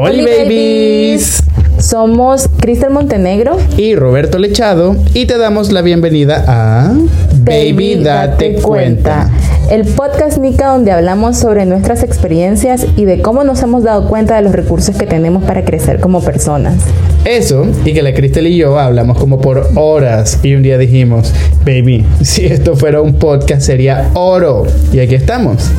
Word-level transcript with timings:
Hola 0.00 0.22
babies. 0.22 1.42
Somos 1.80 2.48
Cristel 2.60 2.90
Montenegro 2.90 3.56
y 3.76 3.96
Roberto 3.96 4.38
Lechado 4.38 4.94
y 5.12 5.26
te 5.26 5.38
damos 5.38 5.72
la 5.72 5.82
bienvenida 5.82 6.44
a 6.46 6.92
Baby, 7.40 7.96
Date 8.04 8.60
Cuenta. 8.62 9.28
El 9.72 9.84
podcast 9.84 10.38
Nica 10.38 10.68
donde 10.68 10.92
hablamos 10.92 11.36
sobre 11.36 11.66
nuestras 11.66 12.04
experiencias 12.04 12.86
y 12.96 13.06
de 13.06 13.20
cómo 13.22 13.42
nos 13.42 13.60
hemos 13.64 13.82
dado 13.82 14.08
cuenta 14.08 14.36
de 14.36 14.42
los 14.42 14.52
recursos 14.52 14.96
que 14.96 15.06
tenemos 15.06 15.42
para 15.42 15.64
crecer 15.64 15.98
como 15.98 16.22
personas. 16.22 16.76
Eso, 17.24 17.66
y 17.84 17.92
que 17.92 18.02
la 18.02 18.14
Cristel 18.14 18.46
y 18.46 18.56
yo 18.56 18.78
hablamos 18.78 19.18
como 19.18 19.40
por 19.40 19.68
horas 19.74 20.38
y 20.44 20.54
un 20.54 20.62
día 20.62 20.78
dijimos, 20.78 21.34
baby, 21.66 22.06
si 22.22 22.46
esto 22.46 22.76
fuera 22.76 23.00
un 23.00 23.14
podcast 23.14 23.62
sería 23.62 24.12
oro. 24.14 24.64
Y 24.92 25.00
aquí 25.00 25.16
estamos. 25.16 25.72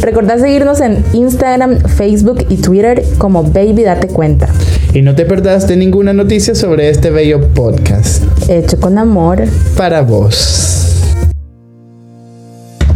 Recordad 0.00 0.38
seguirnos 0.38 0.80
en 0.80 1.04
Instagram, 1.12 1.80
Facebook 1.80 2.46
y 2.48 2.56
Twitter 2.56 3.02
como 3.18 3.42
Baby 3.42 3.82
Date 3.84 4.08
Cuenta. 4.08 4.48
Y 4.92 5.02
no 5.02 5.14
te 5.14 5.24
perdás 5.24 5.68
de 5.68 5.76
ninguna 5.76 6.12
noticia 6.12 6.54
sobre 6.54 6.88
este 6.88 7.10
bello 7.10 7.48
podcast. 7.54 8.24
Hecho 8.48 8.80
con 8.80 8.98
amor. 8.98 9.44
Para 9.76 10.02
vos. 10.02 10.89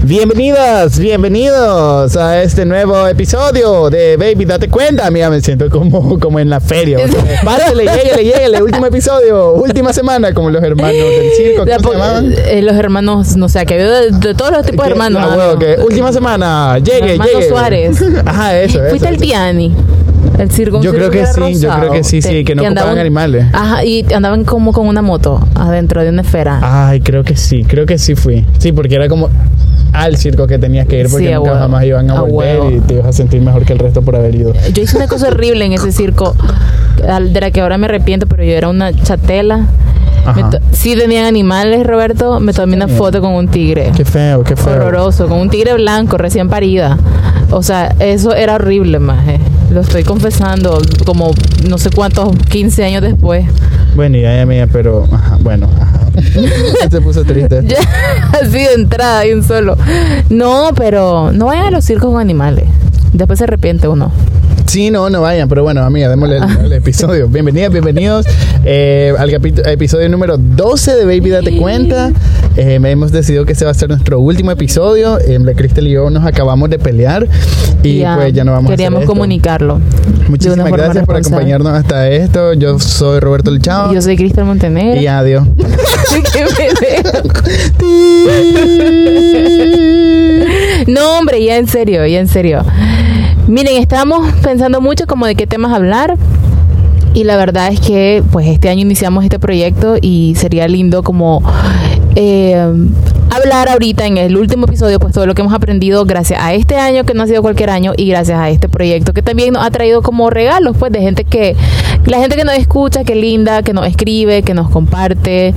Bienvenidas, 0.07 0.99
bienvenidos 0.99 2.15
a 2.19 2.43
este 2.43 2.67
nuevo 2.67 3.09
episodio 3.09 3.89
de 3.89 4.19
Baby 4.19 4.45
Date 4.45 4.69
Cuenta. 4.69 5.11
Mira, 5.11 5.30
me 5.30 5.41
siento 5.41 5.71
como, 5.71 6.21
como 6.21 6.39
en 6.39 6.51
la 6.51 6.61
feria. 6.61 6.99
Párale, 7.45 7.85
lléguele, 7.85 8.23
lléguele. 8.23 8.63
Último 8.63 8.85
episodio, 8.85 9.53
última 9.55 9.95
semana, 9.95 10.35
como 10.35 10.51
los 10.51 10.63
hermanos 10.63 10.93
del 10.95 11.30
circo. 11.33 11.65
¿Cómo 11.65 11.79
se 11.79 11.99
llamaban? 11.99 12.35
Eh, 12.37 12.61
los 12.61 12.77
hermanos, 12.77 13.35
no 13.37 13.49
sé, 13.49 13.65
que 13.65 13.79
de, 13.79 14.11
de 14.11 14.35
todos 14.35 14.53
los 14.53 14.67
tipos 14.67 14.85
de 14.85 14.93
hermanos. 14.93 15.23
Ah, 15.25 15.29
ah, 15.30 15.37
huevo, 15.39 15.53
no. 15.55 15.59
que 15.59 15.77
última 15.83 16.13
semana, 16.13 16.79
llegue, 16.80 17.13
Hermano 17.13 17.30
llegue. 17.30 17.49
Suárez. 17.49 18.05
Ajá, 18.27 18.61
eso. 18.61 18.80
Fuiste 18.91 19.07
eso. 19.07 19.09
el 19.09 19.16
Tiani. 19.16 19.75
El 20.38 20.51
circo. 20.51 20.80
Yo 20.83 20.93
creo 20.93 21.11
que 21.11 21.24
sí, 21.27 21.61
yo 21.61 21.70
creo 21.70 21.93
que 21.93 22.05
sí, 22.05 22.20
sí, 22.23 22.45
que 22.45 22.55
no 22.55 22.62
ocupaban 22.65 22.98
animales. 22.98 23.47
Ajá, 23.52 23.84
y 23.84 24.05
andaban 24.12 24.45
como 24.45 24.73
con 24.73 24.87
una 24.88 25.01
moto 25.02 25.40
adentro 25.54 26.02
de 26.02 26.09
una 26.09 26.23
esfera. 26.23 26.59
Ay, 26.63 27.01
creo 27.01 27.23
que 27.24 27.37
sí, 27.37 27.65
creo 27.65 27.87
que 27.87 27.99
sí 27.99 28.15
fui. 28.15 28.45
Sí, 28.59 28.73
porque 28.73 28.96
era 28.96 29.09
como 29.09 29.29
al 29.93 30.16
circo 30.16 30.46
que 30.49 30.59
tenías 30.59 30.88
que 30.88 30.99
ir 31.01 31.09
porque 31.09 31.27
Sí, 31.29 31.32
nunca 31.32 31.51
huevo. 31.52 31.59
jamás 31.59 31.85
iban 31.85 32.10
a 32.10 32.15
A 32.18 32.21
volver 32.23 32.59
huevo. 32.59 32.71
y 32.73 32.80
te 32.80 32.95
ibas 32.95 33.07
a 33.07 33.12
sentir 33.12 33.40
mejor 33.43 33.65
que 33.65 33.73
el 33.74 33.79
resto 33.79 34.02
por 34.02 34.16
haber 34.16 34.35
ido. 34.35 34.52
Yo 34.73 34.82
hice 34.82 34.96
una 34.96 35.07
cosa 35.07 35.29
horrible 35.29 35.65
en 35.66 35.73
ese 35.73 35.93
circo, 35.93 36.35
de 36.96 37.40
la 37.40 37.51
que 37.52 37.60
ahora 37.60 37.79
me 37.79 37.87
arrepiento, 37.87 38.27
pero 38.27 38.43
yo 38.43 38.52
era 38.52 38.68
una 38.68 38.93
chatela. 38.93 39.66
Sí 40.73 40.96
tenían 40.96 41.27
animales, 41.27 41.87
Roberto. 41.87 42.40
Me 42.40 42.52
tomé 42.55 42.77
una 42.77 42.88
foto 42.88 43.21
con 43.21 43.32
un 43.35 43.46
tigre. 43.49 43.93
Qué 43.95 44.05
feo, 44.07 44.43
qué 44.43 44.57
feo. 44.57 44.73
Horroroso, 44.74 45.29
con 45.29 45.38
un 45.38 45.51
tigre 45.51 45.74
blanco 45.74 46.16
recién 46.16 46.49
parida. 46.49 46.96
O 47.51 47.62
sea, 47.62 47.95
eso 48.01 48.35
era 48.35 48.55
horrible, 48.55 48.99
maje. 48.99 49.38
Lo 49.70 49.80
estoy 49.80 50.04
confesando 50.04 50.80
como 51.04 51.32
no 51.68 51.79
sé 51.79 51.90
cuántos, 51.90 52.37
15 52.51 52.84
años 52.84 53.02
después. 53.02 53.45
Bueno, 53.96 54.18
ya, 54.18 54.37
ya, 54.37 54.46
mía, 54.46 54.68
pero 54.71 55.06
ajá, 55.10 55.38
bueno, 55.40 55.68
ajá. 55.80 56.01
Se 56.90 57.01
puso 57.01 57.24
triste. 57.24 57.62
Ya, 57.66 57.79
así 58.40 58.59
de 58.59 58.74
entrada, 58.74 59.21
de 59.21 59.34
un 59.34 59.43
solo. 59.43 59.76
No, 60.30 60.71
pero 60.76 61.32
no 61.32 61.46
vayan 61.46 61.66
a 61.66 61.71
los 61.71 61.84
circos 61.84 62.10
con 62.12 62.21
animales. 62.21 62.68
Después 63.12 63.38
se 63.38 63.45
arrepiente 63.45 63.88
uno. 63.88 64.10
Sí, 64.66 64.91
no, 64.91 65.09
no 65.10 65.20
vayan, 65.20 65.48
pero 65.48 65.62
bueno, 65.62 65.82
amiga, 65.82 66.09
démosle 66.09 66.38
el, 66.38 66.44
el 66.66 66.72
episodio. 66.72 67.28
Bienvenidas, 67.28 67.70
bienvenidos 67.70 68.26
eh, 68.65 69.15
al 69.19 69.31
capítulo, 69.31 69.69
episodio 69.69 70.09
número 70.09 70.37
12 70.38 70.97
de 70.97 71.04
Baby 71.04 71.31
Date 71.31 71.56
Cuenta. 71.59 72.10
Eh, 72.56 72.81
hemos 72.82 73.12
decidido 73.12 73.44
que 73.44 73.53
ese 73.53 73.65
va 73.65 73.71
a 73.71 73.75
ser 73.75 73.88
nuestro 73.91 74.19
último 74.21 74.50
episodio. 74.50 75.19
Eh, 75.21 75.38
Cristel 75.54 75.87
y 75.88 75.93
yo 75.93 76.09
nos 76.10 76.25
acabamos 76.25 76.71
de 76.71 76.78
pelear 76.78 77.28
y 77.82 77.98
Ya 77.98 78.16
pues 78.16 78.32
ya 78.32 78.44
no 78.44 78.53
vamos 78.53 78.71
a 78.71 78.75
hacer 78.75 78.93
comunicarlo. 79.04 79.81
Muchísimas 80.28 80.72
gracias 80.72 81.04
por 81.04 81.16
acompañarnos 81.16 81.72
hasta 81.72 82.09
esto. 82.10 82.54
Yo 82.54 82.78
soy 82.78 83.21
Roberto 83.21 83.50
Lechado. 83.50 83.93
Yo 83.93 84.00
soy 84.00 84.16
Cristal 84.16 84.47
Montenegro. 84.47 85.00
Y 85.00 85.06
adiós. 85.06 85.47
No, 90.87 91.19
hombre, 91.19 91.43
ya 91.43 91.56
en 91.56 91.66
serio, 91.66 92.06
ya 92.06 92.21
en 92.21 92.28
serio. 92.28 92.62
Miren, 93.47 93.77
estábamos 93.77 94.32
pensando 94.43 94.81
mucho 94.81 95.06
como 95.06 95.27
de 95.27 95.34
qué 95.34 95.47
temas 95.47 95.72
hablar. 95.72 96.16
Y 97.12 97.25
la 97.25 97.37
verdad 97.37 97.69
es 97.72 97.78
que 97.78 98.25
pues 98.32 98.49
este 98.49 98.69
año 98.69 98.81
iniciamos 98.81 99.22
este 99.22 99.38
proyecto 99.38 99.97
y 100.00 100.34
sería 100.37 100.66
lindo 100.66 101.05
como 101.05 101.43
eh, 102.16 102.56
hablar 103.31 103.69
ahorita 103.69 104.06
en 104.06 104.19
el 104.19 104.37
último 104.37 104.66
episodio 104.66 104.99
pues 104.99 105.15
todo 105.15 105.25
lo 105.25 105.34
que 105.34 105.43
hemos 105.43 105.54
aprendido 105.54 106.04
gracias 106.06 106.41
a 106.43 106.54
este 106.54 106.75
año 106.75 107.04
que 107.04 107.15
no 107.15 107.22
ha 107.22 107.27
sido 107.28 107.41
cualquier 107.43 107.71
año 107.71 107.93
y 107.97 108.09
gracias 108.09 108.41
a 108.41 108.50
este 108.50 108.69
proyecto 108.69 109.12
que 109.12 109.22
también 109.22 109.53
nos 109.53 109.65
ha 109.65 109.71
traído 109.71 110.03
como 110.03 110.28
regalos 110.28 110.77
pues 110.77 110.91
de 110.91 111.00
gente 111.00 111.22
que 111.22 111.54
la 112.06 112.19
gente 112.19 112.37
que 112.37 112.44
nos 112.44 112.56
escucha, 112.56 113.04
que 113.04 113.15
linda, 113.15 113.62
que 113.62 113.72
nos 113.72 113.87
escribe, 113.87 114.43
que 114.43 114.54
nos 114.54 114.69
comparte, 114.69 115.54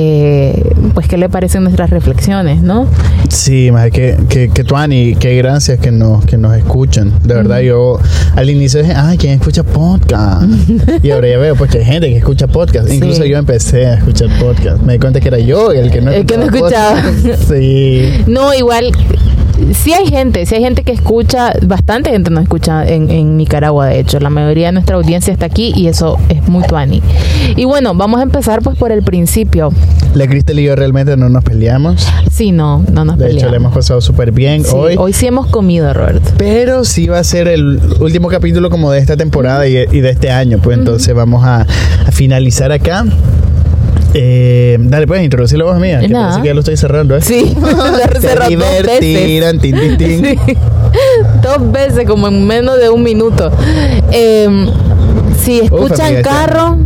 eh, 0.00 0.62
pues 0.94 1.08
qué 1.08 1.16
le 1.16 1.28
parecen 1.28 1.64
nuestras 1.64 1.90
reflexiones, 1.90 2.62
¿no? 2.62 2.86
Sí, 3.28 3.72
más 3.72 3.90
que, 3.90 4.16
que, 4.28 4.48
que 4.48 4.62
Tuani, 4.62 5.16
qué 5.16 5.36
gracias 5.36 5.80
que 5.80 5.90
nos, 5.90 6.24
que 6.24 6.36
nos 6.36 6.56
escuchan. 6.56 7.12
De 7.24 7.34
verdad, 7.34 7.58
yo 7.58 7.98
al 8.36 8.48
inicio 8.48 8.80
dije, 8.80 8.94
ay, 8.94 9.18
¿quién 9.18 9.32
escucha 9.32 9.64
podcast? 9.64 10.44
y 11.02 11.10
ahora 11.10 11.28
ya 11.28 11.38
veo, 11.38 11.56
pues 11.56 11.72
que 11.72 11.78
hay 11.78 11.84
gente 11.84 12.10
que 12.10 12.18
escucha 12.18 12.46
podcast. 12.46 12.88
Sí. 12.88 12.94
Incluso 12.94 13.24
yo 13.24 13.38
empecé 13.38 13.86
a 13.86 13.94
escuchar 13.94 14.28
podcast. 14.38 14.80
Me 14.82 14.92
di 14.92 14.98
cuenta 15.00 15.18
que 15.18 15.26
era 15.26 15.40
yo 15.40 15.72
el 15.72 15.90
que 15.90 16.00
no 16.00 16.12
El 16.12 16.26
que 16.26 16.38
no 16.38 16.44
escuchaba 16.44 17.02
podcast. 17.02 17.42
sí. 17.52 18.08
No, 18.28 18.54
igual, 18.54 18.92
sí 19.74 19.92
hay 19.92 20.06
gente, 20.06 20.46
sí 20.46 20.54
hay 20.54 20.62
gente 20.62 20.84
que 20.84 20.92
escucha, 20.92 21.54
bastante 21.66 22.10
gente 22.10 22.30
nos 22.30 22.44
escucha 22.44 22.86
en, 22.86 23.10
en 23.10 23.36
Nicaragua, 23.36 23.86
de 23.86 23.98
hecho. 23.98 24.20
La 24.20 24.30
mayoría 24.30 24.66
de 24.66 24.72
nuestra 24.74 24.94
audiencia 24.94 25.32
está 25.32 25.46
aquí 25.46 25.72
y 25.74 25.88
eso 25.88 26.18
es 26.28 26.46
muy 26.48 26.62
tuani. 26.62 27.02
Y 27.56 27.64
bueno, 27.64 27.94
vamos 27.94 28.20
a 28.20 28.22
empezar 28.22 28.62
pues 28.62 28.78
por 28.78 28.92
el 28.92 29.02
principio. 29.02 29.72
La 30.14 30.26
Cristel 30.26 30.58
y 30.60 30.64
yo 30.64 30.74
realmente 30.74 31.16
no 31.16 31.28
nos 31.28 31.44
peleamos. 31.44 32.06
Sí, 32.32 32.50
no, 32.50 32.82
no 32.92 33.04
nos 33.04 33.18
De 33.18 33.26
hecho, 33.26 33.34
peleamos. 33.34 33.50
le 33.52 33.56
hemos 33.58 33.74
pasado 33.74 34.00
súper 34.00 34.32
bien 34.32 34.64
Sí, 34.64 34.70
hoy. 34.74 34.94
hoy 34.98 35.12
sí 35.12 35.26
hemos 35.26 35.46
comido, 35.48 35.92
Roberto. 35.92 36.30
Pero 36.38 36.84
sí 36.84 37.06
va 37.08 37.18
a 37.18 37.24
ser 37.24 37.46
el 37.48 37.78
último 38.00 38.28
capítulo 38.28 38.70
como 38.70 38.90
de 38.90 38.98
esta 39.00 39.16
temporada 39.16 39.66
y, 39.68 39.76
y 39.76 40.00
de 40.00 40.10
este 40.10 40.30
año. 40.30 40.58
Pues 40.62 40.78
entonces 40.78 41.14
vamos 41.14 41.44
a, 41.44 41.60
a 42.06 42.10
finalizar 42.12 42.72
acá. 42.72 43.04
Eh, 44.14 44.78
dale, 44.80 45.06
pues, 45.06 45.22
introducirlo 45.22 45.66
vos, 45.66 45.78
mía. 45.78 46.00
Que 46.00 46.08
parece 46.08 46.40
que 46.40 46.46
ya 46.48 46.54
lo 46.54 46.60
estoy 46.60 46.76
cerrando, 46.76 47.14
¿eh? 47.16 47.20
Sí, 47.20 47.54
lo 47.60 47.66
cerró 48.20 48.44
dos 48.48 48.58
veces. 48.82 49.00
tin, 49.60 49.60
tin, 49.60 49.96
tin. 49.98 50.24
Sí. 50.24 50.38
Dos 51.42 51.70
veces, 51.70 52.06
como 52.06 52.28
en 52.28 52.46
menos 52.46 52.78
de 52.80 52.88
un 52.88 53.02
minuto. 53.02 53.50
Eh, 54.10 54.48
si 55.42 55.60
escuchan 55.60 56.06
amiga, 56.06 56.22
carro, 56.22 56.78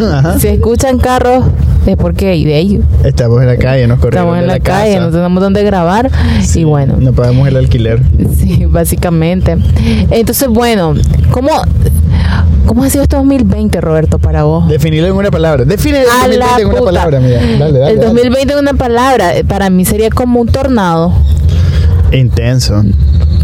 Ajá. 0.00 0.38
si 0.38 0.48
escuchan 0.48 0.98
carros, 0.98 1.44
es 1.86 1.96
porque 1.96 2.34
y 2.36 2.44
de 2.44 2.58
ellos. 2.58 2.84
Estamos 3.04 3.40
en 3.40 3.48
la 3.48 3.56
calle, 3.56 3.86
nos 3.86 3.98
corrieron 3.98 4.28
Estamos 4.28 4.36
en 4.36 4.40
de 4.42 4.46
la, 4.46 4.60
calle, 4.60 4.94
casa. 4.94 5.06
no 5.06 5.10
tenemos 5.12 5.42
dónde 5.42 5.64
grabar. 5.64 6.10
Sí, 6.42 6.60
Y 6.60 6.64
bueno, 6.64 6.94
No 6.98 7.12
pagamos 7.12 7.48
el 7.48 7.56
alquiler. 7.56 8.00
sí, 8.36 8.64
básicamente. 8.68 9.56
Entonces, 10.10 10.48
bueno, 10.48 10.94
¿cómo, 11.30 11.50
¿cómo 12.66 12.84
ha 12.84 12.90
sido 12.90 13.02
este 13.02 13.16
2020, 13.16 13.80
Roberto, 13.80 14.18
para 14.18 14.44
vos? 14.44 14.68
Definirlo 14.68 15.08
en 15.08 15.14
una 15.14 15.30
palabra. 15.30 15.64
Define 15.64 16.02
el 16.02 16.06
A 16.08 16.28
la 16.28 16.46
2020 16.56 16.62
en 16.62 16.68
una 16.68 16.80
palabra, 16.82 17.20
mía. 17.20 17.40
Dale, 17.58 17.78
dale. 17.78 17.90
el 17.92 17.96
dale. 17.98 18.06
2020 18.08 18.52
en 18.52 18.58
una 18.60 18.74
palabra, 18.74 19.36
eh, 19.36 19.44
para 19.44 19.68
mí 19.70 19.84
sería 19.84 20.10
como 20.10 20.40
un 20.40 20.48
tornado. 20.48 21.12
Intenso. 22.12 22.82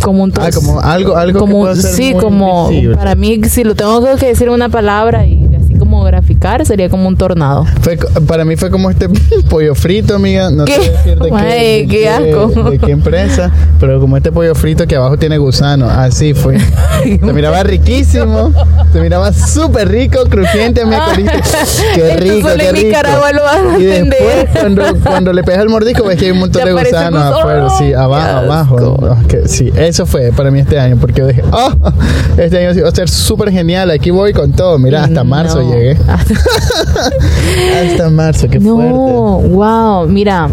Como 0.03 0.23
un 0.23 0.33
Ah, 0.39 0.51
como 0.55 0.81
algo, 0.81 1.17
algo 1.17 1.41
como, 1.41 1.55
que 1.65 1.71
puede 1.71 1.83
ser 1.83 1.91
sí, 1.93 2.13
muy 2.15 2.23
como 2.23 2.69
visible. 2.69 2.97
para 2.97 3.15
mí, 3.15 3.41
si 3.49 3.65
lo 3.65 3.75
tengo 3.75 4.01
que 4.17 4.27
decir 4.27 4.47
en 4.47 4.53
una 4.55 4.69
palabra 4.69 5.27
y 5.27 5.48
como 5.89 6.05
graficar, 6.05 6.67
sería 6.67 6.91
como 6.91 7.09
un 7.09 7.17
tornado. 7.17 7.65
Fue, 7.81 7.97
para 8.27 8.45
mí 8.45 8.57
fue 8.57 8.71
como 8.71 8.91
este 8.91 9.09
pollo 9.49 9.75
frito, 9.75 10.17
amiga. 10.17 10.51
No 10.51 10.67
¿Qué? 10.67 10.73
te 10.73 10.79
voy 10.79 10.89
a 10.89 10.93
decir 10.93 11.19
de, 11.19 11.31
Ay, 11.35 11.87
qué, 11.87 12.09
asco. 12.11 12.71
de 12.71 12.79
qué 12.79 12.91
empresa, 12.91 13.51
pero 13.81 13.99
como 13.99 14.19
este 14.19 14.31
pollo 14.31 14.55
frito 14.55 14.87
que 14.87 14.97
abajo 14.97 15.17
tiene 15.17 15.39
gusano. 15.39 15.89
Así 15.89 16.35
fue. 16.35 16.59
Se 17.05 17.33
miraba 17.33 17.63
riquísimo. 17.63 18.53
Se 18.93 19.01
miraba 19.01 19.33
súper 19.33 19.89
rico, 19.89 20.25
crujiente, 20.29 20.83
amiga. 20.83 21.07
Qué 21.95 22.17
rico, 22.17 22.49
qué 22.57 22.73
rico. 22.73 22.99
Y 23.79 23.85
después, 23.85 24.49
cuando, 24.61 24.83
cuando 25.03 25.33
le 25.33 25.43
pegas 25.43 25.63
el 25.63 25.69
mordisco, 25.69 26.05
ves 26.05 26.19
que 26.19 26.27
hay 26.27 26.31
un 26.33 26.39
montón 26.39 26.65
de 26.65 26.73
gusanos 26.73 27.23
gusano. 27.23 27.39
afuera. 27.39 27.71
Sí, 27.71 27.93
abajo, 27.93 28.39
abajo. 28.39 28.99
No, 29.01 29.27
que 29.27 29.49
sí, 29.49 29.73
eso 29.77 30.07
fue 30.07 30.33
para 30.33 30.51
mí 30.51 30.61
este 30.61 30.79
año, 30.79 30.97
porque 31.01 31.21
yo 31.21 31.27
dije, 31.27 31.43
oh, 31.53 31.73
este 32.37 32.59
año 32.67 32.83
va 32.83 32.89
a 32.89 32.95
ser 32.95 33.09
súper 33.09 33.51
genial. 33.51 33.91
Aquí 33.91 34.11
voy 34.11 34.33
con 34.33 34.53
todo. 34.53 34.79
Mira, 34.79 35.05
hasta 35.05 35.25
marzo 35.25 35.63
No. 35.63 35.78
Llegué. 35.79 35.97
Hasta 37.93 38.11
marzo, 38.11 38.49
qué 38.49 38.59
no, 38.59 38.75
fuerte. 38.77 39.49
wow, 39.55 40.09
mira. 40.09 40.49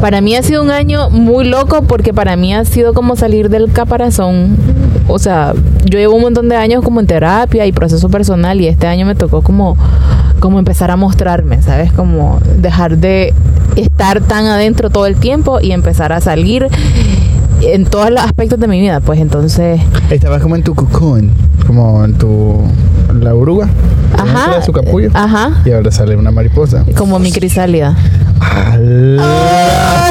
Para 0.00 0.20
mí 0.20 0.36
ha 0.36 0.42
sido 0.42 0.62
un 0.62 0.70
año 0.70 1.08
muy 1.10 1.46
loco 1.46 1.82
porque 1.82 2.12
para 2.12 2.36
mí 2.36 2.54
ha 2.54 2.64
sido 2.64 2.92
como 2.92 3.16
salir 3.16 3.48
del 3.48 3.72
caparazón. 3.72 4.56
O 5.08 5.18
sea, 5.18 5.54
yo 5.84 5.98
llevo 5.98 6.14
un 6.16 6.22
montón 6.22 6.48
de 6.48 6.56
años 6.56 6.84
como 6.84 7.00
en 7.00 7.06
terapia 7.06 7.64
y 7.66 7.72
proceso 7.72 8.08
personal 8.08 8.60
y 8.60 8.66
este 8.66 8.86
año 8.86 9.06
me 9.06 9.14
tocó 9.14 9.40
como, 9.42 9.76
como 10.38 10.58
empezar 10.58 10.90
a 10.90 10.96
mostrarme, 10.96 11.62
¿sabes? 11.62 11.92
Como 11.92 12.40
dejar 12.58 12.98
de 12.98 13.32
estar 13.76 14.20
tan 14.20 14.46
adentro 14.46 14.90
todo 14.90 15.06
el 15.06 15.16
tiempo 15.16 15.60
y 15.60 15.72
empezar 15.72 16.12
a 16.12 16.20
salir 16.20 16.68
en 17.62 17.84
todos 17.86 18.10
los 18.10 18.20
aspectos 18.20 18.58
de 18.58 18.68
mi 18.68 18.80
vida, 18.80 19.00
pues 19.00 19.20
entonces... 19.20 19.80
Estabas 20.10 20.42
como 20.42 20.56
en 20.56 20.62
tu 20.62 20.74
cocoon, 20.74 21.30
como 21.66 22.04
en 22.04 22.14
tu... 22.14 22.60
la 23.20 23.34
oruga. 23.34 23.68
Ajá. 24.16 24.62
su 24.62 24.72
capullo. 24.72 25.10
Ajá. 25.14 25.62
Y 25.64 25.72
ahora 25.72 25.90
sale 25.90 26.16
una 26.16 26.30
mariposa. 26.30 26.84
Como 26.96 27.18
mi 27.18 27.32
crisálida. 27.32 27.94
¡Ala! 28.40 30.06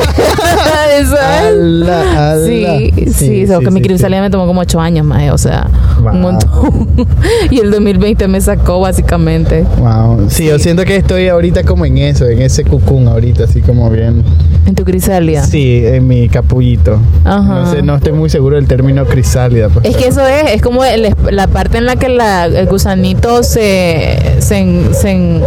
¡Ala! 1.47 2.31
¡Ala! 2.31 2.45
Sí, 2.45 2.91
sí, 3.13 3.47
solo 3.47 3.59
que 3.61 3.71
mi 3.71 3.81
crisálida 3.81 4.21
me 4.21 4.29
tomó 4.29 4.47
como 4.47 4.61
ocho 4.61 4.79
años 4.79 5.05
más, 5.05 5.31
o 5.31 5.37
sea, 5.37 5.67
Wow. 6.01 6.11
un 6.13 6.21
montón. 6.21 6.87
y 7.51 7.59
el 7.59 7.71
2020 7.71 8.27
me 8.27 8.41
sacó 8.41 8.79
básicamente 8.79 9.65
Wow. 9.79 10.25
Sí, 10.29 10.45
yo 10.45 10.59
siento 10.59 10.83
que 10.83 10.95
estoy 10.97 11.27
ahorita 11.29 11.63
como 11.63 11.85
en 11.85 11.97
eso, 11.97 12.25
en 12.27 12.41
ese 12.41 12.63
cucún 12.63 13.07
ahorita, 13.07 13.45
así 13.45 13.61
como 13.61 13.89
bien. 13.89 14.23
En 14.65 14.75
tu 14.75 14.83
crisálida. 14.83 15.43
Sí, 15.43 15.81
en 15.85 16.07
mi 16.07 16.27
capullito. 16.27 16.99
Ajá. 17.23 17.61
No 17.61 17.71
sé, 17.71 17.81
no 17.81 17.95
estoy 17.95 18.13
muy 18.13 18.29
seguro 18.29 18.55
del 18.55 18.67
término 18.67 19.05
crisálida. 19.05 19.69
pues, 19.69 19.85
Es 19.85 19.95
que 19.95 20.07
eso 20.07 20.25
es, 20.25 20.53
es 20.53 20.61
como 20.61 20.83
el 20.83 21.13
la 21.31 21.47
parte 21.47 21.77
en 21.77 21.85
la 21.85 21.95
que 21.95 22.09
la, 22.09 22.45
el 22.45 22.65
gusanito 22.67 23.43
se, 23.43 24.17
se, 24.39 24.93
se, 24.93 25.41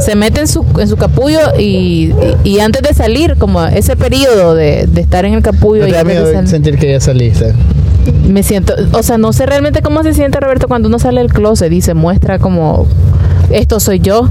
se 0.00 0.14
mete 0.16 0.40
en 0.40 0.48
su, 0.48 0.64
en 0.78 0.88
su 0.88 0.96
capullo 0.96 1.38
y, 1.58 2.12
y, 2.44 2.48
y 2.50 2.60
antes 2.60 2.82
de 2.82 2.94
salir, 2.94 3.36
como 3.38 3.64
ese 3.66 3.96
periodo 3.96 4.54
de, 4.54 4.86
de 4.86 5.00
estar 5.00 5.24
en 5.24 5.34
el 5.34 5.42
capullo 5.42 5.82
¿No 5.82 5.88
y 5.88 5.90
te 5.90 5.96
da 5.96 6.04
miedo 6.04 6.30
salir, 6.32 6.48
sentir 6.48 6.78
que 6.78 6.90
ya 6.92 7.00
saliste? 7.00 7.54
me 8.26 8.42
siento, 8.42 8.72
o 8.92 9.02
sea, 9.02 9.18
no 9.18 9.32
sé 9.32 9.44
realmente 9.46 9.82
cómo 9.82 10.02
se 10.02 10.14
siente 10.14 10.40
Roberto 10.40 10.68
cuando 10.68 10.88
uno 10.88 10.98
sale 10.98 11.20
del 11.20 11.32
closet 11.32 11.70
y 11.72 11.80
se 11.82 11.92
muestra 11.94 12.38
como 12.38 12.86
esto 13.50 13.80
soy 13.80 14.00
yo, 14.00 14.28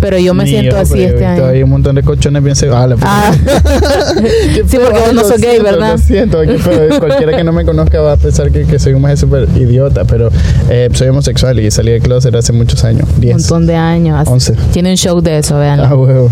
pero 0.00 0.18
yo 0.18 0.34
me 0.34 0.44
Ni 0.44 0.50
siento 0.50 0.76
yo, 0.76 0.82
así 0.82 0.92
pero 0.94 1.08
este 1.08 1.26
año. 1.26 1.44
Hay 1.46 1.62
un 1.62 1.70
montón 1.70 1.94
de 1.96 2.02
colchones 2.02 2.42
bien 2.42 2.54
se- 2.56 2.68
Ah, 2.70 2.86
Ah. 3.02 3.32
Sí, 4.68 4.76
porque 4.82 4.98
vos 5.00 5.12
no 5.14 5.24
sos 5.24 5.40
gay, 5.40 5.60
¿verdad? 5.60 5.92
Lo 5.92 5.98
siento, 5.98 6.38
feo. 6.58 6.88
cualquiera 7.00 7.36
que 7.36 7.44
no 7.44 7.52
me 7.52 7.64
conozca 7.64 8.00
va 8.00 8.12
a 8.12 8.16
pensar 8.16 8.50
que, 8.50 8.64
que 8.64 8.78
soy 8.78 8.92
un 8.94 9.02
maje 9.02 9.16
súper 9.16 9.48
idiota, 9.56 10.04
pero 10.04 10.30
eh, 10.68 10.88
soy 10.92 11.08
homosexual 11.08 11.58
y 11.60 11.70
salí 11.70 11.92
de 11.92 12.00
closet 12.00 12.34
hace 12.34 12.52
muchos 12.52 12.84
años. 12.84 13.08
Un 13.14 13.20
10. 13.20 13.36
montón 13.38 13.66
de 13.66 13.74
años. 13.76 14.18
así. 14.20 14.30
11. 14.32 14.54
Tiene 14.72 14.90
un 14.90 14.96
show 14.96 15.20
de 15.20 15.38
eso, 15.38 15.58
vean. 15.58 15.80
Ah, 15.80 15.94
huevo. 15.94 16.30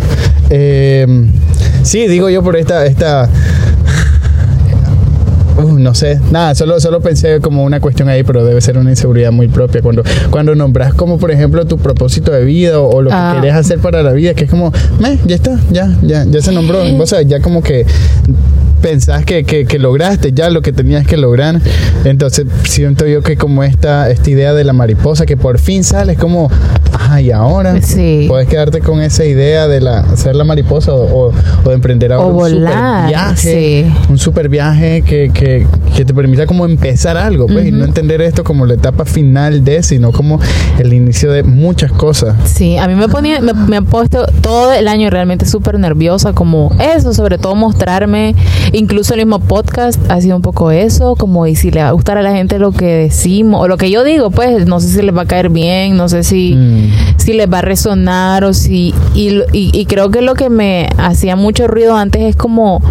Eh, 0.51 1.07
sí, 1.83 2.07
digo 2.07 2.29
yo 2.31 2.43
por 2.43 2.57
esta, 2.57 2.87
esta 2.87 3.29
Uh, 5.59 5.79
no 5.79 5.95
sé, 5.95 6.21
nada, 6.31 6.55
solo, 6.55 6.79
solo 6.81 7.01
pensé 7.01 7.41
como 7.41 7.65
una 7.65 7.81
cuestión 7.81 8.09
ahí, 8.11 8.23
pero 8.23 8.45
debe 8.45 8.61
ser 8.61 8.77
una 8.77 8.91
inseguridad 8.91 9.33
muy 9.33 9.49
propia. 9.49 9.81
Cuando, 9.81 10.03
cuando 10.31 10.55
nombras 10.55 10.93
como, 10.95 11.19
por 11.19 11.31
ejemplo, 11.31 11.65
tu 11.65 11.79
propósito 11.79 12.31
de 12.31 12.45
vida 12.45 12.79
o, 12.79 12.89
o 12.97 13.03
lo 13.03 13.09
que 13.11 13.17
Ah. 13.17 13.39
querés 13.41 13.55
hacer 13.55 13.79
para 13.79 14.03
la 14.03 14.13
vida, 14.13 14.35
que 14.35 14.45
es 14.45 14.51
como, 14.51 14.71
"Meh, 15.01 15.19
ya 15.25 15.35
está, 15.37 15.59
ya, 15.71 15.97
ya, 16.03 16.25
ya 16.29 16.43
se 16.43 16.53
nombró. 16.53 16.83
O 16.99 17.07
sea, 17.07 17.23
ya 17.23 17.41
como 17.41 17.63
que 17.63 17.87
pensás 18.83 19.25
que, 19.25 19.45
que, 19.45 19.65
que 19.65 19.79
lograste 19.79 20.33
ya 20.33 20.51
lo 20.51 20.61
que 20.61 20.73
tenías 20.73 21.07
que 21.07 21.17
lograr. 21.17 21.61
Entonces 22.05 22.47
siento 22.65 23.07
yo 23.07 23.23
que 23.23 23.37
como 23.37 23.65
esta, 23.65 24.11
esta 24.11 24.31
idea 24.31 24.53
de 24.53 24.63
la 24.65 24.75
mariposa 24.75 25.25
que 25.25 25.37
por 25.39 25.59
fin 25.59 25.83
sale, 25.85 26.13
es 26.13 26.19
como, 26.19 26.51
ajá, 27.07 27.21
y 27.21 27.31
ahora 27.31 27.81
Sí. 27.83 28.27
puedes 28.29 28.49
quedarte 28.49 28.81
con 28.81 29.01
esa 29.01 29.25
idea 29.25 29.69
de 29.69 29.81
la, 29.81 30.17
ser 30.17 30.35
la 30.37 30.45
mariposa 30.45 30.93
o, 30.93 31.27
o- 31.29 31.33
o 31.65 31.69
de 31.69 31.75
emprender 31.75 32.13
ahora 32.13 32.27
O 32.27 32.31
un 32.45 32.49
super 32.51 32.59
volar, 32.69 33.09
viaje, 33.09 33.85
sí. 33.87 33.95
un 34.11 34.19
super 34.19 34.49
viaje 34.49 35.03
que, 35.03 35.31
que, 35.33 35.67
que 35.97 36.05
te 36.05 36.13
permita 36.15 36.47
como 36.47 36.65
empezar 36.67 37.17
algo, 37.17 37.47
pues, 37.47 37.67
y 37.67 37.73
no 37.73 37.85
entender 37.85 38.21
esto 38.21 38.45
como 38.45 38.67
la 38.67 38.75
etapa 38.75 39.05
final 39.05 39.65
de, 39.65 39.83
sino 39.83 40.13
como 40.13 40.41
el 40.79 40.93
inicio 40.93 41.33
de 41.33 41.43
muchas 41.43 41.93
cosas. 41.93 42.35
Sí, 42.45 42.77
a 42.77 42.87
mí 42.89 42.95
me 42.95 43.09
ponía, 43.09 43.41
me, 43.41 43.53
me 43.55 43.77
ha 43.79 43.83
puesto 43.83 44.27
todo 44.41 44.73
el 44.73 44.89
año 44.89 45.09
realmente 45.11 45.47
súper 45.47 45.79
nerviosa, 45.79 46.33
como 46.33 46.71
eso, 46.81 47.15
sobre 47.15 47.39
todo 47.39 47.55
mostrarme, 47.55 48.35
incluso 48.73 49.15
el 49.15 49.21
mismo 49.21 49.39
podcast 49.41 50.01
ha 50.11 50.21
sido 50.21 50.37
un 50.37 50.43
poco 50.43 50.71
eso, 50.71 51.17
como 51.17 51.47
y 51.47 51.55
si 51.57 51.71
le 51.71 51.83
va 51.83 51.89
a 51.89 51.93
gustar 51.93 52.19
a 52.19 52.23
la 52.23 52.33
gente 52.35 52.59
lo 52.59 52.73
que 52.73 52.87
decimos, 52.87 53.61
o 53.63 53.69
lo 53.69 53.77
que 53.77 53.91
yo 53.91 54.05
digo, 54.05 54.31
pues 54.31 54.67
no 54.67 54.81
sé 54.81 54.89
si 54.89 55.03
les 55.03 55.17
va 55.17 55.23
a 55.23 55.27
caer 55.27 55.49
bien, 55.51 55.97
no 55.97 56.09
sé 56.09 56.23
si, 56.25 56.55
Mm. 56.57 56.91
Si 57.17 57.33
les 57.33 57.51
va 57.53 57.59
a 57.59 57.63
resonar 57.63 58.45
o 58.45 58.53
si, 58.53 58.95
y, 59.15 59.31
y, 59.53 59.71
y 59.73 59.87
creo 59.87 60.11
que 60.11 60.23
lo 60.23 60.35
que 60.35 60.51
me 60.51 60.89
hacía 60.99 61.37
mucho 61.37 61.67
ruido 61.67 61.97
antes 61.97 62.23
es 62.23 62.37
como 62.37 62.83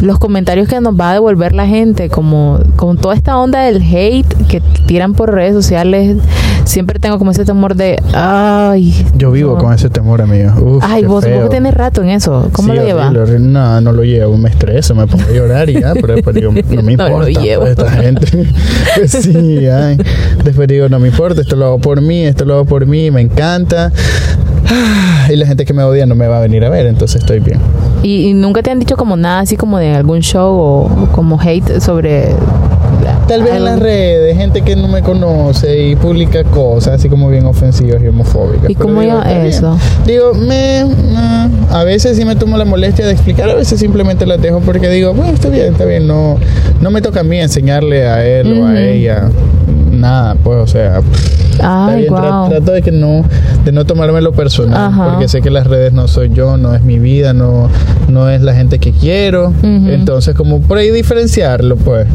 los 0.00 0.18
comentarios 0.18 0.68
que 0.68 0.80
nos 0.80 0.98
va 0.98 1.10
a 1.10 1.14
devolver 1.14 1.54
la 1.54 1.66
gente, 1.66 2.08
como 2.08 2.58
con 2.76 2.96
toda 2.98 3.14
esta 3.14 3.36
onda 3.38 3.60
del 3.62 3.82
hate 3.82 4.26
que 4.48 4.60
tiran 4.86 5.14
por 5.14 5.32
redes 5.32 5.52
sociales, 5.54 6.16
siempre 6.64 6.98
tengo 6.98 7.18
como 7.18 7.30
ese 7.32 7.44
temor 7.44 7.74
de, 7.74 8.00
ay, 8.14 9.06
Yo 9.16 9.30
vivo 9.30 9.56
no. 9.56 9.62
con 9.62 9.72
ese 9.74 9.90
temor, 9.90 10.22
amigo. 10.22 10.52
Uf, 10.76 10.84
Ay, 10.86 11.04
vos, 11.04 11.24
vos 11.28 11.50
tenés 11.50 11.74
rato 11.74 12.02
en 12.02 12.10
eso. 12.10 12.48
¿Cómo 12.52 12.72
Sí, 12.72 12.78
lo 12.78 12.84
llevas? 12.84 13.12
No, 13.40 13.80
no 13.80 13.92
lo 13.92 14.04
llevo, 14.04 14.36
me 14.38 14.48
estreso, 14.48 14.94
me 14.94 15.06
pongo 15.06 15.24
a 15.28 15.32
llorar 15.32 15.68
y 15.68 15.80
ya, 15.80 15.92
pero 16.00 16.14
después 16.14 16.34
digo, 16.34 16.52
no 16.52 16.82
me 16.82 16.96
No 16.96 17.08
lo 17.08 17.28
importa 17.28 17.40
llevo. 17.40 17.60
pues, 17.62 17.78
esta 17.78 17.90
gente. 17.90 18.48
Pues 18.96 19.10
sí, 19.22 19.66
ay. 19.66 19.98
Después 20.44 20.68
digo, 20.68 20.88
no 20.88 20.98
me 20.98 21.08
importa, 21.08 21.40
esto 21.42 21.56
lo 21.56 21.66
hago 21.66 21.78
por 21.78 22.00
mí, 22.00 22.24
esto 22.24 22.44
lo 22.44 22.54
hago 22.54 22.64
por 22.64 22.86
mí, 22.86 23.10
me 23.10 23.20
encanta. 23.20 23.92
Y 25.30 25.36
la 25.36 25.46
gente 25.46 25.64
que 25.64 25.72
me 25.72 25.82
odia 25.82 26.06
no 26.06 26.14
me 26.14 26.26
va 26.26 26.38
a 26.38 26.40
venir 26.40 26.64
a 26.64 26.70
ver, 26.70 26.86
entonces 26.86 27.20
estoy 27.20 27.40
bien. 27.40 27.60
¿Y, 28.02 28.28
y 28.28 28.34
nunca 28.34 28.62
te 28.62 28.70
han 28.70 28.78
dicho 28.78 28.96
como 28.96 29.16
nada 29.16 29.40
así 29.40 29.56
como 29.56 29.78
de 29.78 29.94
algún 29.94 30.20
show 30.20 30.54
o 30.54 31.08
como 31.12 31.40
hate 31.40 31.80
sobre... 31.80 32.34
Tal 33.26 33.42
vez 33.44 33.54
en 33.54 33.64
las 33.64 33.78
redes, 33.78 34.36
gente 34.36 34.62
que 34.62 34.74
no 34.74 34.88
me 34.88 35.02
conoce 35.02 35.88
y 35.88 35.96
publica 35.96 36.42
cosas 36.44 36.94
así 36.94 37.08
como 37.08 37.28
bien 37.28 37.46
ofensivas 37.46 38.02
y 38.02 38.08
homofóbicas. 38.08 38.68
¿Y 38.68 38.74
cómo 38.74 39.00
digo, 39.00 39.22
eso? 39.22 39.78
Digo, 40.04 40.34
me, 40.34 40.84
a 41.70 41.84
veces 41.84 42.16
sí 42.16 42.24
me 42.24 42.34
tomo 42.34 42.58
la 42.58 42.64
molestia 42.64 43.06
de 43.06 43.12
explicar, 43.12 43.48
a 43.48 43.54
veces 43.54 43.78
simplemente 43.78 44.26
las 44.26 44.42
dejo 44.42 44.60
porque 44.60 44.88
digo, 44.88 45.14
bueno, 45.14 45.32
está 45.32 45.48
bien, 45.48 45.72
está 45.72 45.84
bien, 45.84 46.08
no, 46.08 46.36
no 46.80 46.90
me 46.90 47.00
toca 47.00 47.20
a 47.20 47.24
mí 47.24 47.38
enseñarle 47.38 48.06
a 48.08 48.26
él 48.26 48.60
o 48.60 48.66
a 48.66 48.80
ella 48.80 49.30
nada, 50.00 50.34
pues, 50.42 50.58
o 50.58 50.66
sea, 50.66 50.98
está 51.52 51.86
Ay, 51.88 52.00
bien, 52.02 52.12
tra- 52.14 52.40
wow. 52.40 52.48
trato 52.50 52.72
de 52.72 52.82
que 52.82 52.90
no, 52.92 53.24
de 53.64 53.72
no 53.72 53.84
tomármelo 53.84 54.32
personal, 54.32 54.92
Ajá. 54.92 55.10
porque 55.10 55.28
sé 55.28 55.40
que 55.42 55.50
las 55.50 55.66
redes 55.66 55.92
no 55.92 56.08
soy 56.08 56.30
yo, 56.32 56.56
no 56.56 56.74
es 56.74 56.82
mi 56.82 56.98
vida, 56.98 57.32
no, 57.32 57.68
no 58.08 58.28
es 58.28 58.40
la 58.42 58.54
gente 58.54 58.78
que 58.78 58.92
quiero, 58.92 59.52
entonces 59.62 60.34
como 60.34 60.60
por 60.60 60.78
ahí 60.78 60.90
diferenciarlo, 60.90 61.76
pues, 61.76 62.06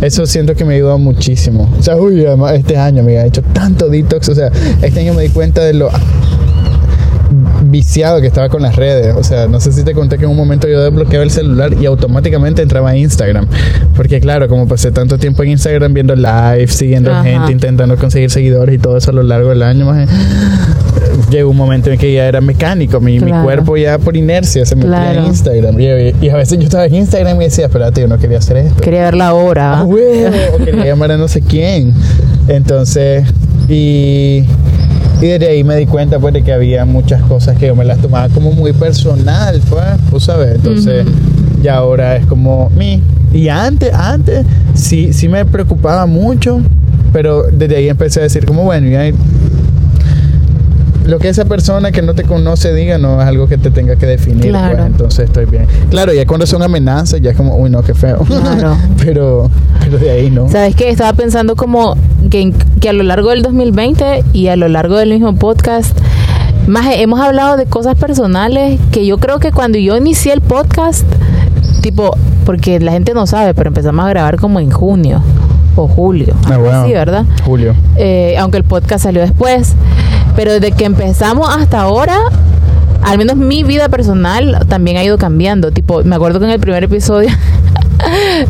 eso 0.00 0.26
siento 0.26 0.54
que 0.54 0.64
me 0.64 0.74
ayuda 0.74 0.96
muchísimo, 0.96 1.70
o 1.78 1.82
sea, 1.82 1.96
uy, 1.96 2.24
además, 2.24 2.54
este 2.54 2.76
año 2.76 3.02
me 3.02 3.18
ha 3.18 3.26
hecho 3.26 3.42
tanto 3.52 3.88
detox, 3.88 4.28
o 4.30 4.34
sea, 4.34 4.50
este 4.82 5.00
año 5.00 5.14
me 5.14 5.22
di 5.22 5.28
cuenta 5.28 5.62
de 5.62 5.74
lo 5.74 5.90
viciado 7.70 8.20
que 8.20 8.26
estaba 8.26 8.48
con 8.48 8.62
las 8.62 8.76
redes. 8.76 9.14
O 9.16 9.22
sea, 9.24 9.46
no 9.46 9.60
sé 9.60 9.72
si 9.72 9.82
te 9.82 9.92
conté 9.94 10.18
que 10.18 10.24
en 10.24 10.30
un 10.30 10.36
momento 10.36 10.68
yo 10.68 10.82
desbloqueaba 10.82 11.24
el 11.24 11.30
celular 11.30 11.72
y 11.80 11.86
automáticamente 11.86 12.62
entraba 12.62 12.90
a 12.90 12.96
Instagram. 12.96 13.46
Porque 13.96 14.20
claro, 14.20 14.48
como 14.48 14.66
pasé 14.68 14.90
tanto 14.92 15.18
tiempo 15.18 15.42
en 15.42 15.50
Instagram 15.50 15.92
viendo 15.94 16.14
live, 16.14 16.68
siguiendo 16.68 17.10
Ajá. 17.12 17.22
gente, 17.24 17.52
intentando 17.52 17.96
conseguir 17.96 18.30
seguidores 18.30 18.74
y 18.74 18.78
todo 18.78 18.96
eso 18.96 19.10
a 19.10 19.14
lo 19.14 19.22
largo 19.22 19.50
del 19.50 19.62
año, 19.62 19.86
más 19.86 20.08
llegó 21.30 21.50
un 21.50 21.56
momento 21.56 21.90
en 21.90 21.98
que 21.98 22.12
ya 22.12 22.26
era 22.26 22.40
mecánico. 22.40 23.00
Mi, 23.00 23.18
mi 23.20 23.26
Claro. 23.26 23.44
cuerpo 23.44 23.76
ya 23.76 23.98
por 23.98 24.16
inercia 24.16 24.64
se 24.66 24.74
metía 24.76 24.90
Claro. 24.90 25.20
en 25.20 25.26
Instagram. 25.26 25.80
Y, 25.80 25.84
y 26.26 26.28
a 26.28 26.36
veces 26.36 26.58
yo 26.58 26.64
estaba 26.64 26.86
en 26.86 26.94
Instagram 26.96 27.40
y 27.40 27.44
decía, 27.44 27.66
espérate, 27.66 28.00
yo 28.02 28.08
no 28.08 28.18
quería 28.18 28.38
hacer 28.38 28.56
esto. 28.58 28.80
Quería 28.82 29.02
ver 29.04 29.14
la 29.14 29.34
hora. 29.34 29.78
Ah, 29.80 29.84
o 29.84 30.58
quería 30.64 30.84
llamar 30.86 31.12
a 31.12 31.16
no 31.16 31.28
sé 31.28 31.40
quién. 31.40 31.92
Entonces, 32.48 33.24
y, 33.68 34.44
y 35.20 35.26
desde 35.26 35.48
ahí 35.48 35.64
me 35.64 35.76
di 35.76 35.86
cuenta 35.86 36.18
pues 36.18 36.34
de 36.34 36.42
que 36.42 36.52
había 36.52 36.84
muchas 36.84 37.22
cosas 37.22 37.56
que 37.56 37.68
yo 37.68 37.76
me 37.76 37.84
las 37.84 37.98
tomaba 37.98 38.28
como 38.28 38.52
muy 38.52 38.72
personal, 38.72 39.60
pues, 39.68 39.84
tú 40.10 40.20
sabes. 40.20 40.56
Entonces, 40.56 41.06
ya 41.62 41.76
ahora 41.76 42.16
es 42.16 42.26
como 42.26 42.70
mi. 42.70 43.02
Y 43.32 43.48
antes, 43.48 43.92
antes, 43.92 44.44
sí, 44.74 45.12
sí 45.12 45.28
me 45.28 45.44
preocupaba 45.44 46.06
mucho, 46.06 46.60
pero 47.12 47.44
desde 47.44 47.76
ahí 47.76 47.88
empecé 47.88 48.20
a 48.20 48.24
decir 48.24 48.44
como, 48.44 48.64
bueno, 48.64 48.88
ya 48.88 49.10
lo 51.04 51.18
que 51.18 51.28
esa 51.28 51.44
persona 51.44 51.92
que 51.92 52.02
no 52.02 52.14
te 52.14 52.22
conoce 52.24 52.72
diga 52.74 52.98
no 52.98 53.20
es 53.20 53.28
algo 53.28 53.46
que 53.46 53.58
te 53.58 53.70
tenga 53.70 53.96
que 53.96 54.06
definir, 54.06 54.48
Claro. 54.50 54.76
pues, 54.76 54.86
entonces 54.86 55.24
estoy 55.26 55.44
bien. 55.46 55.66
Claro, 55.90 56.12
ya 56.12 56.26
cuando 56.26 56.46
son 56.46 56.62
amenazas, 56.62 57.20
ya 57.20 57.30
es 57.30 57.36
como, 57.36 57.56
uy, 57.56 57.70
no, 57.70 57.82
qué 57.82 57.94
feo. 57.94 58.24
Claro. 58.26 58.76
pero, 59.04 59.50
pero 59.80 59.98
de 59.98 60.10
ahí 60.10 60.30
no. 60.30 60.48
¿Sabes 60.48 60.74
qué? 60.74 60.88
Estaba 60.90 61.12
pensando 61.12 61.56
como 61.56 61.96
que, 62.30 62.52
que 62.80 62.88
a 62.88 62.92
lo 62.92 63.02
largo 63.02 63.30
del 63.30 63.42
2020 63.42 64.24
y 64.32 64.48
a 64.48 64.56
lo 64.56 64.68
largo 64.68 64.96
del 64.96 65.10
mismo 65.10 65.34
podcast, 65.36 65.96
más 66.66 66.86
hemos 66.96 67.20
hablado 67.20 67.56
de 67.56 67.66
cosas 67.66 67.96
personales 67.96 68.80
que 68.90 69.04
yo 69.06 69.18
creo 69.18 69.38
que 69.38 69.52
cuando 69.52 69.78
yo 69.78 69.96
inicié 69.96 70.32
el 70.32 70.40
podcast, 70.40 71.04
tipo, 71.82 72.16
porque 72.46 72.80
la 72.80 72.92
gente 72.92 73.12
no 73.12 73.26
sabe, 73.26 73.52
pero 73.52 73.68
empezamos 73.68 74.04
a 74.06 74.08
grabar 74.08 74.38
como 74.38 74.58
en 74.60 74.70
junio 74.70 75.20
o 75.76 75.86
julio. 75.88 76.34
Ah, 76.46 76.56
bueno. 76.56 76.82
así, 76.82 76.92
¿verdad? 76.92 77.24
Julio. 77.44 77.74
Eh, 77.96 78.36
aunque 78.38 78.56
el 78.58 78.64
podcast 78.64 79.04
salió 79.04 79.20
después. 79.20 79.74
Pero 80.36 80.52
desde 80.52 80.72
que 80.72 80.84
empezamos 80.84 81.48
hasta 81.48 81.80
ahora, 81.80 82.18
al 83.02 83.18
menos 83.18 83.36
mi 83.36 83.62
vida 83.62 83.88
personal 83.88 84.66
también 84.68 84.96
ha 84.96 85.04
ido 85.04 85.18
cambiando. 85.18 85.70
Tipo, 85.70 86.02
me 86.02 86.16
acuerdo 86.16 86.40
que 86.40 86.46
en 86.46 86.52
el 86.52 86.60
primer 86.60 86.84
episodio 86.84 87.30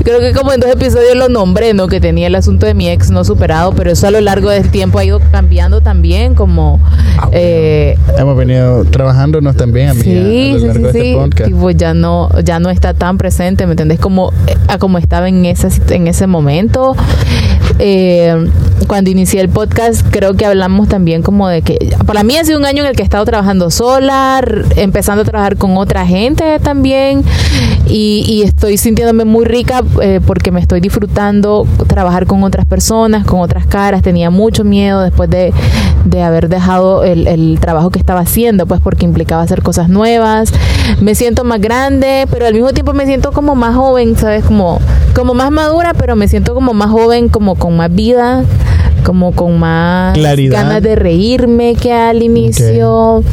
Creo 0.05 0.21
que 0.21 0.33
como 0.33 0.53
en 0.53 0.61
dos 0.61 0.71
episodios 0.71 1.17
lo 1.17 1.29
nombré, 1.29 1.75
¿no? 1.75 1.89
Que 1.89 2.01
tenía 2.01 2.27
el 2.27 2.35
asunto 2.35 2.67
de 2.67 2.75
mi 2.75 2.89
ex 2.89 3.11
no 3.11 3.25
superado, 3.25 3.73
pero 3.73 3.91
eso 3.91 4.07
a 4.07 4.11
lo 4.11 4.21
largo 4.21 4.51
del 4.51 4.71
tiempo 4.71 4.99
ha 4.99 5.05
ido 5.05 5.21
cambiando 5.31 5.81
también, 5.81 6.35
como... 6.35 6.81
Ah, 7.19 7.29
eh, 7.33 7.97
Hemos 8.19 8.37
venido 8.37 8.85
trabajándonos 8.85 9.57
también, 9.57 9.91
amiga, 9.91 10.05
sí, 10.05 10.17
a 10.17 10.53
lo 10.55 10.59
sí, 10.59 10.67
largo 10.67 10.75
sí, 10.75 10.83
de 10.83 10.89
este 10.89 11.03
sí. 11.03 11.15
podcast. 11.15 11.51
Tipo, 11.51 11.71
ya 11.71 11.95
no, 11.95 12.31
ya 12.43 12.59
no 12.59 12.71
está 12.71 12.95
tan 12.95 13.19
presente, 13.19 13.67
¿me 13.67 13.73
entendés? 13.73 14.01
Como, 14.01 14.33
a 14.69 14.79
como 14.79 14.99
estaba 14.99 15.29
en 15.29 15.45
ese, 15.45 15.69
en 15.91 16.07
ese 16.07 16.27
momento. 16.27 16.97
Eh, 17.79 18.51
cuando 18.87 19.11
inicié 19.11 19.41
el 19.41 19.49
podcast, 19.49 20.07
creo 20.11 20.35
que 20.35 20.47
hablamos 20.47 20.89
también 20.89 21.23
como 21.23 21.49
de 21.49 21.63
que 21.63 21.79
para 22.07 22.23
mí 22.23 22.37
ha 22.37 22.45
sido 22.45 22.59
un 22.59 22.67
año 22.67 22.83
en 22.83 22.91
el 22.91 22.97
que 22.97 23.03
he 23.03 23.05
estado 23.05 23.25
trabajando 23.25 23.71
sola, 23.71 24.43
empezando 24.77 25.23
a 25.23 25.25
trabajar 25.25 25.57
con 25.57 25.77
otra 25.77 26.07
gente 26.07 26.59
también 26.61 27.25
y, 27.87 28.25
y 28.29 28.43
estoy 28.43 28.77
sintiéndome 28.77 29.25
muy 29.25 29.34
rica 29.43 29.83
eh, 30.01 30.21
porque 30.25 30.53
me 30.53 30.61
estoy 30.61 30.81
disfrutando 30.81 31.67
trabajar 31.89 32.27
con 32.27 32.45
otras 32.45 32.67
personas, 32.67 33.27
con 33.27 33.41
otras 33.41 33.67
caras. 33.67 34.03
Tenía 34.03 34.31
mucho 34.31 34.63
miedo 34.63 35.01
después 35.01 35.29
de, 35.29 35.53
de 36.05 36.23
haber 36.23 36.49
dejado 36.49 37.03
el, 37.03 37.27
el 37.27 37.59
trabajo 37.61 37.91
que 37.91 37.99
estaba 37.99 38.21
haciendo, 38.21 38.67
pues 38.67 38.81
porque 38.81 39.05
implicaba 39.05 39.43
hacer 39.43 39.63
cosas 39.63 39.89
nuevas. 39.89 40.53
Me 41.01 41.17
siento 41.17 41.43
más 41.43 41.61
grande, 41.61 42.27
pero 42.31 42.47
al 42.47 42.55
mismo 42.55 42.73
tiempo 42.73 42.93
me 42.93 43.07
siento 43.07 43.33
como 43.33 43.57
más 43.57 43.75
joven, 43.75 44.17
¿sabes? 44.17 44.45
Como, 44.45 44.79
como 45.17 45.35
más 45.35 45.51
madura, 45.51 45.95
pero 45.95 46.15
me 46.15 46.29
siento 46.29 46.55
como 46.55 46.73
más 46.73 46.91
joven, 46.91 47.29
como 47.29 47.57
con 47.57 47.77
más 47.77 47.93
vida, 47.93 48.45
como 49.05 49.33
con 49.33 49.59
más 49.59 50.15
Claridad. 50.15 50.63
ganas 50.63 50.83
de 50.83 50.95
reírme 50.95 51.75
que 51.75 51.93
al 51.93 52.23
inicio. 52.23 53.25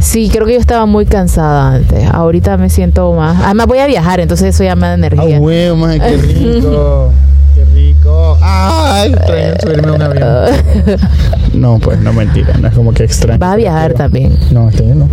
Sí, 0.00 0.28
creo 0.32 0.46
que 0.46 0.54
yo 0.54 0.60
estaba 0.60 0.86
muy 0.86 1.06
cansada 1.06 1.74
antes. 1.74 2.08
Ahorita 2.10 2.56
me 2.56 2.70
siento 2.70 3.12
más. 3.12 3.42
Además 3.44 3.66
voy 3.66 3.78
a 3.78 3.86
viajar, 3.86 4.20
entonces 4.20 4.54
eso 4.54 4.64
ya 4.64 4.74
me 4.76 4.82
da 4.86 4.92
Ah, 4.92 4.96
energía. 4.96 5.38
huevo, 5.38 5.76
maje, 5.76 5.98
qué 6.00 6.16
rico. 6.16 7.12
qué 7.54 7.64
rico. 7.74 8.38
Ay, 8.40 9.12
extraño 9.12 9.54
subirme 9.60 9.88
a 9.88 9.92
un 9.92 10.02
avión. 10.02 10.98
No, 11.54 11.78
pues, 11.80 11.98
no 12.00 12.12
mentira. 12.12 12.52
No 12.60 12.68
es 12.68 12.74
como 12.74 12.92
que 12.92 13.02
extraño. 13.04 13.38
Vas 13.40 13.54
a 13.54 13.56
viajar 13.56 13.94
también. 13.94 14.38
No, 14.52 14.68
este 14.68 14.84
no. 14.84 15.08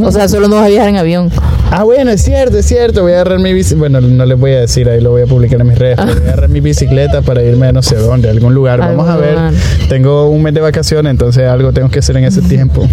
O 0.00 0.12
sea, 0.12 0.28
solo 0.28 0.48
no 0.48 0.56
vas 0.56 0.66
a 0.66 0.68
viajar 0.68 0.88
en 0.88 0.96
avión. 0.96 1.30
Ah, 1.70 1.84
bueno, 1.84 2.10
es 2.10 2.22
cierto, 2.22 2.58
es 2.58 2.66
cierto. 2.66 3.02
Voy 3.02 3.12
a 3.12 3.16
agarrar 3.16 3.38
mi 3.40 3.52
bicicleta. 3.52 3.78
Bueno, 3.78 4.00
no 4.00 4.24
les 4.24 4.38
voy 4.38 4.52
a 4.52 4.60
decir, 4.60 4.88
ahí 4.88 5.00
lo 5.00 5.10
voy 5.10 5.22
a 5.22 5.26
publicar 5.26 5.60
en 5.60 5.66
mis 5.66 5.78
redes. 5.78 5.96
Voy 5.96 6.08
a 6.08 6.12
agarrar 6.12 6.48
mi 6.48 6.60
bicicleta 6.60 7.22
para 7.22 7.42
irme 7.42 7.66
a 7.66 7.72
no 7.72 7.82
sé 7.82 7.96
dónde, 7.96 8.28
a 8.28 8.30
algún 8.30 8.54
lugar. 8.54 8.78
Vamos 8.78 9.08
a 9.08 9.16
ver. 9.16 9.36
Tengo 9.88 10.28
un 10.28 10.42
mes 10.42 10.54
de 10.54 10.60
vacaciones, 10.60 11.10
entonces 11.10 11.44
algo 11.48 11.72
tengo 11.72 11.88
que 11.88 11.98
hacer 11.98 12.16
en 12.16 12.24
ese 12.24 12.42
tiempo. 12.42 12.88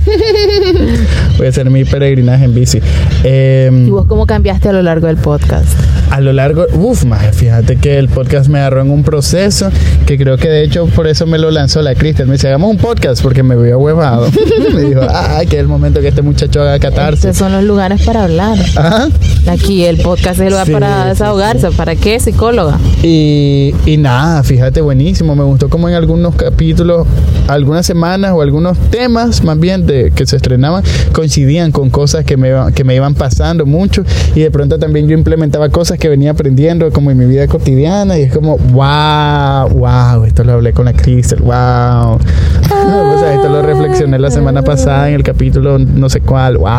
voy 1.38 1.46
a 1.46 1.50
hacer 1.50 1.70
mi 1.70 1.86
peregrinaje 1.86 2.46
en 2.46 2.54
bici. 2.56 2.80
Eh, 3.24 3.70
¿Y 3.86 3.90
vos 3.90 4.06
cómo 4.06 4.26
cambiaste 4.26 4.70
a 4.70 4.74
lo 4.74 4.82
largo 4.82 5.08
del 5.08 5.18
podcast? 5.18 5.68
a 6.14 6.22
lo 6.22 6.32
largo, 6.32 6.68
uff, 6.76 7.06
más 7.06 7.36
fíjate 7.36 7.78
que 7.78 7.98
el 7.98 8.08
podcast 8.08 8.48
me 8.48 8.60
agarró 8.60 8.82
en 8.82 8.92
un 8.92 9.02
proceso 9.02 9.72
que 10.06 10.16
creo 10.16 10.38
que 10.38 10.48
de 10.48 10.64
hecho 10.64 10.86
por 10.86 11.08
eso 11.08 11.26
me 11.26 11.40
lo 11.40 11.50
lanzó 11.50 11.82
la 11.82 11.96
Cristian. 11.96 12.28
Me 12.28 12.34
dice, 12.34 12.50
hagamos 12.50 12.70
un 12.70 12.78
podcast 12.78 13.24
porque 13.24 13.42
me 13.42 13.56
vio 13.56 13.80
huevado. 13.80 14.30
me 14.76 14.82
dijo, 14.82 15.02
ay, 15.10 15.48
que 15.48 15.56
es 15.56 15.62
el 15.62 15.68
momento 15.68 16.02
que 16.02 16.10
este 16.10 16.22
muchacho 16.22 16.62
haga 16.62 16.78
catarse. 16.84 17.30
Estos 17.30 17.38
son 17.38 17.54
los 17.54 17.64
lugares 17.64 18.02
para 18.06 18.26
hablar. 18.26 18.58
Ajá. 18.76 19.08
Aquí 19.48 19.86
el 19.86 19.98
podcast 19.98 20.36
es 20.36 20.48
el 20.48 20.50
lugar 20.50 20.68
Sí, 20.68 20.74
para 20.74 21.04
sí, 21.04 21.10
desahogarse. 21.10 21.72
¿Para 21.72 21.96
qué, 21.96 22.20
psicóloga? 22.20 22.78
Y, 23.02 23.74
y 23.86 23.98
nada, 23.98 24.44
fíjate, 24.44 24.82
buenísimo. 24.82 25.34
Me 25.36 25.44
gustó 25.44 25.70
como 25.70 25.88
en 25.88 25.96
algunos 25.96 26.36
capítulos, 26.36 27.08
algunas 27.48 27.86
semanas 27.86 28.34
o 28.34 28.42
algunos 28.42 28.78
temas 28.90 29.44
más 29.44 29.60
bien 29.60 29.88
de 29.88 30.12
que 30.12 30.26
se 30.26 30.36
estrenaban 30.36 30.84
coincidían 31.14 31.72
con 31.72 31.90
cosas 31.90 32.26
que 32.26 32.36
me, 32.36 32.52
que 32.76 32.84
me 32.84 32.96
iban 32.96 33.16
pasando 33.16 33.66
mucho. 33.66 34.04
Y 34.36 34.42
de 34.42 34.52
pronto 34.52 34.78
también 34.78 35.08
yo 35.08 35.14
implementaba 35.14 35.70
cosas 35.70 35.98
que 35.98 36.10
venía 36.10 36.32
aprendiendo 36.32 36.92
como 36.92 37.12
en 37.12 37.18
mi 37.18 37.26
vida 37.26 37.48
cotidiana. 37.48 38.20
Y 38.20 38.24
es 38.24 38.34
como, 38.34 38.58
wow, 38.58 39.70
wow, 39.70 40.26
esto 40.26 40.44
lo 40.44 40.54
hablé 40.54 40.74
con 40.74 40.86
la 40.86 40.94
Crystal, 40.94 41.40
wow. 41.40 42.16
o 42.16 43.20
sea, 43.20 43.36
esto 43.36 43.50
lo 43.50 43.62
reflexioné 43.62 44.20
la 44.20 44.32
semana 44.32 44.64
pasada 44.64 45.08
en 45.08 45.16
el 45.16 45.24
capítulo 45.24 45.80
no 45.80 46.10
sé 46.10 46.20
cuál, 46.20 46.58
wow. 46.58 46.73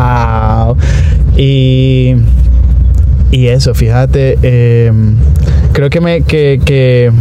Y. 1.37 2.15
Y 3.31 3.47
eso, 3.47 3.73
fíjate, 3.73 4.37
eh, 4.43 4.91
creo 5.73 5.89
que 5.89 5.99
me 5.99 6.21
que, 6.21 6.61
que 6.63 7.11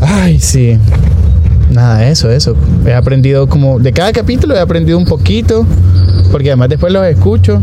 ay 0.00 0.38
sí, 0.38 0.78
nada 1.72 2.06
eso, 2.08 2.30
eso. 2.30 2.54
He 2.86 2.94
aprendido 2.94 3.48
como 3.48 3.80
de 3.80 3.92
cada 3.92 4.12
capítulo 4.12 4.54
he 4.54 4.60
aprendido 4.60 4.98
un 4.98 5.04
poquito, 5.04 5.66
porque 6.30 6.50
además 6.50 6.68
después 6.68 6.92
los 6.92 7.04
escucho 7.06 7.60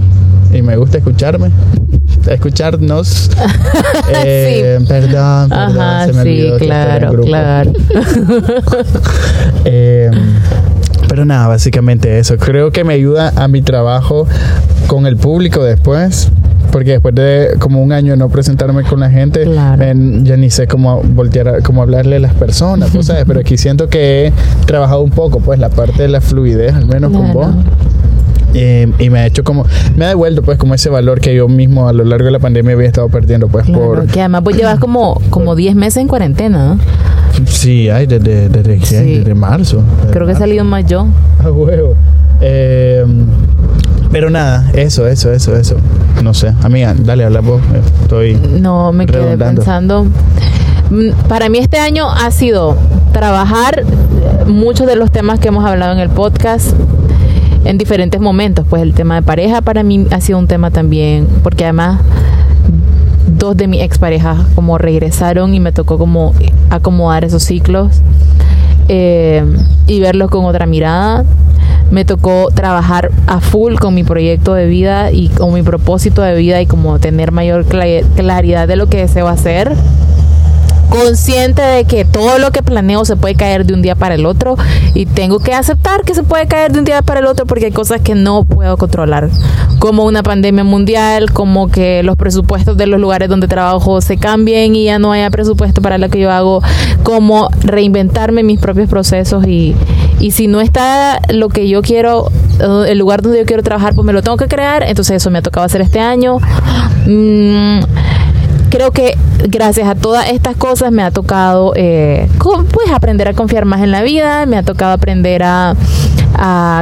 y 0.51 0.61
me 0.61 0.75
gusta 0.75 0.97
escucharme, 0.97 1.51
escucharnos. 2.29 3.29
Eh, 4.25 4.79
Perdón, 4.87 5.49
perdón, 5.49 5.79
Ajá, 5.81 6.05
se 6.07 6.13
me 6.13 6.23
sí, 6.23 6.29
olvidó 6.29 6.57
claro, 6.57 7.21
claro. 7.23 7.71
Eh, 9.65 10.11
pero 11.13 11.25
nada, 11.25 11.47
básicamente 11.47 12.17
eso. 12.17 12.37
Creo 12.39 12.71
que 12.71 12.83
me 12.83 12.95
ayuda 12.95 13.33
a 13.35 13.47
mi 13.47 13.61
trabajo 13.61 14.25
con 14.87 15.05
el 15.05 15.15
público 15.15 15.63
después. 15.63 16.29
Porque 16.71 16.93
después 16.93 17.13
de 17.13 17.49
como 17.59 17.83
un 17.83 17.91
año 17.91 18.15
no 18.15 18.29
presentarme 18.29 18.81
con 18.81 19.01
la 19.01 19.11
gente, 19.11 19.43
Claro. 19.43 19.83
en- 19.83 20.25
ya 20.25 20.37
ni 20.37 20.49
sé 20.49 20.65
cómo 20.65 21.03
voltear, 21.03 21.47
a- 21.47 21.61
cómo 21.61 21.83
hablarle 21.83 22.15
a 22.15 22.19
las 22.19 22.33
personas, 22.33 22.89
¿tú 22.91 23.03
¿sabes? 23.03 23.25
Pero 23.27 23.41
aquí 23.41 23.57
siento 23.57 23.89
que 23.89 24.25
he 24.27 24.33
trabajado 24.65 25.01
un 25.01 25.11
poco, 25.11 25.39
pues 25.39 25.59
la 25.59 25.69
parte 25.69 26.01
de 26.01 26.07
la 26.07 26.19
fluidez, 26.19 26.73
al 26.73 26.87
menos 26.87 27.11
con 27.11 27.31
Claro. 27.31 27.33
vos. 27.39 27.47
Eh, 28.53 28.91
y 28.99 29.09
me 29.09 29.19
ha 29.19 29.25
hecho 29.25 29.43
como, 29.43 29.65
me 29.95 30.05
ha 30.05 30.09
devuelto 30.09 30.41
pues 30.43 30.57
como 30.57 30.75
ese 30.75 30.89
valor 30.89 31.19
que 31.19 31.33
yo 31.33 31.47
mismo 31.47 31.87
a 31.87 31.93
lo 31.93 32.03
largo 32.03 32.25
de 32.25 32.31
la 32.31 32.39
pandemia 32.39 32.73
había 32.73 32.87
estado 32.87 33.09
perdiendo, 33.09 33.47
pues 33.47 33.65
Claro, 33.65 33.81
por... 33.81 34.05
que 34.07 34.19
además 34.19 34.43
vos 34.43 34.55
llevas 34.55 34.79
como, 34.79 35.19
como 35.29 35.55
10 35.55 35.75
meses 35.75 35.97
en 35.97 36.07
cuarentena, 36.07 36.75
¿no? 36.75 36.79
Sí, 37.45 37.89
ay, 37.89 38.05
desde, 38.05 38.49
desde, 38.49 38.77
desde 38.77 39.33
marzo. 39.33 39.83
desde 40.01 40.11
Creo 40.13 40.27
que 40.27 40.33
he 40.33 40.35
salido 40.35 40.63
más 40.63 40.85
yo. 40.85 41.07
A 41.43 41.49
huevo. 41.49 41.95
Eh, 42.41 43.03
pero 44.11 44.29
nada, 44.29 44.69
eso, 44.73 45.07
eso, 45.07 45.31
eso, 45.31 45.55
eso. 45.55 45.75
No 46.23 46.33
sé. 46.33 46.53
Amiga, 46.61 46.93
dale, 46.97 47.25
habla 47.25 47.39
vos. 47.39 47.61
Eh, 47.73 47.81
Estoy. 48.03 48.35
No, 48.35 48.91
me 48.91 49.07
quedé 49.07 49.35
pensando. 49.37 50.05
Mm, 50.91 51.11
Para 51.27 51.49
mí 51.49 51.57
este 51.57 51.79
año 51.79 52.11
ha 52.11 52.29
sido 52.29 52.77
trabajar 53.11 53.79
eh, 53.79 54.45
muchos 54.45 54.85
de 54.85 54.95
los 54.95 55.09
temas 55.11 55.39
que 55.39 55.47
hemos 55.47 55.65
hablado 55.65 55.93
en 55.93 55.99
el 55.99 56.09
podcast 56.09 56.73
en 57.65 57.77
diferentes 57.77 58.19
momentos. 58.21 58.65
Pues 58.69 58.81
el 58.81 58.93
tema 58.93 59.15
de 59.15 59.21
pareja 59.21 59.61
para 59.61 59.83
mí 59.83 60.07
ha 60.11 60.21
sido 60.21 60.39
un 60.39 60.47
tema 60.47 60.71
también, 60.71 61.27
porque 61.43 61.63
además 61.65 61.99
dos 63.37 63.55
de 63.57 63.67
mis 63.67 63.81
exparejas 63.81 64.37
como 64.55 64.77
regresaron 64.77 65.53
y 65.53 65.59
me 65.59 65.71
tocó 65.71 65.97
como 65.97 66.33
acomodar 66.69 67.23
esos 67.23 67.43
ciclos 67.43 68.01
eh, 68.89 69.43
y 69.87 69.99
verlos 69.99 70.29
con 70.29 70.45
otra 70.45 70.65
mirada. 70.65 71.25
Me 71.91 72.05
tocó 72.05 72.49
trabajar 72.53 73.11
a 73.27 73.39
full 73.39 73.75
con 73.75 73.93
mi 73.93 74.03
proyecto 74.03 74.53
de 74.55 74.65
vida 74.65 75.11
y 75.11 75.27
con 75.29 75.53
mi 75.53 75.61
propósito 75.61 76.21
de 76.21 76.35
vida 76.35 76.59
y 76.61 76.65
como 76.65 76.97
tener 76.99 77.31
mayor 77.31 77.65
cla- 77.65 78.03
claridad 78.15 78.67
de 78.67 78.75
lo 78.75 78.87
que 78.87 78.97
deseo 78.97 79.27
hacer. 79.27 79.73
Consciente 80.93 81.63
de 81.63 81.85
que 81.85 82.05
todo 82.05 82.37
lo 82.37 82.51
que 82.51 82.61
planeo 82.61 83.03
se 83.03 83.15
puede 83.15 83.33
caer 83.33 83.65
de 83.65 83.73
un 83.73 83.81
día 83.81 83.95
para 83.95 84.13
el 84.13 84.27
otro 84.27 84.55
y 84.93 85.07
tengo 85.07 85.39
que 85.39 85.51
aceptar 85.51 86.03
que 86.03 86.13
se 86.13 86.21
puede 86.21 86.45
caer 86.45 86.71
de 86.71 86.77
un 86.77 86.85
día 86.85 87.01
para 87.01 87.19
el 87.19 87.25
otro 87.25 87.47
porque 87.47 87.65
hay 87.65 87.71
cosas 87.71 88.01
que 88.01 88.13
no 88.13 88.43
puedo 88.43 88.77
controlar, 88.77 89.27
como 89.79 90.05
una 90.05 90.21
pandemia 90.21 90.63
mundial, 90.63 91.31
como 91.31 91.69
que 91.69 92.03
los 92.03 92.15
presupuestos 92.15 92.77
de 92.77 92.85
los 92.85 92.99
lugares 92.99 93.27
donde 93.27 93.47
trabajo 93.47 94.01
se 94.01 94.17
cambien 94.17 94.75
y 94.75 94.83
ya 94.85 94.99
no 94.99 95.11
haya 95.11 95.31
presupuesto 95.31 95.81
para 95.81 95.97
lo 95.97 96.09
que 96.09 96.19
yo 96.19 96.29
hago, 96.29 96.61
como 97.01 97.49
reinventarme 97.61 98.43
mis 98.43 98.59
propios 98.59 98.87
procesos 98.87 99.47
y, 99.47 99.75
y 100.19 100.29
si 100.29 100.45
no 100.45 100.61
está 100.61 101.19
lo 101.29 101.49
que 101.49 101.67
yo 101.67 101.81
quiero, 101.81 102.29
eh, 102.59 102.91
el 102.91 102.99
lugar 102.99 103.23
donde 103.23 103.39
yo 103.39 103.45
quiero 103.45 103.63
trabajar, 103.63 103.95
pues 103.95 104.05
me 104.05 104.13
lo 104.13 104.21
tengo 104.21 104.37
que 104.37 104.47
crear, 104.47 104.83
entonces 104.83 105.17
eso 105.17 105.31
me 105.31 105.39
ha 105.39 105.41
tocado 105.41 105.65
hacer 105.65 105.81
este 105.81 105.99
año. 105.99 106.37
Mm, 107.07 107.79
creo 108.73 108.89
que 108.89 109.15
gracias 109.49 109.87
a 109.87 109.93
todas 109.93 110.27
estas 110.31 110.55
cosas 110.55 110.91
me 110.91 111.03
ha 111.03 111.11
tocado 111.11 111.73
eh, 111.75 112.27
pues 112.39 112.89
aprender 112.91 113.27
a 113.27 113.33
confiar 113.33 113.65
más 113.65 113.81
en 113.83 113.91
la 113.91 114.01
vida, 114.01 114.47
me 114.47 114.57
ha 114.57 114.63
tocado 114.63 114.93
aprender 114.93 115.43
a, 115.43 115.75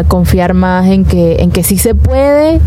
confiar 0.08 0.54
más 0.54 0.88
en 0.88 1.04
que, 1.04 1.42
en 1.42 1.52
que 1.52 1.64
sí 1.64 1.78
se 1.78 1.94
puede, 1.94 2.62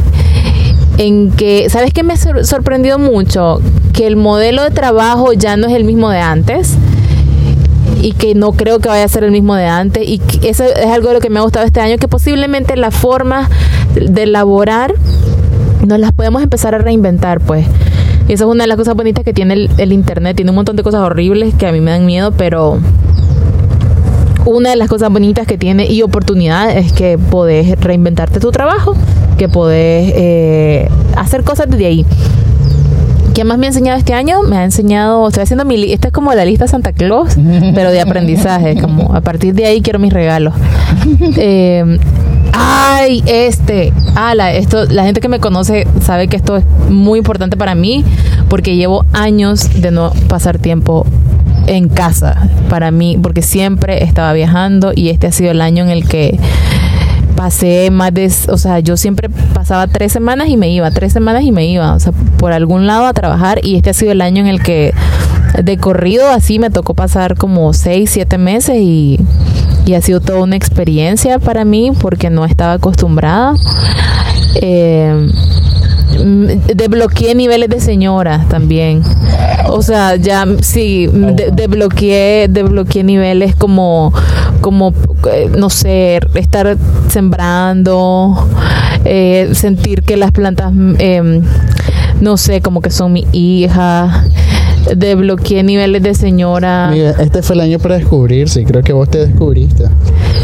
en 0.98 1.30
que, 1.32 1.70
¿sabes 1.70 1.94
qué 1.94 2.02
me 2.02 2.12
ha 2.12 2.16
sor- 2.18 2.44
sorprendido 2.44 2.98
mucho? 2.98 3.62
Que 3.94 4.06
el 4.06 4.16
modelo 4.16 4.62
de 4.62 4.70
trabajo 4.70 5.32
ya 5.32 5.56
no 5.56 5.68
es 5.68 5.72
el 5.72 5.84
mismo 5.84 6.10
de 6.10 6.18
antes 6.20 6.74
y 8.02 8.12
que 8.12 8.34
no 8.34 8.52
creo 8.52 8.78
que 8.78 8.90
vaya 8.90 9.04
a 9.04 9.08
ser 9.08 9.24
el 9.24 9.30
mismo 9.30 9.54
de 9.54 9.66
antes 9.66 10.06
y 10.06 10.20
eso 10.42 10.64
es 10.64 10.86
algo 10.86 11.08
de 11.08 11.14
lo 11.14 11.20
que 11.20 11.30
me 11.30 11.38
ha 11.38 11.42
gustado 11.42 11.64
este 11.64 11.80
año, 11.80 11.96
que 11.96 12.08
posiblemente 12.08 12.76
las 12.76 12.94
formas 12.94 13.48
de 13.94 14.24
elaborar 14.24 14.92
nos 15.86 15.98
las 15.98 16.12
podemos 16.12 16.42
empezar 16.42 16.74
a 16.74 16.78
reinventar, 16.78 17.40
pues. 17.40 17.66
Y 18.28 18.32
esa 18.32 18.44
es 18.44 18.50
una 18.50 18.64
de 18.64 18.68
las 18.68 18.76
cosas 18.76 18.94
bonitas 18.94 19.24
que 19.24 19.32
tiene 19.32 19.54
el, 19.54 19.70
el 19.78 19.92
internet. 19.92 20.36
Tiene 20.36 20.50
un 20.50 20.56
montón 20.56 20.76
de 20.76 20.82
cosas 20.82 21.00
horribles 21.02 21.54
que 21.54 21.66
a 21.66 21.72
mí 21.72 21.80
me 21.80 21.90
dan 21.90 22.06
miedo, 22.06 22.32
pero 22.32 22.78
una 24.46 24.70
de 24.70 24.76
las 24.76 24.88
cosas 24.88 25.10
bonitas 25.10 25.46
que 25.46 25.58
tiene 25.58 25.86
y 25.86 26.02
oportunidades 26.02 26.86
es 26.86 26.92
que 26.92 27.18
podés 27.18 27.78
reinventarte 27.80 28.40
tu 28.40 28.50
trabajo, 28.50 28.94
que 29.38 29.48
podés 29.48 30.12
eh, 30.14 30.88
hacer 31.16 31.44
cosas 31.44 31.68
desde 31.68 31.86
ahí. 31.86 32.06
¿Qué 33.34 33.42
más 33.42 33.58
me 33.58 33.66
ha 33.66 33.70
enseñado 33.70 33.98
este 33.98 34.14
año? 34.14 34.42
Me 34.42 34.58
ha 34.58 34.64
enseñado, 34.64 35.26
estoy 35.26 35.42
haciendo 35.42 35.64
mi, 35.64 35.92
esta 35.92 36.08
es 36.08 36.14
como 36.14 36.32
la 36.34 36.44
lista 36.44 36.68
Santa 36.68 36.92
Claus, 36.92 37.36
pero 37.74 37.90
de 37.90 38.00
aprendizaje, 38.00 38.80
como 38.80 39.12
a 39.12 39.22
partir 39.22 39.54
de 39.54 39.66
ahí 39.66 39.80
quiero 39.80 39.98
mis 39.98 40.12
regalos. 40.12 40.54
Eh, 41.36 41.98
ay, 42.56 43.22
este, 43.26 43.92
ala, 44.14 44.52
esto, 44.52 44.84
la 44.86 45.04
gente 45.04 45.20
que 45.20 45.28
me 45.28 45.40
conoce 45.40 45.86
sabe 46.00 46.28
que 46.28 46.36
esto 46.36 46.56
es 46.56 46.64
muy 46.88 47.18
importante 47.18 47.56
para 47.56 47.74
mí 47.74 48.04
porque 48.48 48.76
llevo 48.76 49.04
años 49.12 49.80
de 49.80 49.90
no 49.90 50.12
pasar 50.28 50.58
tiempo 50.58 51.06
en 51.66 51.88
casa. 51.88 52.48
Para 52.68 52.90
mí, 52.90 53.18
porque 53.20 53.42
siempre 53.42 54.04
estaba 54.04 54.32
viajando 54.32 54.92
y 54.94 55.10
este 55.10 55.26
ha 55.26 55.32
sido 55.32 55.50
el 55.50 55.60
año 55.60 55.84
en 55.84 55.90
el 55.90 56.06
que 56.06 56.38
pasé 57.36 57.90
más 57.90 58.14
de, 58.14 58.32
o 58.48 58.58
sea, 58.58 58.78
yo 58.78 58.96
siempre 58.96 59.28
pasaba 59.28 59.86
tres 59.86 60.12
semanas 60.12 60.48
y 60.48 60.56
me 60.56 60.70
iba, 60.70 60.90
tres 60.90 61.12
semanas 61.12 61.42
y 61.42 61.52
me 61.52 61.66
iba, 61.66 61.94
o 61.94 62.00
sea, 62.00 62.12
por 62.38 62.52
algún 62.52 62.86
lado 62.86 63.06
a 63.06 63.12
trabajar 63.12 63.60
y 63.62 63.74
este 63.76 63.90
ha 63.90 63.94
sido 63.94 64.12
el 64.12 64.20
año 64.20 64.40
en 64.40 64.46
el 64.46 64.62
que 64.62 64.94
de 65.62 65.76
corrido 65.76 66.28
así 66.28 66.58
me 66.58 66.70
tocó 66.70 66.94
pasar 66.94 67.36
como 67.36 67.72
seis, 67.72 68.10
siete 68.10 68.38
meses 68.38 68.76
y, 68.78 69.18
y 69.86 69.94
ha 69.94 70.00
sido 70.02 70.20
toda 70.20 70.40
una 70.40 70.56
experiencia 70.56 71.38
para 71.38 71.64
mí 71.64 71.92
porque 72.00 72.30
no 72.30 72.44
estaba 72.44 72.74
acostumbrada. 72.74 73.54
Eh, 74.56 75.28
desbloqueé 76.74 77.34
niveles 77.34 77.68
de 77.68 77.80
señora 77.80 78.44
también. 78.48 79.02
O 79.68 79.82
sea, 79.82 80.16
ya 80.16 80.44
sí, 80.62 81.06
de- 81.08 81.50
desbloqueé, 81.52 82.48
niveles 83.02 83.56
como, 83.56 84.12
como, 84.60 84.92
eh, 85.32 85.50
no 85.56 85.70
sé, 85.70 86.20
estar 86.34 86.76
sembrando, 87.08 88.48
eh, 89.04 89.50
sentir 89.54 90.02
que 90.02 90.16
las 90.16 90.30
plantas, 90.30 90.72
em, 90.98 91.42
no 92.20 92.36
sé, 92.36 92.60
como 92.60 92.80
que 92.80 92.90
son 92.90 93.12
mi 93.12 93.26
hija. 93.32 94.24
Desbloqueé 94.96 95.62
niveles 95.62 96.02
de 96.02 96.14
señora. 96.14 96.90
Mira, 96.92 97.10
este 97.20 97.42
fue 97.42 97.54
el 97.56 97.60
año 97.62 97.78
para 97.78 97.96
descubrirse 97.98 98.60
y 98.60 98.64
creo 98.64 98.82
que 98.82 98.92
vos 98.92 99.08
te 99.08 99.26
descubriste. 99.26 99.84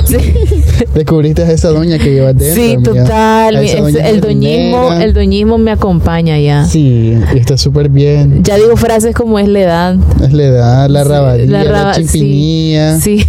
Sí. 0.04 0.16
Descubriste 0.94 1.42
a 1.42 1.50
esa 1.52 1.68
doña 1.68 1.98
que 1.98 2.10
llevas 2.12 2.36
dentro. 2.36 2.62
Sí, 2.62 2.76
total. 2.82 3.58
Mi- 3.60 3.66
es- 3.70 3.94
el 3.96 4.20
doñismo, 4.20 4.92
el 4.94 5.12
doñismo 5.12 5.58
me 5.58 5.70
acompaña 5.72 6.38
ya. 6.38 6.64
Sí, 6.64 7.14
y 7.34 7.38
está 7.38 7.56
súper 7.58 7.88
bien. 7.90 8.42
Ya 8.42 8.56
digo 8.56 8.76
frases 8.76 9.14
como 9.14 9.38
es 9.38 9.46
la 9.48 9.60
edad. 9.60 9.96
Es 10.22 10.32
la 10.32 10.42
edad, 10.44 10.88
la 10.90 11.02
Sí, 11.02 11.08
rabadilla, 11.08 11.64
la, 11.64 11.70
raba- 11.70 11.94
sí, 11.94 12.02
chimpinilla, 12.06 12.98
Sí. 13.00 13.24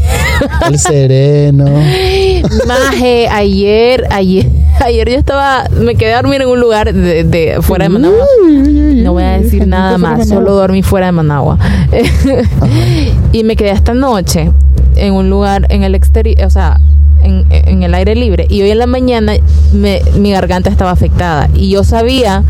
el 0.69 0.79
sereno. 0.79 1.65
Maje, 2.67 3.27
ayer, 3.29 4.05
ayer, 4.09 4.47
ayer 4.85 5.09
yo 5.09 5.17
estaba, 5.17 5.65
me 5.79 5.95
quedé 5.95 6.13
a 6.13 6.21
dormir 6.21 6.41
en 6.41 6.47
un 6.49 6.59
lugar 6.59 6.93
de, 6.93 7.23
de- 7.23 7.61
fuera 7.61 7.85
de 7.85 7.89
Managua. 7.89 8.25
No 8.47 9.13
voy 9.13 9.23
a 9.23 9.39
decir 9.39 9.67
nada 9.67 9.97
más, 9.97 10.27
solo 10.27 10.53
dormí 10.55 10.83
fuera 10.83 11.07
de 11.07 11.11
Managua. 11.11 11.57
y 13.31 13.43
me 13.43 13.55
quedé 13.55 13.71
esta 13.71 13.93
noche 13.93 14.49
en 14.95 15.13
un 15.13 15.29
lugar 15.29 15.65
en 15.69 15.83
el 15.83 15.95
exterior, 15.95 16.45
o 16.45 16.49
sea, 16.49 16.79
en, 17.23 17.45
en 17.49 17.83
el 17.83 17.93
aire 17.93 18.15
libre. 18.15 18.45
Y 18.49 18.61
hoy 18.61 18.71
en 18.71 18.79
la 18.79 18.87
mañana 18.87 19.33
me- 19.73 20.01
mi 20.17 20.31
garganta 20.31 20.69
estaba 20.69 20.91
afectada. 20.91 21.49
Y 21.55 21.69
yo 21.69 21.83
sabía 21.83 22.43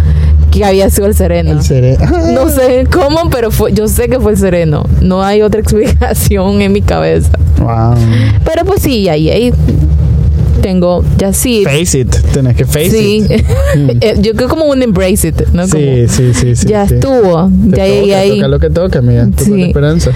que 0.52 0.66
había 0.66 0.90
sido 0.90 1.08
el 1.08 1.16
sereno. 1.16 1.52
El 1.52 1.62
sereno. 1.62 2.06
No 2.34 2.50
sé 2.50 2.86
cómo, 2.92 3.30
pero 3.30 3.52
fue, 3.52 3.72
yo 3.74 3.88
sé 3.88 4.10
que 4.10 4.20
fue 4.20 4.32
el 4.34 4.38
sereno. 4.38 4.84
No 5.02 5.24
hay 5.24 5.42
otra 5.42 5.60
explicación 5.62 6.62
en 6.62 6.72
mi 6.74 6.82
cabeza. 6.82 7.32
Wow. 7.60 7.96
Pero 8.44 8.66
pues 8.66 8.82
sí, 8.82 9.08
ahí, 9.08 9.30
ahí 9.30 9.54
tengo, 10.62 11.04
ya 11.18 11.34
sí. 11.34 11.64
Face 11.64 12.00
it, 12.00 12.16
tenés 12.34 12.56
que 12.56 12.66
face 12.66 12.92
Sí, 12.92 13.26
it. 13.30 13.46
Eh, 14.02 14.18
yo 14.22 14.34
creo 14.34 14.50
como 14.50 14.66
un 14.66 14.82
embrace 14.82 15.30
it, 15.30 15.48
¿no? 15.54 15.66
Sí, 15.66 15.72
Como, 15.72 16.08
sí, 16.08 16.34
sí, 16.34 16.56
sí. 16.56 16.68
ya 16.68 16.88
sí. 16.88 16.96
estuvo, 16.96 17.50
Te 17.72 17.78
ya 17.78 17.86
llegué 17.88 18.16
ahí. 18.16 18.36
Toca 18.36 18.48
lo 18.48 18.60
que 18.60 18.70
toca, 18.70 19.00
amiga. 19.00 19.30
Sí. 19.38 19.52
la 19.58 19.68
esperanza. 19.68 20.12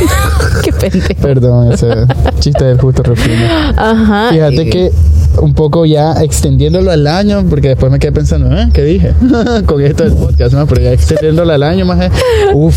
Qué 0.62 0.72
pendejo. 0.72 1.14
Perdón, 1.20 1.72
ese 1.72 1.88
chiste 2.40 2.64
del 2.64 2.78
justo 2.78 3.02
refino. 3.02 3.44
Ajá. 3.76 4.30
Fíjate 4.30 4.62
eh, 4.62 4.70
que 4.70 4.92
un 5.40 5.54
poco 5.54 5.86
ya 5.86 6.12
extendiéndolo 6.22 6.90
al 6.90 7.06
año, 7.06 7.44
porque 7.48 7.68
después 7.68 7.92
me 7.92 7.98
quedé 7.98 8.12
pensando, 8.12 8.54
¿eh? 8.56 8.68
¿Qué 8.72 8.82
dije? 8.82 9.12
Con 9.66 9.80
esto 9.82 10.04
del 10.04 10.14
podcast, 10.14 10.54
¿no? 10.54 10.66
Pero 10.66 10.80
ya 10.82 10.92
extendiéndolo 10.92 11.52
al 11.52 11.62
año 11.62 11.84
más, 11.84 12.10
uff, 12.54 12.76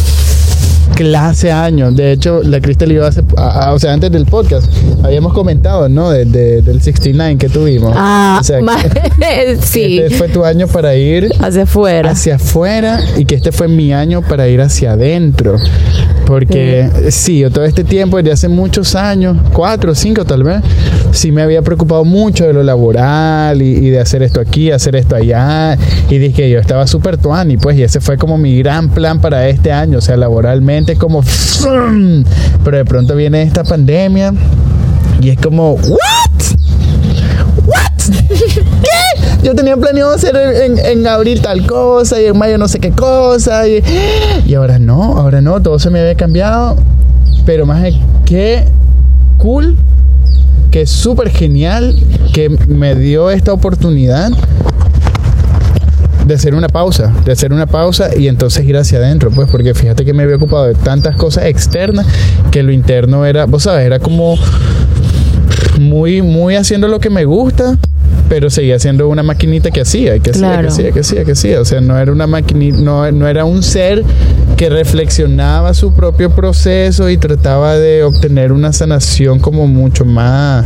clase 0.95 1.51
año. 1.51 1.91
De 1.91 2.11
hecho, 2.11 2.41
la 2.43 2.59
Cristel 2.61 2.91
iba 2.91 3.07
hace, 3.07 3.21
a- 3.37 3.65
a- 3.67 3.73
o 3.73 3.79
sea, 3.79 3.93
antes 3.93 4.11
del 4.11 4.25
podcast, 4.25 4.67
habíamos 5.03 5.33
comentado, 5.33 5.89
¿no? 5.89 6.09
De, 6.11 6.25
de- 6.25 6.61
del 6.61 6.81
69 6.81 7.37
que 7.37 7.49
tuvimos. 7.49 7.93
Ah, 7.95 8.37
o 8.39 8.43
sea, 8.43 8.59
que 8.59 9.57
sí, 9.61 9.99
este 9.99 10.15
fue 10.17 10.29
tu 10.29 10.43
año 10.45 10.67
para 10.67 10.95
ir 10.95 11.29
hacia 11.39 11.63
afuera. 11.63 12.11
hacia 12.11 12.35
afuera 12.35 12.99
y 13.17 13.25
que 13.25 13.35
este 13.35 13.51
fue 13.51 13.67
mi 13.67 13.93
año 13.93 14.21
para 14.21 14.47
ir 14.47 14.61
hacia 14.61 14.93
adentro. 14.93 15.57
Porque 16.25 16.89
sí, 17.09 17.39
yo 17.39 17.51
todo 17.51 17.65
este 17.65 17.83
tiempo, 17.83 18.17
desde 18.17 18.31
hace 18.31 18.47
muchos 18.47 18.95
años, 18.95 19.37
cuatro 19.51 19.91
o 19.91 19.95
cinco 19.95 20.23
tal 20.25 20.43
vez, 20.43 20.61
sí 21.11 21.31
me 21.31 21.41
había 21.41 21.61
preocupado 21.61 22.05
mucho 22.05 22.45
de 22.45 22.53
lo 22.53 22.63
laboral 22.63 23.61
y, 23.61 23.71
y 23.71 23.89
de 23.89 23.99
hacer 23.99 24.23
esto 24.23 24.39
aquí, 24.39 24.71
hacer 24.71 24.95
esto 24.95 25.15
allá. 25.15 25.77
Y 26.09 26.17
dije, 26.19 26.49
yo 26.49 26.59
estaba 26.59 26.87
súper 26.87 27.17
tuani, 27.17 27.57
pues, 27.57 27.77
y 27.77 27.83
ese 27.83 27.99
fue 27.99 28.17
como 28.17 28.37
mi 28.37 28.57
gran 28.59 28.89
plan 28.89 29.19
para 29.19 29.47
este 29.49 29.71
año, 29.71 29.97
o 29.97 30.01
sea, 30.01 30.17
laboralmente 30.17 30.95
como... 30.95 31.23
Pero 32.63 32.77
de 32.77 32.85
pronto 32.85 33.15
viene 33.15 33.43
esta 33.43 33.63
pandemia 33.63 34.33
y 35.21 35.29
es 35.29 35.37
como, 35.39 35.73
¿what? 35.73 35.97
¿What? 37.65 37.91
Yo 39.43 39.55
tenía 39.55 39.75
planeado 39.75 40.13
hacer 40.13 40.35
en, 40.35 40.77
en- 40.77 41.07
abril 41.07 41.41
tal 41.41 41.65
cosa 41.65 42.21
y 42.21 42.25
en 42.25 42.37
mayo 42.37 42.57
no 42.57 42.67
sé 42.67 42.79
qué 42.79 42.91
cosa. 42.91 43.67
Y, 43.67 43.83
y 44.45 44.53
ahora 44.53 44.77
no, 44.79 45.17
ahora 45.17 45.41
no, 45.41 45.61
todo 45.61 45.79
se 45.79 45.89
me 45.89 45.99
había 45.99 46.15
cambiado. 46.15 46.77
Pero 47.45 47.65
más 47.65 47.83
qué 48.25 48.65
cool, 49.39 49.75
que 50.69 50.85
súper 50.85 51.29
genial 51.31 51.97
que 52.33 52.49
me 52.49 52.95
dio 52.95 53.31
esta 53.31 53.51
oportunidad 53.51 54.29
de 56.25 56.35
hacer 56.35 56.53
una 56.53 56.67
pausa, 56.69 57.11
de 57.25 57.31
hacer 57.31 57.51
una 57.51 57.65
pausa 57.65 58.15
y 58.15 58.27
entonces 58.27 58.63
ir 58.63 58.77
hacia 58.77 58.99
adentro, 58.99 59.31
pues, 59.31 59.49
porque 59.49 59.73
fíjate 59.73 60.05
que 60.05 60.13
me 60.13 60.21
había 60.23 60.35
ocupado 60.35 60.65
de 60.65 60.75
tantas 60.75 61.15
cosas 61.15 61.45
externas 61.45 62.05
que 62.51 62.61
lo 62.61 62.71
interno 62.71 63.25
era, 63.25 63.45
vos 63.45 63.63
sabes, 63.63 63.85
era 63.85 63.97
como 63.99 64.35
muy, 65.79 66.21
muy 66.21 66.55
haciendo 66.55 66.87
lo 66.87 66.99
que 66.99 67.09
me 67.09 67.25
gusta, 67.25 67.75
pero 68.29 68.49
seguía 68.49 68.79
siendo 68.79 69.07
una 69.09 69.23
maquinita 69.23 69.71
que 69.71 69.81
hacía, 69.81 70.19
que 70.19 70.31
hacía, 70.31 70.41
Claro. 70.41 70.61
que 70.63 70.67
hacía, 70.69 70.91
que 70.91 70.99
hacía, 71.01 71.25
que 71.25 71.31
hacía. 71.33 71.59
O 71.61 71.65
sea, 71.65 71.81
no 71.81 71.97
era 71.97 72.11
una 72.11 72.27
maquinita, 72.27 72.77
no, 72.79 73.11
no 73.11 73.27
era 73.27 73.45
un 73.45 73.61
ser 73.63 74.03
que 74.57 74.69
reflexionaba 74.69 75.73
su 75.73 75.93
propio 75.93 76.29
proceso 76.31 77.09
y 77.09 77.17
trataba 77.17 77.75
de 77.77 78.03
obtener 78.03 78.51
una 78.51 78.71
sanación 78.73 79.39
como 79.39 79.67
mucho 79.67 80.05
más 80.05 80.65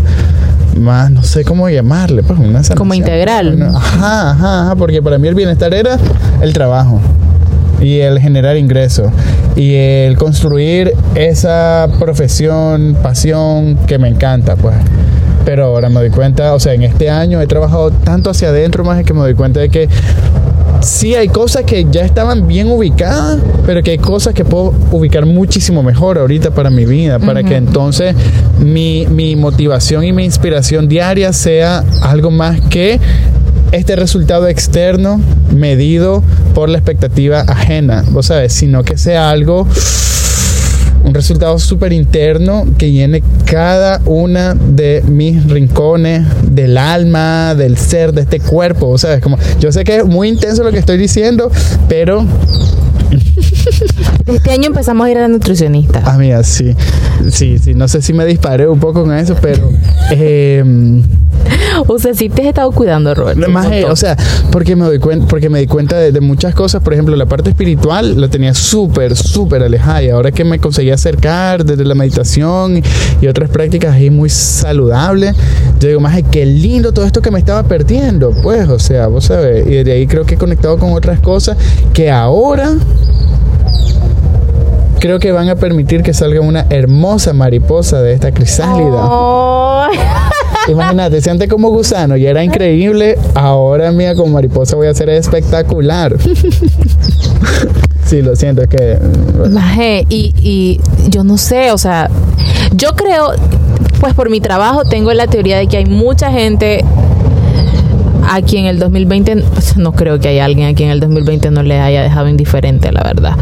más, 0.80 1.10
no 1.10 1.24
sé 1.24 1.46
cómo 1.46 1.70
llamarle, 1.70 2.22
pues 2.22 2.38
una 2.38 2.52
sanación. 2.62 2.78
Como 2.78 2.94
integral. 2.94 3.62
Ajá, 3.62 4.32
ajá, 4.32 4.62
ajá, 4.66 4.76
porque 4.76 5.02
para 5.02 5.18
mí 5.18 5.28
el 5.30 5.36
bienestar 5.36 5.74
era 5.74 5.98
el 6.42 6.52
trabajo 6.54 7.00
y 7.82 8.00
el 8.00 8.20
generar 8.20 8.58
ingresos 8.58 9.08
y 9.56 9.74
el 9.76 10.18
construir 10.18 10.94
esa 11.16 11.88
profesión, 11.98 12.98
pasión 13.02 13.78
que 13.88 13.98
me 13.98 14.10
encanta, 14.10 14.58
pues. 14.58 14.76
Pero 15.46 15.66
ahora 15.66 15.90
me 15.90 15.96
doy 15.96 16.10
cuenta, 16.10 16.54
o 16.54 16.60
sea, 16.60 16.74
en 16.74 16.84
este 16.84 17.10
año 17.10 17.40
he 17.42 17.48
trabajado 17.48 17.92
tanto 17.92 18.30
hacia 18.30 18.50
adentro 18.50 18.84
más 18.84 19.04
que 19.04 19.14
me 19.14 19.20
doy 19.20 19.36
cuenta 19.36 19.60
de 19.60 19.70
que 19.70 19.88
sí 20.82 21.16
hay 21.16 21.28
cosas 21.28 21.64
que 21.64 21.86
ya 21.90 22.02
estaban 22.02 22.48
bien 22.48 22.72
ubicadas, 22.72 23.40
pero 23.66 23.82
que 23.84 23.92
hay 23.92 23.98
cosas 23.98 24.34
que 24.34 24.46
puedo 24.46 24.74
ubicar 24.92 25.26
muchísimo 25.26 25.84
mejor 25.84 26.18
ahorita 26.18 26.52
para 26.52 26.70
mi 26.70 26.86
vida, 26.86 27.20
para 27.20 27.44
que 27.44 27.56
entonces 27.56 28.16
mi, 28.60 29.06
mi 29.08 29.36
motivación 29.36 30.04
y 30.04 30.12
mi 30.12 30.26
inspiración 30.26 30.88
diaria 30.88 31.34
sea 31.34 31.84
algo 32.02 32.32
más 32.32 32.60
que 32.62 33.00
este 33.72 33.96
resultado 33.96 34.48
externo 34.48 35.20
medido 35.54 36.24
por 36.54 36.70
la 36.70 36.78
expectativa 36.78 37.42
ajena, 37.42 38.04
vos 38.10 38.28
sabes, 38.28 38.54
sino 38.54 38.84
que 38.84 38.98
sea 38.98 39.30
algo 39.32 39.68
un 41.06 41.14
resultado 41.14 41.60
súper 41.60 41.94
interno 41.94 42.66
que 42.78 42.92
llene 42.92 43.22
cada 43.46 44.02
una 44.06 44.56
de 44.56 45.04
mis 45.08 45.46
rincones 45.46 46.26
del 46.44 46.78
alma, 46.78 47.56
del 47.56 47.78
ser, 47.78 48.12
de 48.12 48.22
este 48.22 48.40
cuerpo. 48.40 48.88
O 48.88 48.98
sea, 48.98 49.14
es 49.14 49.22
como, 49.22 49.38
yo 49.60 49.72
sé 49.72 49.84
que 49.84 49.98
es 49.98 50.06
muy 50.06 50.30
intenso 50.30 50.64
lo 50.64 50.72
que 50.72 50.80
estoy 50.80 50.98
diciendo, 50.98 51.52
pero, 51.88 52.26
Este 54.26 54.52
año 54.52 54.68
empezamos 54.68 55.06
a 55.06 55.12
ir 55.12 55.18
a 55.18 55.22
la 55.22 55.28
nutricionista. 55.28 56.00
amiga, 56.12 56.44
sí, 56.44 56.76
sí, 57.30 57.60
sí, 57.60 57.76
no 57.76 57.88
sé 57.88 58.02
si 58.02 58.12
me 58.12 58.26
disparé 58.26 58.68
un 58.68 58.80
poco 58.80 59.04
con 59.04 59.14
eso, 59.14 59.36
pero 59.40 59.70
eh, 60.12 60.64
o 61.88 62.00
sea, 62.00 62.14
sí 62.14 62.30
te 62.30 62.42
has 62.42 62.48
estado 62.50 62.72
cuidando, 62.72 63.14
Robert. 63.14 63.38
Más, 63.48 63.72
eh, 63.72 63.86
o 63.86 63.96
sea, 63.96 64.18
porque 64.52 64.76
me 64.76 64.86
doy 64.86 65.00
cuenta, 65.00 65.28
porque 65.28 65.50
me 65.50 65.60
di 65.60 65.68
cuenta 65.68 65.98
de, 65.98 66.12
de 66.12 66.22
muchas 66.22 66.56
cosas. 66.56 66.82
Por 66.82 66.94
ejemplo, 66.94 67.16
la 67.16 67.26
parte 67.26 67.50
espiritual 67.50 68.20
la 68.20 68.28
tenía 68.28 68.54
súper, 68.54 69.16
súper 69.16 69.64
alejada. 69.64 70.04
Y 70.04 70.10
ahora 70.10 70.32
que 70.32 70.44
me 70.44 70.60
conseguí 70.60 70.92
acercar 70.92 71.64
desde 71.64 71.84
la 71.86 71.96
meditación 71.96 72.78
y, 73.22 73.28
otras 73.28 73.50
prácticas 73.50 73.94
ahí 73.96 74.12
muy 74.12 74.30
saludables, 74.30 75.36
yo 75.80 75.88
digo, 75.88 76.00
más 76.00 76.16
qué 76.32 76.46
lindo 76.46 76.94
todo 76.94 77.06
esto 77.06 77.22
que 77.22 77.32
me 77.32 77.40
estaba 77.40 77.64
perdiendo. 77.64 78.32
Pues, 78.44 78.70
o 78.70 78.80
sea, 78.80 79.08
vos 79.08 79.26
sabes. 79.26 79.68
Y 79.68 79.72
desde 79.72 79.94
ahí 79.94 80.08
creo 80.08 80.26
que 80.26 80.36
he 80.36 80.38
conectado 80.38 80.78
con 80.78 80.94
otras 80.94 81.20
cosas 81.20 81.58
que 81.94 82.12
ahora 82.12 82.76
creo 85.00 85.20
que 85.20 85.32
van 85.32 85.50
a 85.50 85.56
permitir 85.56 86.04
que 86.04 86.14
salga 86.14 86.42
una 86.42 86.66
hermosa 86.70 87.34
mariposa 87.34 88.02
de 88.02 88.14
esta 88.14 88.32
crisálida. 88.32 89.08
Oh. 89.10 89.88
Imagínate, 90.68 91.22
siente 91.22 91.48
como 91.48 91.70
gusano, 91.70 92.18
y 92.18 92.26
era 92.26 92.44
increíble, 92.44 93.18
ahora 93.36 93.92
mía 93.92 94.16
como 94.16 94.34
mariposa 94.34 94.76
voy 94.76 94.88
a 94.88 94.94
ser 94.94 95.10
espectacular. 95.10 96.16
sí, 98.06 98.24
lo 98.24 98.36
siento, 98.36 98.64
es 98.64 98.68
que... 98.70 98.98
Maje, 99.52 100.06
y, 100.10 100.34
y 100.38 100.82
yo 101.10 101.24
no 101.24 101.38
sé, 101.38 101.72
o 101.72 101.78
sea, 101.78 102.10
yo 102.76 102.96
creo, 102.96 103.34
pues 104.00 104.16
por 104.16 104.32
mi 104.32 104.42
trabajo 104.42 104.86
tengo 104.86 105.14
la 105.14 105.28
teoría 105.28 105.58
de 105.58 105.68
que 105.68 105.78
hay 105.78 105.86
mucha 105.86 106.32
gente 106.32 106.84
aquí 108.30 108.58
en 108.58 108.66
el 108.66 108.80
2020, 108.80 109.38
pues, 109.54 109.78
no 109.78 109.94
creo 109.94 110.20
que 110.20 110.30
haya 110.30 110.46
alguien 110.46 110.68
aquí 110.68 110.84
en 110.84 110.90
el 110.90 111.00
2020 111.00 111.52
no 111.52 111.64
le 111.64 111.80
haya 111.80 112.02
dejado 112.02 112.28
indiferente, 112.28 112.92
la 112.92 113.04
verdad. 113.04 113.36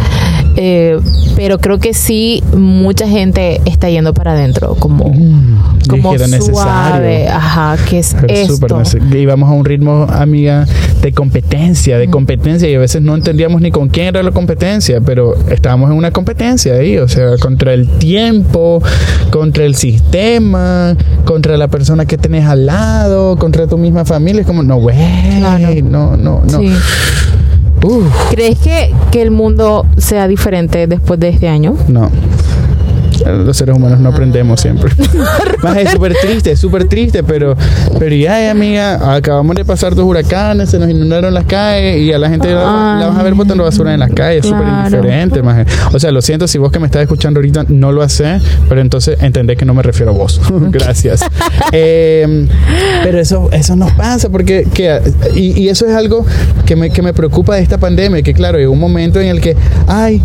Eh, 0.56 1.00
pero 1.36 1.58
creo 1.58 1.80
que 1.80 1.94
sí, 1.96 2.44
mucha 2.56 3.08
gente 3.08 3.60
está 3.66 3.90
yendo 3.90 4.14
para 4.14 4.34
adentro, 4.34 4.76
como, 4.76 5.12
como 5.90 6.10
que 6.12 6.16
era 6.18 6.28
necesario. 6.28 6.54
suave. 6.56 7.28
Ajá, 7.28 7.76
que 7.90 8.00
es 8.00 8.16
esto. 8.28 8.68
nece- 8.68 9.20
íbamos 9.20 9.50
a 9.50 9.54
un 9.54 9.66
ritmo, 9.66 10.06
amiga, 10.10 10.66
de 11.02 11.12
competencia, 11.12 11.98
Mm. 11.98 12.00
de 12.00 12.10
competencia, 12.10 12.70
y 12.70 12.76
a 12.76 12.80
veces 12.80 13.02
no 13.02 13.16
entendíamos 13.16 13.62
ni 13.62 13.72
con 13.72 13.90
quién 13.90 14.08
era 14.08 14.22
la 14.24 14.32
competencia, 14.32 15.02
pero 15.02 15.36
estábamos 15.50 15.90
en 15.90 15.98
una 15.98 16.12
competencia 16.12 16.76
ahí, 16.76 16.98
o 17.00 17.08
sea, 17.08 17.38
contra 17.42 17.74
el 17.74 17.88
tiempo, 17.98 18.82
contra 19.32 19.66
el 19.66 19.74
sistema, 19.76 20.96
contra 21.26 21.58
la 21.58 21.68
persona 21.68 22.06
que 22.06 22.18
tenés 22.18 22.46
al 22.46 22.68
lado, 22.68 23.38
contra 23.38 23.66
tu 23.68 23.78
misma 23.78 24.06
familia. 24.06 24.42
Es 24.42 24.48
como, 24.48 24.62
no, 24.64 24.76
güey, 24.78 24.96
Claro. 25.40 25.74
no, 25.84 26.16
no, 26.18 26.42
no. 26.50 26.60
Sí. 26.60 26.72
Uf, 27.84 28.06
¿Crees 28.32 28.60
que, 28.60 28.94
que 29.12 29.22
el 29.22 29.32
mundo 29.32 29.86
sea 29.98 30.28
diferente 30.28 30.88
después 30.88 31.20
de 31.20 31.30
este 31.30 31.48
año? 31.48 31.76
no. 31.88 32.10
Los 33.26 33.58
seres 33.58 33.76
humanos 33.76 34.00
no 34.00 34.10
aprendemos 34.10 34.60
siempre. 34.62 34.94
Más 35.64 35.78
es 35.78 35.92
súper 35.92 36.14
triste, 36.22 36.56
súper 36.56 36.86
triste, 36.86 37.24
pero, 37.24 37.56
pero 38.00 38.16
ya, 38.16 38.52
amiga, 38.52 39.16
acabamos 39.16 39.56
de 39.56 39.66
pasar 39.66 39.96
dos 39.96 40.06
huracanes, 40.06 40.70
se 40.70 40.80
nos 40.80 40.90
inundaron 40.90 41.34
las 41.34 41.46
calles 41.46 41.98
y 42.02 42.12
a 42.14 42.18
la 42.20 42.30
gente 42.30 42.50
la, 42.54 42.98
la 43.00 43.08
vas 43.08 43.18
a 43.18 43.24
ver 43.24 43.34
botando 43.34 43.64
basura 43.64 43.94
en 43.94 44.00
las 44.00 44.12
calles, 44.12 44.46
súper 44.46 44.64
Claro. 44.64 44.98
indiferente. 44.98 45.42
maje. 45.42 45.66
O 45.94 46.00
sea, 46.00 46.12
lo 46.12 46.22
siento 46.22 46.48
si 46.48 46.58
vos 46.58 46.72
que 46.72 46.80
me 46.80 46.86
estás 46.86 47.02
escuchando 47.04 47.40
ahorita 47.40 47.66
no 47.70 47.92
lo 47.92 48.02
haces, 48.02 48.42
pero 48.70 48.82
entonces 48.82 49.18
entendé 49.22 49.56
que 49.56 49.66
no 49.66 49.74
me 49.74 49.84
refiero 49.84 50.12
a 50.12 50.16
vos. 50.16 50.40
Gracias. 50.72 51.22
Eh, 51.76 52.48
pero 53.04 53.20
eso, 53.20 53.50
eso 53.52 53.76
nos 53.76 53.92
pasa 53.94 54.30
porque, 54.30 54.68
que, 54.74 55.00
y, 55.36 55.60
y 55.64 55.70
eso 55.70 55.86
es 55.88 55.96
algo 55.96 56.26
que 56.66 56.76
me, 56.76 56.92
que 56.92 57.02
me 57.02 57.14
preocupa 57.14 57.56
de 57.56 57.62
esta 57.62 57.78
pandemia, 57.80 58.22
que 58.22 58.34
claro, 58.34 58.58
hay 58.60 58.66
un 58.66 58.80
momento 58.80 59.20
en 59.20 59.28
el 59.28 59.42
que, 59.42 59.56
ay, 59.88 60.22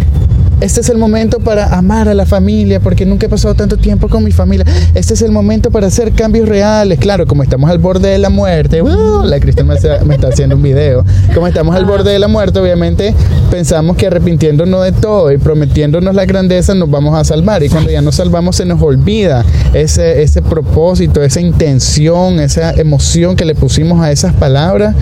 este 0.61 0.81
es 0.81 0.89
el 0.89 0.99
momento 0.99 1.39
para 1.41 1.77
amar 1.77 2.09
a 2.09 2.15
la 2.15 2.27
familia, 2.27 2.81
porque 2.81 3.07
nunca 3.07 3.27
he 3.27 3.29
pasado 3.29 3.55
tanto 3.55 3.77
tiempo 3.77 4.09
con 4.09 4.25
mi 4.25 4.33
familia. 4.33 4.67
Este 4.95 5.15
es 5.15 5.23
el 5.23 5.31
momento 5.31 5.71
para 5.71 5.87
hacer 5.87 6.13
cambios 6.13 6.49
reales. 6.49 6.99
Claro, 6.99 7.27
como 7.27 7.43
estamos 7.43 7.71
al 7.71 7.79
borde 7.79 8.09
de 8.09 8.19
la 8.19 8.31
muerte, 8.31 8.83
¡uh! 8.83 9.23
la 9.25 9.37
hace- 9.37 10.05
me 10.05 10.15
está 10.15 10.29
haciendo 10.29 10.57
un 10.57 10.63
video. 10.63 11.05
Como 11.35 11.47
estamos 11.47 11.75
al 11.77 11.85
borde 11.85 12.11
de 12.13 12.19
la 12.19 12.29
muerte, 12.29 12.59
obviamente 12.59 13.15
pensamos 13.51 13.97
que 13.97 14.07
arrepintiéndonos 14.09 14.85
de 14.85 14.93
todo 14.93 15.33
y 15.33 15.39
prometiéndonos 15.39 16.15
la 16.15 16.25
grandeza 16.25 16.75
nos 16.75 16.91
vamos 16.91 17.17
a 17.19 17.25
salvar. 17.25 17.63
Y 17.63 17.69
cuando 17.69 17.91
ya 17.91 18.03
nos 18.03 18.17
salvamos 18.17 18.57
se 18.57 18.65
nos 18.65 18.83
olvida 18.83 19.45
ese, 19.75 20.23
ese 20.23 20.43
propósito, 20.43 21.23
esa 21.23 21.41
intención, 21.41 22.41
esa 22.41 22.73
emoción 22.73 23.37
que 23.37 23.45
le 23.45 23.55
pusimos 23.55 24.01
a 24.03 24.11
esas 24.11 24.35
palabras 24.35 24.95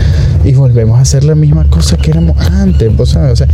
y 0.44 0.52
volvemos 0.54 0.98
a 0.98 1.02
hacer 1.02 1.24
la 1.24 1.34
misma 1.34 1.64
cosa 1.70 1.96
que 1.96 2.10
éramos 2.10 2.36
antes. 2.38 2.94
¿vos 2.96 3.10
sabes? 3.10 3.32
O 3.32 3.36
sea, 3.36 3.48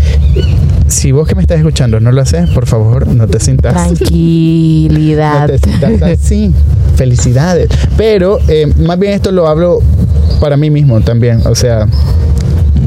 si 0.88 1.12
vos 1.12 1.27
que 1.27 1.35
me 1.35 1.43
estás 1.43 1.59
escuchando 1.59 1.92
no 2.01 2.13
lo 2.13 2.21
haces, 2.23 2.51
por 2.51 2.67
favor, 2.67 3.07
no 3.07 3.27
te 3.27 3.41
sientas 3.41 3.75
no 3.75 3.81
Tranquilidad. 3.83 5.47
te 5.47 5.59
sientas 5.59 6.03
así. 6.03 6.53
Felicidades. 6.97 7.69
Pero 7.97 8.39
eh, 8.49 8.73
más 8.79 8.99
bien 8.99 9.13
esto 9.15 9.33
lo 9.33 9.47
hablo 9.49 9.81
para 10.41 10.57
mí 10.57 10.71
mismo 10.71 11.01
también. 11.01 11.41
O 11.47 11.55
sea, 11.55 11.87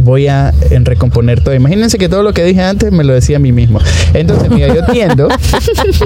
voy 0.04 0.28
a 0.28 0.54
en 0.70 0.86
recomponer 0.86 1.42
todo. 1.44 1.56
Imagínense 1.56 1.98
que 1.98 2.08
todo 2.10 2.22
lo 2.24 2.34
que 2.34 2.44
dije 2.44 2.62
antes 2.62 2.92
me 2.92 3.04
lo 3.04 3.14
decía 3.14 3.38
a 3.38 3.40
mí 3.40 3.52
mismo. 3.52 3.80
Entonces, 4.14 4.50
mira, 4.50 4.74
yo 4.74 4.86
tiendo, 4.86 5.28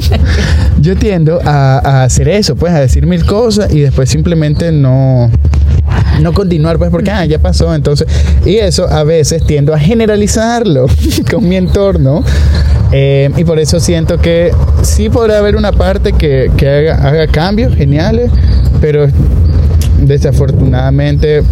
yo 0.82 0.96
tiendo 0.96 1.40
a, 1.44 1.80
a 1.80 2.04
hacer 2.04 2.30
eso, 2.30 2.56
pues, 2.56 2.74
a 2.74 2.80
decir 2.80 3.06
mil 3.06 3.26
cosas 3.26 3.74
y 3.74 3.82
después 3.82 4.10
simplemente 4.10 4.72
no 4.72 5.30
no 6.22 6.34
continuar 6.34 6.78
pues 6.78 6.92
porque 6.92 7.12
ah, 7.12 7.26
ya 7.26 7.40
pasó. 7.40 7.74
Entonces 7.74 8.08
y 8.46 8.58
eso 8.58 8.88
a 8.90 9.04
veces 9.04 9.46
tiendo 9.46 9.74
a 9.74 9.80
generalizarlo 9.80 10.88
con 11.32 11.48
mi 11.48 11.56
entorno. 11.56 12.24
Eh, 12.92 13.30
y 13.38 13.44
por 13.44 13.60
eso 13.60 13.80
siento 13.80 14.18
que 14.18 14.52
sí 14.82 15.10
podrá 15.10 15.38
haber 15.38 15.56
una 15.56 15.72
parte 15.72 16.14
que, 16.14 16.50
que 16.58 16.68
haga, 16.68 16.96
haga 17.08 17.28
cambios 17.28 17.76
geniales 17.76 18.32
pero 18.82 19.08
desafortunadamente 20.02 21.44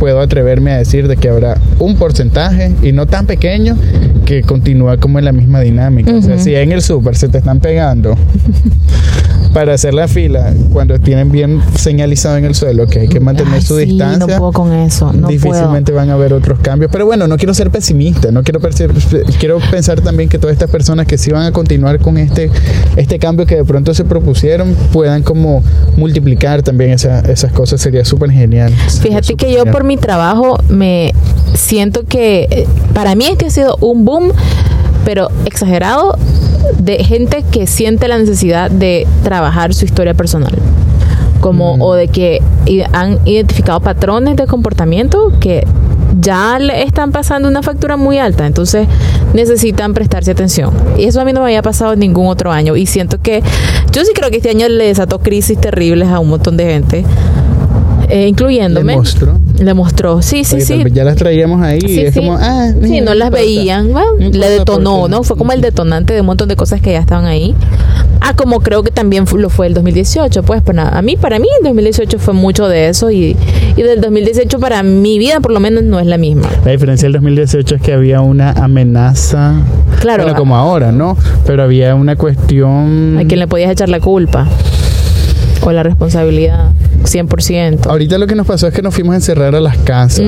puedo 0.00 0.18
atreverme 0.20 0.72
a 0.72 0.78
decir 0.78 1.06
de 1.06 1.16
que 1.16 1.28
habrá 1.28 1.58
un 1.78 1.94
porcentaje 1.94 2.72
y 2.82 2.90
no 2.90 3.06
tan 3.06 3.26
pequeño 3.26 3.76
que 4.24 4.42
continúa 4.42 4.96
como 4.96 5.18
en 5.20 5.26
la 5.26 5.32
misma 5.32 5.60
dinámica 5.60 6.12
o 6.14 6.22
sea 6.22 6.38
si 6.38 6.54
en 6.56 6.72
el 6.72 6.82
súper 6.82 7.16
se 7.16 7.28
te 7.28 7.38
están 7.38 7.60
pegando 7.60 8.16
para 9.52 9.74
hacer 9.74 9.94
la 9.94 10.06
fila 10.06 10.52
cuando 10.72 10.98
tienen 11.00 11.30
bien 11.32 11.60
señalizado 11.76 12.36
en 12.36 12.44
el 12.44 12.54
suelo 12.54 12.86
que 12.86 13.00
hay 13.00 13.08
que 13.08 13.18
mantener 13.18 13.54
Ay, 13.54 13.62
su 13.62 13.76
sí, 13.78 13.84
distancia 13.86 14.34
No 14.34 14.38
puedo 14.38 14.52
con 14.52 14.72
eso. 14.72 15.12
No 15.12 15.26
difícilmente 15.26 15.90
van 15.90 16.08
a 16.10 16.12
haber 16.12 16.32
otros 16.32 16.60
cambios. 16.60 16.90
Pero 16.92 17.04
bueno, 17.06 17.26
no 17.26 17.36
quiero 17.36 17.52
ser 17.52 17.70
pesimista, 17.70 18.30
no 18.30 18.44
quiero 18.44 18.60
quiero 19.40 19.58
pensar 19.72 20.00
también 20.02 20.28
que 20.28 20.38
todas 20.38 20.52
estas 20.54 20.70
personas 20.70 21.06
que 21.06 21.18
sí 21.18 21.32
van 21.32 21.46
a 21.46 21.50
continuar 21.52 21.98
con 21.98 22.16
este, 22.16 22.48
este 22.96 23.18
cambio 23.18 23.44
que 23.44 23.56
de 23.56 23.64
pronto 23.64 23.92
se 23.92 24.04
propusieron 24.04 24.74
puedan 24.92 25.22
como 25.24 25.64
multiplicar 25.96 26.62
también 26.62 26.92
esa- 26.92 27.20
esas 27.20 27.52
cosas. 27.52 27.80
Sería 27.80 28.04
súper 28.04 28.30
genial. 28.30 28.72
Fíjate 29.02 29.34
que 29.34 29.52
yo 29.52 29.66
por 29.66 29.82
mi 29.82 29.89
trabajo 29.96 30.58
me 30.68 31.12
siento 31.54 32.04
que 32.04 32.46
eh, 32.50 32.66
para 32.94 33.14
mí 33.14 33.26
este 33.26 33.46
ha 33.46 33.50
sido 33.50 33.76
un 33.80 34.04
boom, 34.04 34.32
pero 35.04 35.28
exagerado, 35.44 36.16
de 36.78 37.04
gente 37.04 37.44
que 37.50 37.66
siente 37.66 38.08
la 38.08 38.18
necesidad 38.18 38.70
de 38.70 39.06
trabajar 39.22 39.74
su 39.74 39.84
historia 39.84 40.14
personal. 40.14 40.52
Como, 41.40 41.78
Mm. 41.78 41.82
o 41.82 41.94
de 41.94 42.08
que 42.08 42.40
han 42.92 43.18
identificado 43.24 43.80
patrones 43.80 44.36
de 44.36 44.46
comportamiento 44.46 45.32
que 45.40 45.66
ya 46.20 46.58
le 46.58 46.82
están 46.82 47.12
pasando 47.12 47.48
una 47.48 47.62
factura 47.62 47.96
muy 47.96 48.18
alta, 48.18 48.46
entonces 48.46 48.86
necesitan 49.32 49.94
prestarse 49.94 50.32
atención. 50.32 50.70
Y 50.98 51.04
eso 51.04 51.20
a 51.20 51.24
mí 51.24 51.32
no 51.32 51.40
me 51.40 51.46
había 51.46 51.62
pasado 51.62 51.94
en 51.94 52.00
ningún 52.00 52.26
otro 52.26 52.52
año. 52.52 52.76
Y 52.76 52.84
siento 52.84 53.22
que 53.22 53.42
yo 53.92 54.04
sí 54.04 54.12
creo 54.14 54.30
que 54.30 54.36
este 54.36 54.50
año 54.50 54.68
le 54.68 54.86
desató 54.86 55.20
crisis 55.20 55.58
terribles 55.58 56.08
a 56.08 56.18
un 56.18 56.28
montón 56.28 56.56
de 56.58 56.64
gente, 56.66 57.04
eh, 58.08 58.26
incluyéndome. 58.28 58.92
Le 58.92 58.98
mostró. 58.98 59.38
Le 59.60 59.74
mostró, 59.74 60.22
sí, 60.22 60.42
sí, 60.44 60.60
sí. 60.62 60.82
Ya 60.90 61.04
las 61.04 61.16
traíamos 61.16 61.60
ahí 61.62 61.80
Sí, 61.82 61.92
y 61.92 62.00
es 62.00 62.14
sí. 62.14 62.20
como, 62.20 62.36
ah, 62.40 62.72
Sí, 62.82 63.00
no 63.02 63.12
las 63.14 63.26
importa. 63.26 63.44
veían, 63.44 63.94
¿va? 63.94 64.04
No 64.18 64.30
le 64.30 64.48
detonó, 64.48 65.06
¿no? 65.06 65.22
Fue 65.22 65.36
como 65.36 65.52
el 65.52 65.60
detonante 65.60 66.14
de 66.14 66.20
un 66.20 66.26
montón 66.26 66.48
de 66.48 66.56
cosas 66.56 66.80
que 66.80 66.92
ya 66.92 66.98
estaban 67.00 67.26
ahí. 67.26 67.54
Ah, 68.22 68.34
como 68.34 68.60
creo 68.60 68.82
que 68.82 68.90
también 68.90 69.24
lo 69.36 69.50
fue 69.50 69.66
el 69.66 69.74
2018, 69.74 70.42
pues 70.44 70.62
para 70.62 70.88
a 70.88 71.02
mí, 71.02 71.16
para 71.16 71.38
mí 71.38 71.46
el 71.58 71.64
2018 71.66 72.18
fue 72.18 72.32
mucho 72.34 72.68
de 72.68 72.88
eso 72.88 73.10
y, 73.10 73.36
y 73.76 73.82
del 73.82 74.00
2018 74.00 74.58
para 74.58 74.82
mi 74.82 75.18
vida 75.18 75.40
por 75.40 75.52
lo 75.52 75.60
menos 75.60 75.84
no 75.84 76.00
es 76.00 76.06
la 76.06 76.16
misma. 76.18 76.48
La 76.64 76.70
diferencia 76.72 77.06
del 77.06 77.12
2018 77.14 77.74
es 77.76 77.82
que 77.82 77.92
había 77.92 78.20
una 78.22 78.52
amenaza. 78.52 79.54
Claro. 80.00 80.22
Bueno, 80.24 80.38
como 80.38 80.56
ahora, 80.56 80.90
¿no? 80.92 81.16
Pero 81.46 81.62
había 81.62 81.94
una 81.94 82.16
cuestión. 82.16 83.18
A 83.18 83.24
quien 83.26 83.40
le 83.40 83.46
podías 83.46 83.70
echar 83.70 83.88
la 83.90 84.00
culpa 84.00 84.48
o 85.62 85.72
la 85.72 85.82
responsabilidad, 85.82 86.72
100%. 87.04 87.86
Ahorita 87.86 88.18
lo 88.18 88.26
que 88.26 88.34
nos 88.34 88.46
pasó 88.46 88.66
es 88.66 88.74
que 88.74 88.82
nos 88.82 88.94
fuimos 88.94 89.12
a 89.12 89.16
encerrar 89.16 89.54
a 89.54 89.60
las 89.60 89.76
casas. 89.78 90.20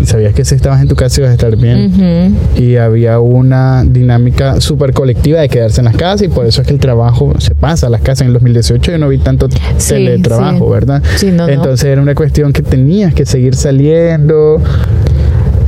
Y 0.00 0.06
sabías 0.06 0.34
que 0.34 0.44
si 0.44 0.54
estabas 0.54 0.80
en 0.80 0.88
tu 0.88 0.96
casa 0.96 1.20
ibas 1.20 1.30
a 1.30 1.34
estar 1.34 1.56
bien. 1.56 2.36
Y 2.56 2.76
había 2.76 3.18
una 3.20 3.84
dinámica 3.84 4.60
súper 4.60 4.92
colectiva 4.92 5.40
de 5.40 5.48
quedarse 5.48 5.80
en 5.80 5.86
las 5.86 5.96
casas 5.96 6.22
y 6.22 6.28
por 6.28 6.46
eso 6.46 6.60
es 6.62 6.66
que 6.66 6.74
el 6.74 6.80
trabajo 6.80 7.32
se 7.38 7.54
pasa 7.54 7.86
a 7.86 7.90
las 7.90 8.00
casas. 8.00 8.22
En 8.22 8.28
el 8.28 8.32
2018 8.34 8.92
yo 8.92 8.98
no 8.98 9.08
vi 9.08 9.18
tanto 9.18 9.48
Sí, 9.78 9.94
teletrabajo, 9.94 10.66
sí. 10.66 10.70
¿verdad? 10.70 11.02
Sí, 11.16 11.26
no, 11.30 11.46
no. 11.46 11.52
Entonces 11.52 11.86
era 11.86 12.00
una 12.00 12.14
cuestión 12.14 12.52
que 12.52 12.62
tenías 12.62 13.14
que 13.14 13.26
seguir 13.26 13.54
saliendo. 13.56 14.60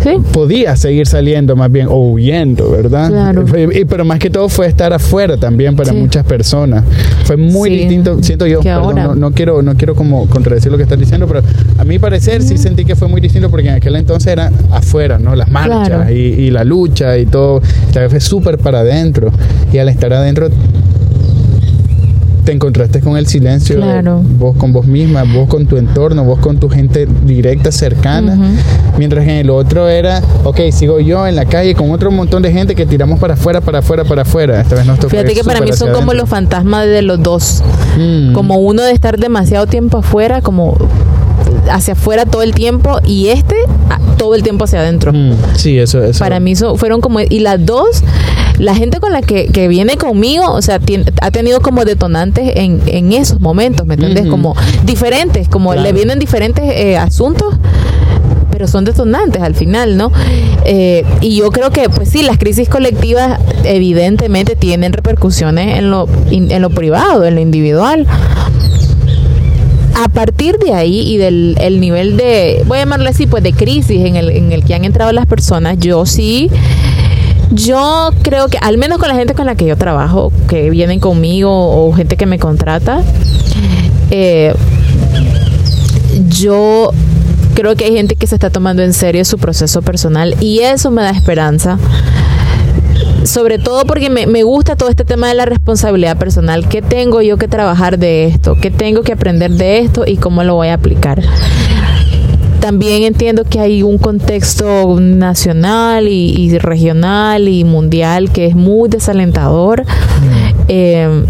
Sí. 0.06 0.22
podía 0.32 0.76
seguir 0.76 1.06
saliendo 1.06 1.56
más 1.56 1.70
bien 1.70 1.88
o 1.90 1.96
huyendo, 2.10 2.70
¿verdad? 2.70 3.08
Claro. 3.08 3.44
Y- 3.72 3.84
pero 3.84 4.04
más 4.04 4.18
que 4.18 4.30
todo 4.30 4.48
fue 4.48 4.66
estar 4.66 4.92
afuera 4.92 5.36
también 5.36 5.74
para 5.76 5.90
Sí. 5.90 5.96
muchas 5.96 6.24
personas. 6.24 6.84
Fue 7.24 7.36
muy 7.36 7.70
Sí. 7.70 7.76
distinto, 7.78 8.22
siento 8.22 8.46
yo. 8.46 8.60
Perdón, 8.60 8.82
ahora. 8.98 9.04
no, 9.04 9.14
no 9.14 9.30
quiero, 9.32 9.62
no 9.62 9.74
quiero 9.76 9.94
como 9.94 10.26
contradecir 10.28 10.70
lo 10.70 10.76
que 10.78 10.84
estás 10.84 10.98
diciendo, 10.98 11.26
pero 11.26 11.42
a 11.78 11.84
mi 11.84 11.98
parecer 11.98 12.42
sí 12.42 12.56
sentí 12.58 12.84
que 12.84 12.94
fue 12.96 13.08
muy 13.08 13.20
distinto 13.20 13.50
porque 13.50 13.68
en 13.68 13.74
aquel 13.74 13.96
entonces 13.96 14.32
era 14.32 14.50
afuera, 14.70 15.18
¿no? 15.18 15.34
Las 15.34 15.50
marchas 15.50 15.88
Claro. 15.88 16.10
y, 16.12 16.16
y 16.16 16.50
la 16.50 16.64
lucha 16.64 17.16
y 17.18 17.26
todo. 17.26 17.60
Esta 17.88 18.00
vez 18.00 18.10
fue 18.10 18.20
súper 18.20 18.58
para 18.58 18.80
adentro. 18.80 19.30
Y 19.72 19.78
al 19.78 19.88
estar 19.88 20.12
adentro 20.12 20.48
te 22.46 22.52
encontraste 22.52 23.00
con 23.00 23.16
el 23.18 23.26
silencio, 23.26 23.74
de 23.76 23.82
Claro. 23.82 24.22
vos 24.38 24.56
con 24.56 24.72
vos 24.72 24.86
misma, 24.86 25.24
vos 25.24 25.48
con 25.48 25.66
tu 25.66 25.76
entorno, 25.76 26.24
vos 26.24 26.38
con 26.38 26.58
tu 26.58 26.68
gente 26.70 27.06
directa, 27.26 27.70
cercana, 27.72 28.34
Ujú. 28.34 28.96
mientras 28.98 29.24
que 29.24 29.32
en 29.32 29.36
el 29.38 29.50
otro 29.50 29.88
era, 29.88 30.22
ok, 30.44 30.60
sigo 30.70 31.00
yo 31.00 31.26
en 31.26 31.34
la 31.36 31.44
calle 31.44 31.74
con 31.74 31.90
otro 31.90 32.10
montón 32.10 32.42
de 32.42 32.52
gente 32.52 32.74
que 32.74 32.86
tiramos 32.86 33.18
para 33.18 33.34
afuera, 33.34 33.60
para 33.60 33.80
afuera, 33.80 34.04
para 34.04 34.22
afuera. 34.22 34.60
Esta 34.60 34.76
vez 34.76 34.86
nos 34.86 34.96
tocó 34.98 35.10
Fíjate 35.10 35.34
que 35.34 35.42
para 35.44 35.60
mí 35.60 35.72
son 35.72 35.88
como 35.92 36.12
los 36.14 36.22
adentro. 36.22 36.26
fantasmas 36.36 36.86
de 36.86 37.02
los 37.02 37.20
dos. 37.22 37.62
Mm. 37.98 38.32
Como 38.32 38.56
uno 38.58 38.82
de 38.82 38.92
estar 38.92 39.18
demasiado 39.18 39.66
tiempo 39.66 39.98
afuera, 39.98 40.40
como 40.40 40.76
hacia 41.70 41.92
afuera 41.94 42.24
todo 42.26 42.42
el 42.42 42.54
tiempo, 42.54 42.98
y 43.04 43.28
este 43.28 43.56
ah, 43.90 43.98
todo 44.18 44.34
el 44.34 44.42
tiempo 44.42 44.64
hacia 44.64 44.80
adentro. 44.80 45.12
Mm, 45.12 45.32
Sí, 45.56 45.78
eso, 45.78 46.02
eso. 46.02 46.18
Para 46.18 46.40
mí 46.40 46.56
so- 46.56 46.76
fueron 46.76 47.00
como, 47.00 47.20
y 47.20 47.40
las 47.40 47.64
dos, 47.64 48.02
la 48.58 48.74
gente 48.74 49.00
con 49.00 49.12
la 49.12 49.22
que, 49.22 49.48
que 49.48 49.68
viene 49.68 49.96
conmigo, 49.96 50.50
o 50.52 50.62
sea, 50.62 50.80
tien- 50.80 51.10
ha 51.20 51.30
tenido 51.30 51.60
como 51.60 51.84
detonantes 51.84 52.52
en, 52.56 52.80
en 52.86 53.12
esos 53.12 53.40
momentos, 53.40 53.86
¿me 53.86 53.94
entiendes? 53.94 54.26
Como 54.26 54.54
diferentes, 54.84 55.48
como 55.48 55.70
Claro. 55.72 55.82
le 55.82 55.92
vienen 55.92 56.18
diferentes 56.18 56.64
eh, 56.64 56.96
asuntos 56.96 57.54
pero 58.50 58.68
son 58.68 58.86
detonantes 58.86 59.42
al 59.42 59.54
final, 59.54 59.98
¿no? 59.98 60.10
Eh, 60.64 61.04
y 61.20 61.36
yo 61.36 61.50
creo 61.50 61.70
que, 61.72 61.90
pues 61.90 62.08
sí, 62.08 62.22
las 62.22 62.38
crisis 62.38 62.70
colectivas 62.70 63.38
evidentemente 63.64 64.56
tienen 64.56 64.94
repercusiones 64.94 65.76
en 65.78 65.90
lo, 65.90 66.08
in- 66.30 66.50
en 66.50 66.62
lo 66.62 66.70
privado, 66.70 67.26
en 67.26 67.34
lo 67.34 67.42
individual. 67.42 68.06
A 69.98 70.08
partir 70.08 70.58
de 70.58 70.74
ahí 70.74 71.00
y 71.00 71.16
del 71.16 71.56
el 71.58 71.80
nivel 71.80 72.16
de, 72.16 72.62
voy 72.66 72.78
a 72.78 72.80
llamarlo 72.82 73.08
así, 73.08 73.26
pues 73.26 73.42
de 73.42 73.52
crisis 73.52 74.04
en 74.04 74.16
el, 74.16 74.28
en 74.30 74.52
el 74.52 74.62
que 74.62 74.74
han 74.74 74.84
entrado 74.84 75.10
las 75.12 75.26
personas, 75.26 75.78
yo 75.78 76.04
sí, 76.04 76.50
yo 77.50 78.10
creo 78.22 78.48
que, 78.48 78.58
al 78.58 78.76
menos 78.76 78.98
con 78.98 79.08
la 79.08 79.14
gente 79.14 79.34
con 79.34 79.46
la 79.46 79.54
que 79.54 79.64
yo 79.64 79.76
trabajo, 79.76 80.32
que 80.48 80.68
vienen 80.68 81.00
conmigo 81.00 81.50
o 81.50 81.92
gente 81.94 82.16
que 82.16 82.26
me 82.26 82.38
contrata, 82.38 83.02
eh, 84.10 84.54
yo 86.28 86.92
creo 87.54 87.74
que 87.74 87.86
hay 87.86 87.92
gente 87.94 88.16
que 88.16 88.26
se 88.26 88.34
está 88.34 88.50
tomando 88.50 88.82
en 88.82 88.92
serio 88.92 89.24
su 89.24 89.38
proceso 89.38 89.80
personal 89.80 90.36
y 90.40 90.60
eso 90.60 90.90
me 90.90 91.02
da 91.02 91.10
esperanza. 91.10 91.78
Sobre 93.26 93.58
todo 93.58 93.84
porque 93.84 94.08
me, 94.08 94.26
me 94.26 94.42
gusta 94.42 94.76
todo 94.76 94.88
este 94.88 95.04
tema 95.04 95.28
de 95.28 95.34
la 95.34 95.44
responsabilidad 95.44 96.16
personal. 96.16 96.68
¿Qué 96.68 96.80
tengo 96.82 97.22
yo 97.22 97.36
que 97.36 97.48
trabajar 97.48 97.98
de 97.98 98.26
esto? 98.26 98.56
¿Qué 98.60 98.70
tengo 98.70 99.02
que 99.02 99.12
aprender 99.12 99.50
de 99.50 99.80
esto? 99.80 100.04
¿Y 100.06 100.16
cómo 100.16 100.44
lo 100.44 100.54
voy 100.54 100.68
a 100.68 100.74
aplicar? 100.74 101.22
También 102.60 103.02
entiendo 103.04 103.44
que 103.44 103.60
hay 103.60 103.82
un 103.82 103.98
contexto 103.98 104.98
nacional 105.00 106.08
y, 106.08 106.34
y 106.36 106.58
regional 106.58 107.48
y 107.48 107.64
mundial 107.64 108.30
que 108.32 108.46
es 108.46 108.56
muy 108.56 108.88
desalentador. 108.88 109.84
Eh, 110.68 111.24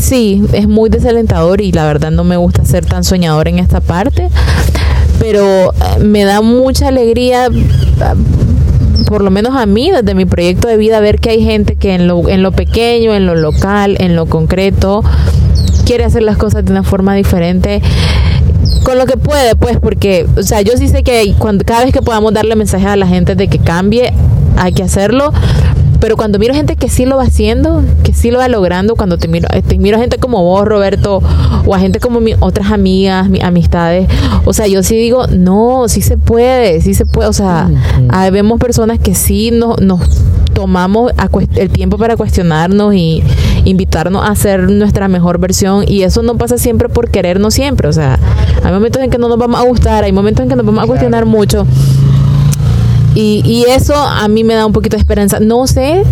sí, 0.00 0.42
es 0.52 0.68
muy 0.68 0.90
desalentador 0.90 1.60
y 1.60 1.72
la 1.72 1.86
verdad 1.86 2.10
no 2.10 2.24
me 2.24 2.36
gusta 2.36 2.64
ser 2.64 2.84
tan 2.84 3.04
soñador 3.04 3.48
en 3.48 3.58
esta 3.58 3.80
parte, 3.80 4.28
pero 5.18 5.72
eh, 5.72 6.00
me 6.00 6.24
da 6.24 6.42
mucha 6.42 6.88
alegría, 6.88 7.48
por 9.10 9.22
lo 9.22 9.32
menos 9.32 9.56
a 9.56 9.66
mí, 9.66 9.90
desde 9.90 10.14
mi 10.14 10.24
proyecto 10.24 10.68
de 10.68 10.76
vida, 10.76 11.00
ver 11.00 11.18
que 11.18 11.30
hay 11.30 11.42
gente 11.42 11.74
que 11.74 11.96
en 11.96 12.06
lo, 12.06 12.28
en 12.28 12.44
lo 12.44 12.52
pequeño, 12.52 13.12
en 13.12 13.26
lo 13.26 13.34
local, 13.34 13.96
en 13.98 14.14
lo 14.14 14.26
concreto, 14.26 15.02
quiere 15.84 16.04
hacer 16.04 16.22
las 16.22 16.36
cosas 16.36 16.64
de 16.64 16.70
una 16.70 16.84
forma 16.84 17.16
diferente 17.16 17.82
con 18.84 18.98
lo 18.98 19.06
que 19.06 19.16
puede, 19.16 19.56
pues, 19.56 19.78
porque, 19.80 20.28
o 20.36 20.44
sea, 20.44 20.60
yo 20.60 20.76
sí 20.76 20.86
sé 20.86 21.02
que 21.02 21.34
cuando, 21.38 21.64
cada 21.64 21.84
vez 21.84 21.92
que 21.92 22.02
podamos 22.02 22.32
darle 22.32 22.54
mensaje 22.54 22.86
a 22.86 22.94
la 22.94 23.08
gente 23.08 23.34
de 23.34 23.48
que 23.48 23.58
cambie, 23.58 24.12
hay 24.56 24.72
que 24.72 24.84
hacerlo. 24.84 25.32
Pero 26.00 26.16
cuando 26.16 26.38
miro 26.38 26.54
gente 26.54 26.76
que 26.76 26.88
sí 26.88 27.04
lo 27.04 27.18
va 27.18 27.24
haciendo, 27.24 27.84
que 28.02 28.14
sí 28.14 28.30
lo 28.30 28.38
va 28.38 28.48
logrando, 28.48 28.96
cuando 28.96 29.18
te 29.18 29.28
miro, 29.28 29.48
te 29.66 29.78
miro 29.78 29.98
a 29.98 30.00
gente 30.00 30.16
como 30.16 30.42
vos, 30.42 30.64
Roberto, 30.66 31.22
o 31.66 31.74
a 31.74 31.78
gente 31.78 32.00
como 32.00 32.20
mis 32.20 32.36
otras 32.40 32.72
amigas, 32.72 33.28
mis 33.28 33.42
amistades, 33.42 34.08
o 34.46 34.52
sea, 34.54 34.66
yo 34.66 34.82
sí 34.82 34.96
digo, 34.96 35.26
no, 35.26 35.88
sí 35.88 36.00
se 36.00 36.16
puede, 36.16 36.80
sí 36.80 36.94
se 36.94 37.04
puede, 37.04 37.28
o 37.28 37.32
sea, 37.34 37.70
ah, 38.08 38.30
vemos 38.30 38.58
personas 38.58 38.98
que 38.98 39.14
sí 39.14 39.50
nos, 39.50 39.80
nos 39.80 40.00
tomamos 40.54 41.12
a 41.18 41.28
el 41.56 41.70
tiempo 41.70 41.98
para 41.98 42.16
cuestionarnos 42.16 42.94
y 42.94 43.22
invitarnos 43.64 44.28
a 44.28 44.34
ser 44.34 44.70
nuestra 44.70 45.06
mejor 45.08 45.38
versión 45.38 45.84
y 45.86 46.02
eso 46.02 46.22
no 46.22 46.36
pasa 46.36 46.56
siempre 46.56 46.88
por 46.88 47.10
querernos 47.10 47.52
siempre, 47.52 47.88
o 47.88 47.92
sea, 47.92 48.18
hay 48.64 48.72
momentos 48.72 49.02
en 49.02 49.10
que 49.10 49.18
no 49.18 49.28
nos 49.28 49.38
vamos 49.38 49.60
a 49.60 49.64
gustar, 49.64 50.04
hay 50.04 50.12
momentos 50.12 50.42
en 50.44 50.48
que 50.48 50.56
nos 50.56 50.64
vamos 50.64 50.82
a 50.82 50.86
cuestionar 50.86 51.26
mucho 51.26 51.66
y, 53.14 53.42
y 53.44 53.64
eso 53.70 53.94
a 53.94 54.28
mí 54.28 54.44
me 54.44 54.54
da 54.54 54.66
un 54.66 54.72
poquito 54.72 54.96
de 54.96 55.00
esperanza. 55.00 55.40
No 55.40 55.66
sé, 55.66 56.02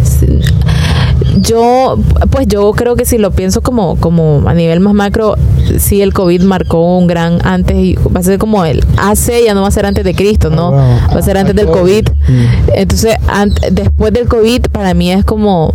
yo, 1.41 1.99
pues 2.31 2.47
yo 2.47 2.71
creo 2.73 2.97
que 2.97 3.05
si 3.05 3.19
lo 3.19 3.31
pienso 3.31 3.61
como, 3.63 3.97
como 3.97 4.43
a 4.49 4.55
nivel 4.55 4.81
más 4.81 4.95
macro, 4.95 5.37
sí 5.79 6.01
el 6.03 6.13
COVID 6.13 6.43
marcó 6.43 6.97
un 6.99 7.07
gran 7.07 7.39
antes 7.47 7.77
y 7.77 7.95
va 7.95 8.21
a 8.21 8.23
ser 8.23 8.39
como 8.39 8.65
el 8.65 8.85
hace, 8.97 9.45
ya 9.45 9.55
no 9.55 9.63
va 9.63 9.69
a 9.69 9.73
ser 9.73 9.87
antes 9.87 10.05
de 10.05 10.15
Cristo, 10.15 10.51
¿no? 10.51 10.69
Ah. 10.75 11.09
Va 11.15 11.19
a 11.21 11.23
ser 11.23 11.37
antes 11.37 11.55
del 11.55 11.67
COVID. 11.67 12.09
mm. 12.29 12.45
Entonces, 12.75 13.15
ant- 13.29 13.61
después 13.71 14.13
del 14.13 14.29
COVID, 14.29 14.63
para 14.73 14.95
mí 14.95 15.11
es 15.13 15.25
como, 15.25 15.75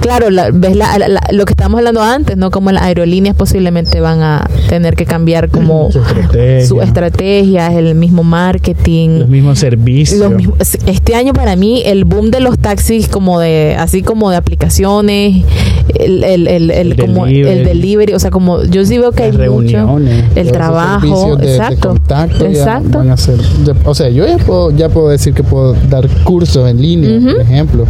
claro, 0.00 0.30
la- 0.30 0.50
ves 0.52 0.76
la- 0.76 0.98
lo 1.32 1.44
que 1.44 1.52
estábamos 1.52 1.78
hablando 1.78 2.02
antes, 2.02 2.36
¿no? 2.36 2.50
Como 2.50 2.70
las 2.72 2.82
aerolíneas 2.82 3.34
posiblemente 3.36 4.00
van 4.00 4.22
a 4.22 4.48
tener 4.68 4.94
que 4.96 5.04
cambiar 5.06 5.48
como 5.50 5.90
Su 5.92 6.00
estrategia. 6.00 6.66
su 6.66 6.80
estrategia, 6.82 7.66
el 7.78 7.94
mismo 7.94 8.22
marketing. 8.22 9.18
Los 9.20 9.28
mismos 9.28 9.58
servicios. 9.58 10.20
Los 10.20 10.32
mismos- 10.32 10.58
este 10.86 11.14
año 11.14 11.32
para 11.32 11.56
mí 11.56 11.82
el 11.84 12.04
boom 12.04 12.30
de 12.30 12.40
los 12.40 12.58
taxis 12.58 13.08
como 13.08 13.40
de 13.40 13.76
así 13.78 14.02
como 14.02 14.30
de 14.30 14.36
aplicaciones 14.36 15.03
el, 15.08 16.24
el, 16.24 16.46
el, 16.48 16.70
el- 16.70 16.92
El 16.92 16.96
como 16.96 17.26
delivery. 17.26 17.58
el 17.58 17.64
delivery 17.66 18.12
o 18.14 18.18
sea 18.18 18.30
como 18.30 18.62
yo 18.64 18.84
sí 18.84 18.98
veo 18.98 19.12
que 19.12 19.24
hay 19.24 19.32
Las 19.32 19.48
mucho 19.50 19.98
el 20.34 20.52
trabajo 20.52 21.36
de- 21.36 21.46
de 21.46 21.56
exacto 21.56 21.88
contacto 21.90 22.46
exacto 22.46 22.98
van 22.98 23.10
a 23.10 23.16
ser- 23.16 23.38
ya- 23.64 23.74
o 23.84 23.94
sea, 23.94 24.08
yo 24.08 24.26
ya 24.26 24.38
puedo, 24.38 24.70
ya 24.70 24.88
puedo 24.88 25.08
decir 25.10 25.34
que 25.34 25.42
puedo 25.42 25.74
dar 25.88 26.08
cursos 26.24 26.68
en 26.68 26.80
línea, 26.80 27.20
por 27.32 27.40
ejemplo. 27.40 27.86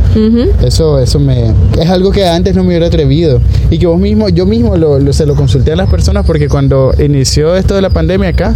Eso, 0.65 0.99
eso 0.99 1.19
me 1.19 1.53
es 1.81 1.89
algo 1.89 2.11
que 2.11 2.27
antes 2.27 2.55
no 2.55 2.63
me 2.63 2.69
hubiera 2.71 2.87
atrevido 2.87 3.41
y 3.71 3.79
que 3.79 3.87
vos 3.87 3.99
mismo, 4.01 4.29
yo 4.29 4.47
mismo 4.47 4.77
lo, 4.77 4.99
lo- 4.99 5.13
se 5.13 5.27
lo 5.27 5.35
consulté 5.35 5.73
a 5.73 5.77
las 5.77 5.89
personas 5.89 6.27
porque 6.27 6.49
cuando 6.49 6.93
inició 7.03 7.55
esto 7.57 7.75
de 7.75 7.83
la 7.83 7.91
pandemia 7.91 8.31
acá, 8.31 8.55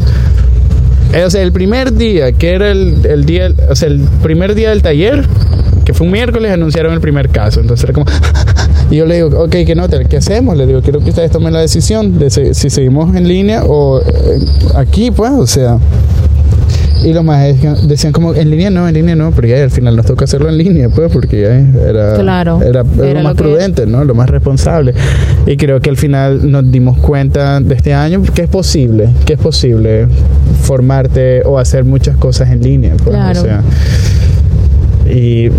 eh, 1.14 1.25
o 1.25 1.31
sea, 1.31 1.42
el 1.42 1.53
primer 1.53 1.92
día 1.94 2.33
que 2.33 2.51
era 2.51 2.71
el, 2.71 3.07
el 3.07 3.25
día, 3.25 3.51
o 3.71 3.75
sea, 3.77 3.88
el 3.88 4.01
primer 4.23 4.55
día 4.55 4.71
del 4.71 4.83
taller, 4.83 5.25
que 5.85 5.94
fue 5.94 6.07
un 6.07 6.12
miércoles, 6.12 6.53
anunciaron 6.53 6.92
el 6.92 7.01
primer 7.01 7.31
caso. 7.31 7.61
Entonces 7.61 7.85
era 7.85 7.94
como, 7.94 8.07
y 8.90 8.96
yo 8.96 9.07
le 9.07 9.16
digo, 9.16 9.29
ok, 9.44 9.51
¿qué 9.66 9.74
nota? 9.74 10.03
¿Qué 10.05 10.16
hacemos? 10.16 10.57
Le 10.57 10.66
digo, 10.66 10.81
quiero 10.83 11.01
que 11.01 11.11
ustedes 11.11 11.31
tomen 11.31 11.53
la 11.53 11.61
decisión 11.61 12.18
de 12.18 12.31
si, 12.31 12.55
si 12.55 12.70
seguimos 12.70 13.14
en 13.16 13.29
línea 13.29 13.64
o 13.64 14.01
eh, 14.01 14.05
aquí, 14.77 15.11
pues, 15.11 15.31
o 15.33 15.46
sea. 15.46 15.79
Y 17.05 17.12
los 17.12 17.22
más 17.22 17.46
decían 17.87 18.11
como, 18.12 18.35
en 18.35 18.51
línea 18.51 18.70
no, 18.70 18.88
en 18.88 18.92
línea 18.94 19.14
no, 19.14 19.31
pero 19.31 19.46
ya 19.46 19.62
al 19.62 19.70
final 19.70 19.94
nos 19.94 20.05
toca 20.05 20.24
hacerlo 20.24 20.48
en 20.48 20.59
línea, 20.59 20.88
pues, 20.88 21.12
porque 21.12 21.40
ya 21.42 21.88
era, 21.88 22.14
Claro, 22.16 22.61
era, 22.61 22.81
era 22.98 23.11
era 23.11 23.20
lo 23.20 23.29
más 23.29 23.33
lo 23.33 23.37
que- 23.37 23.42
prudente, 23.44 23.87
¿no? 23.87 24.03
Lo 24.05 24.14
más 24.16 24.29
responsable. 24.29 24.94
Y 25.46 25.57
creo 25.57 25.81
que 25.81 25.90
al 25.90 25.96
final 25.96 26.51
nos 26.51 26.68
dimos 26.72 26.98
cuenta 26.98 27.61
de 27.61 27.72
este 27.77 27.94
año 27.94 28.20
que 28.35 28.42
es 28.42 28.48
posible, 28.48 29.11
que 29.27 29.35
es 29.35 29.38
posible 29.38 30.09
formarte 30.62 31.42
o 31.44 31.59
hacer 31.61 31.85
muchas 31.85 32.16
cosas 32.16 32.51
en 32.51 32.62
línea, 32.62 32.94
pues, 32.96 33.11
Claro. 33.14 33.40
o 33.40 33.44
sea. 33.44 33.62
Y 35.11 35.51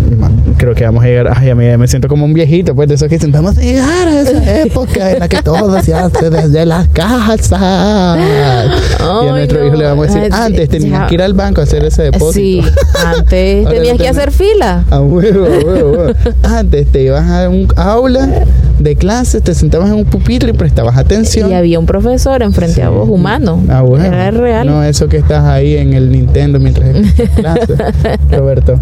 creo 0.56 0.74
que 0.74 0.84
vamos 0.84 1.02
a 1.04 1.06
llegar, 1.06 1.32
ay, 1.36 1.50
a 1.50 1.54
mí 1.54 1.64
me 1.76 1.88
siento 1.88 2.08
como 2.08 2.24
un 2.24 2.32
viejito, 2.32 2.74
pues 2.74 2.88
de 2.88 2.94
esos 2.94 3.08
que 3.08 3.16
dicen, 3.16 3.32
vamos 3.32 3.58
a 3.58 3.60
llegar 3.60 4.08
a 4.08 4.20
esa 4.20 4.60
época 4.60 5.12
en 5.12 5.18
la 5.18 5.28
que 5.28 5.42
todo 5.42 5.80
se 5.82 5.94
hace 5.94 6.30
desde 6.30 6.66
las 6.66 6.88
casas. 6.88 7.50
y 7.50 9.02
a 9.02 9.30
nuestro 9.30 9.60
no. 9.60 9.66
hijo 9.66 9.76
le 9.76 9.84
vamos 9.84 10.08
a 10.08 10.14
decir, 10.14 10.32
antes 10.32 10.68
tenías 10.68 11.08
que 11.08 11.14
ir 11.14 11.22
al 11.22 11.34
banco 11.34 11.60
a 11.60 11.64
hacer 11.64 11.84
ese 11.84 12.04
depósito. 12.04 12.32
sí 12.32 12.62
antes 13.04 13.68
tenías 13.68 13.98
que 13.98 14.08
hacer 14.08 14.30
fila 14.30 14.84
huevo, 14.90 15.44
huevo, 15.44 15.90
huevo. 15.90 16.14
Antes 16.42 16.86
te 16.88 17.02
ibas 17.02 17.28
a 17.28 17.48
un 17.48 17.68
aula 17.76 18.44
de 18.78 18.96
clases, 18.96 19.42
te 19.42 19.54
sentabas 19.54 19.90
en 19.90 19.96
un 19.96 20.04
pupitre 20.04 20.50
y 20.50 20.52
prestabas 20.52 20.96
atención. 20.96 21.50
Y 21.50 21.54
había 21.54 21.78
un 21.78 21.86
profesor 21.86 22.42
enfrente 22.42 22.82
a 22.82 22.88
vos, 22.88 23.08
humano. 23.08 23.62
Ah, 23.68 23.82
bueno. 23.82 24.04
Era 24.04 24.30
real. 24.30 24.66
No, 24.66 24.82
eso 24.82 25.08
que 25.08 25.18
estás 25.18 25.44
ahí 25.44 25.76
en 25.76 25.92
el 25.94 26.10
Nintendo 26.10 26.58
mientras 26.58 26.94
escuchas 26.94 27.30
clases. 27.30 27.78
Roberto. 28.30 28.78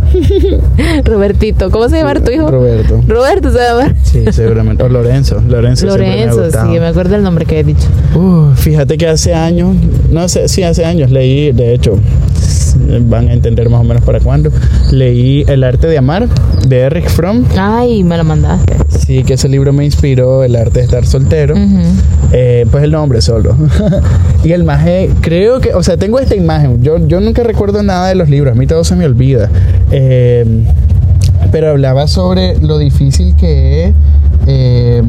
Robertito. 1.04 1.70
¿Cómo 1.70 1.88
se 1.88 1.98
llama 1.98 2.14
tu 2.14 2.30
hijo? 2.30 2.50
Roberto. 2.50 3.00
Roberto 3.06 3.52
se 3.52 3.58
llama. 3.58 3.94
Sí, 4.02 4.24
seguramente. 4.32 4.82
O 4.82 4.88
Lorenzo. 4.88 5.42
Lorenzo. 5.46 5.86
me 5.86 5.92
Lorenzo, 5.92 6.50
sí, 6.50 6.78
me 6.78 6.86
acuerdo 6.86 7.16
el 7.16 7.22
nombre 7.22 7.44
que 7.46 7.60
he 7.60 7.64
dicho. 7.64 7.86
Uh, 8.14 8.54
fíjate 8.54 8.96
que 8.96 9.06
hace 9.06 9.34
años, 9.34 9.76
no 10.10 10.28
sé, 10.28 10.48
sí, 10.48 10.62
hace 10.62 10.84
años 10.84 11.10
leí, 11.10 11.52
de 11.52 11.74
hecho, 11.74 11.98
van 13.02 13.28
a 13.28 13.32
entender 13.32 13.68
más 13.68 13.80
o 13.80 13.84
menos 13.84 14.02
para 14.02 14.20
cuándo, 14.20 14.50
leí 14.90 15.44
El 15.48 15.64
arte 15.64 15.86
de 15.86 15.98
amar 15.98 16.28
de 16.66 16.78
Eric 16.80 17.08
Fromm. 17.08 17.44
Ay, 17.56 18.02
me 18.04 18.16
lo 18.16 18.24
mandaste. 18.24 18.76
Sí, 18.88 19.24
que 19.24 19.34
ese 19.34 19.48
libro 19.48 19.72
me 19.72 19.84
inspiró, 19.84 20.44
El 20.44 20.56
arte 20.56 20.80
de 20.80 20.84
estar 20.84 21.06
soltero. 21.06 21.54
Eh, 22.32 22.66
pues 22.70 22.84
el 22.84 22.92
nombre 22.92 23.20
solo. 23.20 23.56
y 24.44 24.52
el 24.52 24.64
maje, 24.64 25.10
creo 25.20 25.60
que, 25.60 25.74
o 25.74 25.82
sea, 25.82 25.96
tengo 25.96 26.18
esta 26.18 26.34
imagen. 26.34 26.82
Yo, 26.82 26.98
yo 27.06 27.20
nunca 27.20 27.42
recuerdo 27.42 27.82
nada 27.82 28.08
de 28.08 28.14
los 28.14 28.28
libros, 28.28 28.52
a 28.52 28.58
mí 28.58 28.66
todo 28.66 28.84
se 28.84 28.96
me 28.96 29.06
olvida. 29.06 29.50
Eh, 29.90 30.44
pero 31.52 31.70
hablaba 31.70 32.06
sobre 32.08 32.58
lo 32.58 32.78
difícil 32.78 33.34
que 33.36 33.84
es 33.86 33.94
eh, 34.46 35.02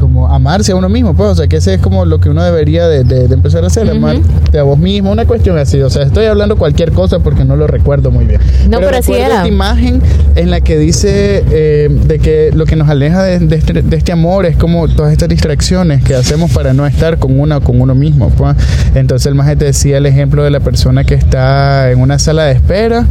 como 0.00 0.28
amarse 0.28 0.72
a 0.72 0.76
uno 0.76 0.88
mismo, 0.90 1.14
pues, 1.14 1.30
o 1.30 1.34
sea, 1.34 1.46
que 1.48 1.56
ese 1.56 1.74
es 1.74 1.80
como 1.80 2.04
lo 2.04 2.20
que 2.20 2.28
uno 2.28 2.42
debería 2.42 2.86
de, 2.86 3.04
de- 3.04 3.26
de 3.26 3.34
empezar 3.34 3.64
a 3.64 3.68
hacer, 3.68 3.86
Ujú. 3.86 3.96
amarte 3.96 4.58
a 4.58 4.62
vos 4.62 4.78
mismo, 4.78 5.10
una 5.10 5.24
cuestión 5.24 5.56
así, 5.56 5.80
o 5.80 5.88
sea, 5.88 6.02
estoy 6.02 6.26
hablando 6.26 6.56
cualquier 6.56 6.92
cosa 6.92 7.20
porque 7.20 7.44
no 7.44 7.56
lo 7.56 7.66
recuerdo 7.66 8.10
muy 8.10 8.26
bien. 8.26 8.40
No, 8.68 8.78
pero 8.80 8.90
así 8.98 9.12
recuerdo 9.12 9.24
era. 9.26 9.34
esta 9.36 9.48
imagen 9.48 10.02
en 10.36 10.50
la 10.50 10.60
que 10.60 10.78
dice 10.78 11.42
eh, 11.50 11.88
de 12.06 12.18
que 12.18 12.50
lo 12.54 12.66
que 12.66 12.76
nos 12.76 12.88
aleja 12.90 13.22
de, 13.22 13.38
de 13.38 13.56
este, 13.56 13.72
de 13.82 13.96
este 13.96 14.12
amor 14.12 14.44
es 14.46 14.56
como 14.56 14.86
todas 14.88 15.10
estas 15.10 15.28
distracciones 15.30 16.04
que 16.04 16.14
hacemos 16.14 16.50
para 16.52 16.74
no 16.74 16.86
estar 16.86 17.18
con 17.18 17.40
una 17.40 17.56
o 17.58 17.60
con 17.62 17.80
uno 17.80 17.94
mismo. 17.94 18.28
pues. 18.30 18.56
Entonces 18.94 19.26
el 19.26 19.34
maje 19.34 19.56
te 19.56 19.64
decía 19.66 19.96
el 19.98 20.06
ejemplo 20.06 20.44
de 20.44 20.50
la 20.50 20.60
persona 20.60 21.04
que 21.04 21.14
está 21.14 21.90
en 21.90 22.00
una 22.00 22.18
sala 22.18 22.44
de 22.44 22.52
espera 22.52 23.06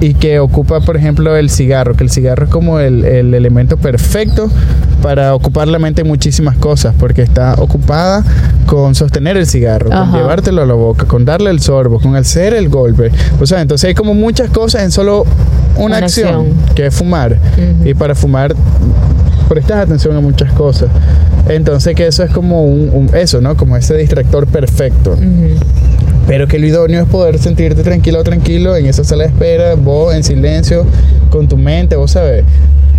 y 0.00 0.14
que 0.14 0.38
ocupa, 0.40 0.80
por 0.80 0.96
ejemplo, 0.96 1.36
el 1.36 1.48
cigarro, 1.50 1.94
que 1.94 2.04
el 2.04 2.10
cigarro 2.10 2.44
es 2.44 2.50
como 2.50 2.80
el, 2.80 3.04
el 3.04 3.32
elemento 3.34 3.76
perfecto 3.78 4.50
para 5.02 5.34
ocupar 5.34 5.68
la 5.68 5.78
mente 5.78 6.02
en 6.02 6.08
muchísimas 6.08 6.56
cosas, 6.58 6.94
porque 6.98 7.22
está 7.22 7.54
ocupada 7.58 8.22
con 8.66 8.94
sostener 8.94 9.36
el 9.36 9.46
cigarro, 9.46 9.88
con 9.88 9.96
Ajá. 9.98 10.16
llevártelo 10.18 10.62
a 10.62 10.66
la 10.66 10.74
boca, 10.74 11.06
con 11.06 11.24
darle 11.24 11.50
el 11.50 11.60
sorbo, 11.60 11.98
con 12.00 12.14
hacer 12.16 12.52
el 12.54 12.68
golpe. 12.68 13.10
O 13.40 13.46
sea, 13.46 13.62
entonces 13.62 13.88
hay 13.88 13.94
como 13.94 14.12
muchas 14.14 14.50
cosas 14.50 14.82
en 14.82 14.90
solo 14.90 15.24
una, 15.76 15.86
Una 15.86 15.96
acción, 15.98 16.28
acción. 16.28 16.74
que 16.74 16.86
es 16.86 16.94
fumar. 16.94 17.32
Ujú. 17.32 17.88
Y 17.88 17.94
para 17.94 18.14
fumar 18.14 18.54
prestas 19.48 19.78
atención 19.84 20.16
a 20.16 20.20
muchas 20.20 20.52
cosas. 20.52 20.88
Entonces 21.48 21.94
que 21.94 22.06
eso 22.06 22.22
es 22.24 22.30
como 22.32 22.64
un, 22.64 22.90
un- 22.92 23.10
eso, 23.14 23.40
¿no? 23.40 23.56
Como 23.56 23.76
ese 23.76 23.96
distractor 23.96 24.46
perfecto. 24.46 25.12
Ujú. 25.12 25.54
Pero 26.26 26.48
que 26.48 26.58
lo 26.58 26.66
idóneo 26.66 27.02
es 27.02 27.08
poder 27.08 27.38
sentirte 27.38 27.82
tranquilo 27.82 28.24
tranquilo 28.24 28.76
en 28.76 28.86
esa 28.86 29.04
sala 29.04 29.24
de 29.24 29.30
espera, 29.30 29.74
vos 29.74 30.14
en 30.14 30.24
silencio, 30.24 30.84
con 31.30 31.48
tu 31.48 31.56
mente, 31.56 31.94
vos 31.96 32.12
sabes. 32.12 32.44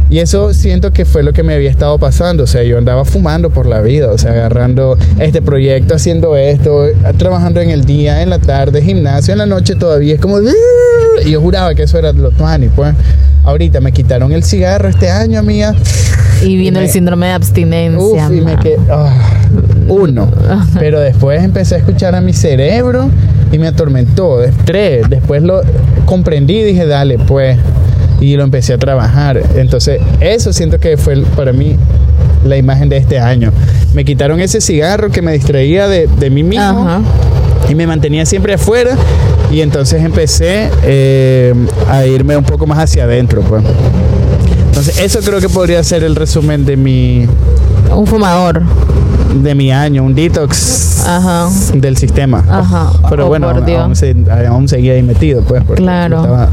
Y 0.09 0.19
eso 0.19 0.53
siento 0.53 0.91
que 0.93 1.03
fue 1.03 1.21
lo 1.21 1.33
que 1.33 1.43
me 1.43 1.53
había 1.53 1.69
estado 1.69 1.97
pasando. 1.97 2.43
O 2.43 2.47
sea, 2.47 2.63
yo 2.63 2.77
andaba 2.77 3.03
fumando 3.03 3.49
por 3.49 3.65
la 3.65 3.81
vida, 3.81 4.09
o 4.11 4.17
sea, 4.17 4.31
agarrando 4.31 4.97
este 5.19 5.41
proyecto, 5.41 5.95
haciendo 5.95 6.37
esto, 6.37 6.85
trabajando 7.17 7.59
en 7.59 7.69
el 7.71 7.83
día, 7.83 8.21
en 8.21 8.29
la 8.29 8.39
tarde, 8.39 8.81
gimnasio, 8.81 9.33
en 9.33 9.39
la 9.39 9.45
noche 9.45 9.75
todavía. 9.75 10.15
Es 10.15 10.21
como. 10.21 10.37
Y 11.25 11.31
yo 11.31 11.41
juraba 11.41 11.75
que 11.75 11.83
eso 11.83 11.97
era 11.97 12.13
lo 12.13 12.31
tuani, 12.31 12.69
pues. 12.69 12.93
Ahorita 13.43 13.81
me 13.81 13.91
quitaron 13.91 14.31
el 14.31 14.43
cigarro 14.43 14.87
este 14.89 15.09
año, 15.09 15.39
amiga. 15.39 15.73
Y 16.41 16.55
vino 16.57 16.77
Y 16.77 16.81
me- 16.81 16.85
el 16.85 16.89
síndrome 16.91 17.27
de 17.27 17.31
abstinencia. 17.33 18.27
Uf, 18.27 18.33
y 18.35 18.41
me 18.41 18.55
quedé. 18.57 18.77
ah, 18.91 19.13
uno. 19.89 20.29
Pero 20.79 20.99
después 20.99 21.43
empecé 21.43 21.75
a 21.75 21.77
escuchar 21.79 22.13
a 22.15 22.21
mi 22.21 22.31
cerebro 22.33 23.09
y 23.51 23.57
me 23.57 23.67
atormentó. 23.67 24.39
Tres. 24.65 25.09
Después 25.09 25.41
lo 25.43 25.61
comprendí 26.05 26.59
y 26.59 26.63
dije, 26.63 26.85
dale, 26.85 27.17
pues. 27.19 27.57
Y 28.19 28.35
lo 28.35 28.43
empecé 28.43 28.73
a 28.73 28.77
trabajar. 28.77 29.41
Entonces, 29.55 29.99
eso 30.19 30.51
siento 30.53 30.79
que 30.79 30.97
fue 30.97 31.21
para 31.35 31.53
mí 31.53 31.75
la 32.45 32.57
imagen 32.57 32.89
de 32.89 32.97
este 32.97 33.19
año. 33.19 33.51
Me 33.93 34.05
quitaron 34.05 34.39
ese 34.39 34.61
cigarro 34.61 35.09
que 35.11 35.21
me 35.21 35.33
distraía 35.33 35.87
de, 35.87 36.07
de 36.07 36.29
mí 36.29 36.43
mismo 36.43 36.63
Ajá. 36.87 37.01
y 37.69 37.75
me 37.75 37.85
mantenía 37.85 38.25
siempre 38.25 38.53
afuera. 38.53 38.95
Y 39.51 39.61
entonces 39.61 40.03
empecé 40.03 40.69
eh, 40.83 41.53
a 41.89 42.05
irme 42.05 42.35
un 42.35 42.43
poco 42.43 42.67
más 42.67 42.79
hacia 42.79 43.03
adentro, 43.05 43.41
pues. 43.41 43.63
Entonces, 44.67 44.99
eso 44.99 45.19
creo 45.21 45.39
que 45.39 45.49
podría 45.49 45.83
ser 45.83 46.03
el 46.03 46.15
resumen 46.15 46.65
de 46.65 46.75
mi, 46.77 47.25
Un 47.95 48.05
fumador. 48.05 48.61
De 49.43 49.55
mi 49.55 49.71
año, 49.71 50.03
un 50.03 50.13
detox 50.15 51.05
Ajá. 51.07 51.49
del 51.73 51.97
sistema. 51.97 52.43
Ajá. 52.49 52.91
Pero 53.09 53.25
Oh, 53.25 53.27
bueno, 53.29 53.49
aún, 53.49 53.69
aún 53.69 53.95
se- 53.95 54.15
aún 54.47 54.67
seguía 54.67 54.93
ahí 54.93 55.03
metido, 55.03 55.41
pues, 55.41 55.63
porque 55.63 55.81
Claro. 55.83 56.17
estaba 56.17 56.49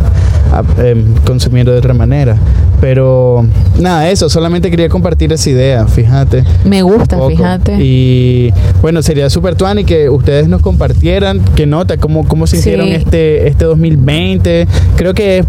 ah, 0.53 0.63
em, 0.83 1.15
consumiendo 1.27 1.73
de 1.73 1.79
otra 1.79 1.95
manera. 1.95 2.37
Pero 2.81 3.47
nada, 3.81 4.11
eso, 4.11 4.29
solamente 4.29 4.71
quería 4.71 4.89
compartir 4.89 5.33
esa 5.33 5.49
idea, 5.51 5.87
fíjate. 5.87 6.45
Me 6.65 6.83
gusta, 6.83 7.19
fíjate. 7.29 7.77
Y 7.81 8.53
bueno, 8.83 9.01
sería 9.03 9.31
súper 9.31 9.55
tuani 9.55 9.85
que 9.85 10.11
ustedes 10.11 10.49
nos 10.49 10.61
compartieran 10.61 11.41
qué 11.57 11.67
nota, 11.67 11.97
cómo, 11.97 12.27
cómo 12.29 12.47
sintieron 12.47 12.87
Sí. 12.89 12.93
este, 12.95 13.49
este 13.49 13.65
2020. 13.65 14.67
Creo 14.97 15.15
que 15.15 15.39
es 15.39 15.47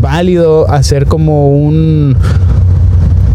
válido 0.00 0.68
hacer 0.70 1.06
como 1.06 1.48
un 1.50 2.16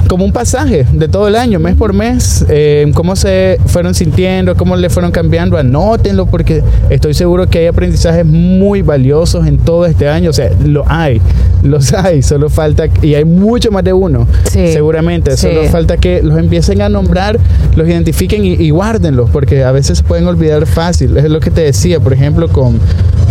como 0.10 0.26
un 0.26 0.32
pasaje 0.34 0.86
de 0.92 1.08
todo 1.08 1.28
el 1.28 1.36
año, 1.36 1.60
mes 1.60 1.76
por 1.76 1.94
mes, 1.94 2.44
eh, 2.50 2.92
cómo 2.96 3.16
se 3.16 3.60
fueron 3.68 3.94
sintiendo, 3.94 4.56
cómo 4.58 4.76
le 4.76 4.90
fueron 4.90 5.12
cambiando, 5.12 5.56
anótenlo 5.56 6.26
porque 6.26 6.64
estoy 6.90 7.14
seguro 7.14 7.48
que 7.48 7.60
hay 7.60 7.68
aprendizajes 7.68 8.26
muy 8.26 8.82
valiosos 8.82 9.46
en 9.46 9.58
todo 9.60 9.86
este 9.86 10.10
año, 10.10 10.32
o 10.32 10.34
sea, 10.34 10.50
lo 10.66 10.84
hay, 10.88 11.22
los 11.64 11.94
hay, 11.94 12.24
solo 12.24 12.50
falta, 12.50 12.86
y 13.04 13.14
hay 13.14 13.24
mucho 13.24 13.70
más 13.72 13.84
de 13.84 13.94
uno, 13.94 14.28
Sí. 14.52 14.74
seguramente, 14.74 15.38
Sí. 15.38 15.48
solo 15.48 15.64
falta 15.70 15.98
que 15.98 16.24
los 16.24 16.38
empiecen 16.40 16.82
a 16.82 16.90
nombrar, 16.90 17.38
los 17.76 17.88
identifiquen 17.88 18.44
y, 18.44 18.54
y 18.54 18.72
guárdenlos, 18.72 19.30
porque 19.30 19.64
a 19.64 19.72
veces 19.72 20.00
se 20.00 20.04
pueden 20.04 20.26
olvidar 20.28 20.66
fácil, 20.66 21.16
es 21.18 21.30
lo 21.30 21.40
que 21.40 21.52
te 21.52 21.62
decía, 21.62 22.00
por 22.00 22.14
ejemplo, 22.14 22.50
con, 22.50 22.80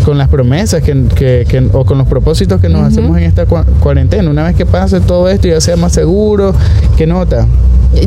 con 0.05 0.17
las 0.17 0.29
promesas 0.29 0.81
que, 0.83 0.95
que- 1.15 1.45
que- 1.49 1.69
o 1.73 1.85
con 1.85 1.99
los 1.99 2.07
propósitos 2.07 2.61
que 2.61 2.69
nos 2.69 2.83
hacemos 2.83 3.19
en 3.19 3.25
esta 3.25 3.47
cua- 3.47 3.65
cuarentena, 3.81 4.31
una 4.31 4.45
vez 4.45 4.55
que 4.55 4.65
pase 4.65 5.01
todo 5.01 5.29
esto 5.29 5.49
y 5.49 5.51
ya 5.51 5.61
sea 5.61 5.77
más 5.77 5.93
seguro, 5.93 6.55
¿qué 6.97 7.07
nota? 7.07 7.47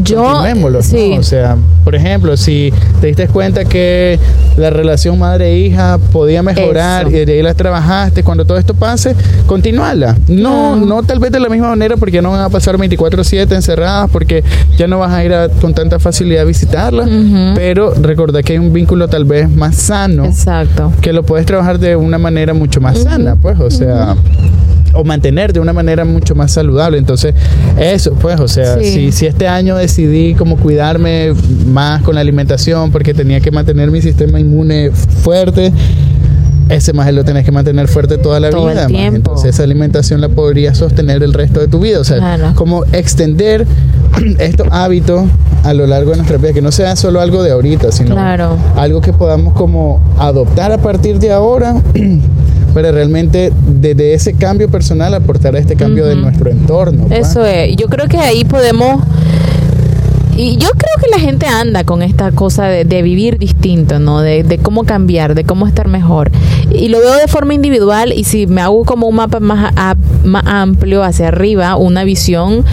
Yo, 0.04 0.44
sí. 0.84 1.16
O 1.18 1.24
sea, 1.24 1.58
por 1.84 1.96
ejemplo, 1.96 2.38
si 2.38 2.72
te 3.02 3.08
diste 3.08 3.28
cuenta 3.28 3.66
que 3.66 4.20
la 4.56 4.70
relación 4.70 5.18
madre-hija 5.18 5.98
podía 6.12 6.44
mejorar 6.44 7.08
Eso. 7.08 7.18
y 7.18 7.26
de 7.26 7.34
ahí 7.34 7.42
la 7.42 7.56
trabajaste, 7.56 8.24
cuando 8.24 8.46
todo 8.46 8.58
esto 8.60 8.76
pase, 8.76 9.16
continuala. 9.48 10.16
No, 10.28 10.76
no 10.76 11.02
tal 11.02 11.18
vez 11.20 11.32
de 11.32 11.40
la 11.40 11.50
misma 11.50 11.70
manera 11.70 11.98
porque 11.98 12.14
ya 12.18 12.22
no 12.22 12.30
van 12.32 12.42
a 12.42 12.50
pasar 12.50 12.78
24/7 12.78 13.56
encerradas, 13.56 14.10
porque 14.12 14.44
ya 14.78 14.88
no 14.88 15.00
vas 15.00 15.12
a 15.12 15.26
ir 15.26 15.34
a- 15.34 15.50
con 15.50 15.74
tanta 15.74 15.98
facilidad 16.00 16.44
a 16.44 16.46
visitarla, 16.46 17.08
pero 17.56 17.94
recordá 17.96 18.44
que 18.44 18.54
hay 18.54 18.60
un 18.60 18.72
vínculo 18.72 19.08
tal 19.08 19.26
vez 19.26 19.50
más 19.50 19.76
sano 19.76 20.26
Exacto. 20.26 20.92
que 21.02 21.12
lo 21.12 21.24
puedes 21.24 21.46
trabajar 21.48 21.80
de 21.80 21.96
una 21.96 22.20
manera 22.20 22.54
mucho 22.54 22.80
más 22.82 23.00
sana, 23.00 23.36
pues, 23.36 23.60
o 23.60 23.72
sea, 23.72 24.16
o 24.94 25.04
mantener 25.04 25.54
de 25.54 25.60
una 25.60 25.74
manera 25.74 26.06
mucho 26.06 26.36
más 26.36 26.52
saludable. 26.52 26.98
Entonces, 26.98 27.34
eso, 27.78 28.14
pues, 28.14 28.40
o 28.40 28.48
sea, 28.48 28.78
Sí. 28.80 28.86
si, 28.92 29.12
si 29.12 29.26
este 29.26 29.48
año 29.48 29.76
decidí 29.78 30.34
como 30.36 30.58
cuidarme 30.58 31.34
más 31.68 32.02
con 32.04 32.16
la 32.16 32.22
alimentación 32.22 32.92
porque 32.92 33.14
tenía 33.14 33.40
que 33.40 33.52
mantener 33.52 33.92
mi 33.92 34.02
sistema 34.02 34.40
inmune 34.40 34.92
fuerte, 34.92 35.72
ese 36.70 36.94
más 36.94 37.12
lo 37.14 37.26
tenés 37.26 37.44
que 37.44 37.52
mantener 37.52 37.90
fuerte 37.90 38.18
toda 38.18 38.40
la 38.40 38.50
Todo 38.50 38.68
vida. 38.70 38.88
Entonces, 38.90 39.56
esa 39.56 39.64
alimentación 39.64 40.22
la 40.22 40.30
podrías 40.30 40.78
sostener 40.78 41.22
el 41.22 41.34
resto 41.34 41.60
de 41.60 41.68
tu 41.68 41.80
vida. 41.80 42.00
O 42.00 42.04
sea, 42.06 42.18
Claro. 42.18 42.54
como 42.56 42.86
extender 42.94 43.66
estos 44.40 44.68
hábitos 44.72 45.24
a 45.64 45.74
lo 45.74 45.86
largo 45.86 46.12
de 46.12 46.18
nuestra 46.18 46.38
vida, 46.38 46.54
que 46.54 46.62
no 46.62 46.72
sea 46.72 46.96
solo 46.96 47.20
algo 47.20 47.44
de 47.44 47.52
ahorita, 47.52 47.92
sino 47.92 48.12
Claro. 48.16 48.56
algo 48.78 49.02
que 49.02 49.12
podamos 49.14 49.54
como 49.54 50.02
adoptar 50.18 50.72
a 50.72 50.78
partir 50.78 51.20
de 51.20 51.32
ahora 51.32 51.76
para 52.74 52.92
realmente 52.92 53.52
desde 53.68 54.14
ese 54.14 54.34
cambio 54.34 54.70
personal 54.70 55.14
aportar 55.14 55.56
a 55.56 55.60
este 55.60 55.76
cambio 55.76 56.06
de 56.06 56.16
nuestro 56.16 56.50
entorno. 56.50 57.08
¿va? 57.10 57.16
Eso 57.16 57.46
es. 57.46 57.76
Yo 57.76 57.88
creo 57.88 58.08
que 58.08 58.18
ahí 58.18 58.44
podemos. 58.46 59.02
Y 60.38 60.56
yo 60.58 60.70
creo 60.70 60.96
que 61.04 61.10
la 61.12 61.20
gente 61.20 61.46
anda 61.46 61.84
con 61.84 62.02
esta 62.02 62.32
cosa 62.32 62.66
de, 62.66 62.86
de 62.86 63.02
vivir 63.02 63.38
distinto, 63.38 64.00
¿no? 64.00 64.22
De, 64.22 64.44
de 64.44 64.58
cómo 64.58 64.86
cambiar, 64.86 65.36
de 65.36 65.44
cómo 65.44 65.68
estar 65.68 65.88
mejor. 65.90 66.32
Y 66.74 66.88
lo 66.88 67.00
veo 67.00 67.16
de 67.18 67.28
forma 67.28 67.54
individual 67.54 68.14
y 68.16 68.24
si 68.24 68.48
me 68.48 68.62
hago 68.62 68.86
como 68.86 69.08
un 69.08 69.16
mapa 69.18 69.40
más, 69.42 69.74
a- 69.76 69.96
más 70.24 70.44
amplio 70.48 71.04
hacia 71.04 71.28
arriba, 71.28 71.76
una 71.76 72.06
visión, 72.06 72.64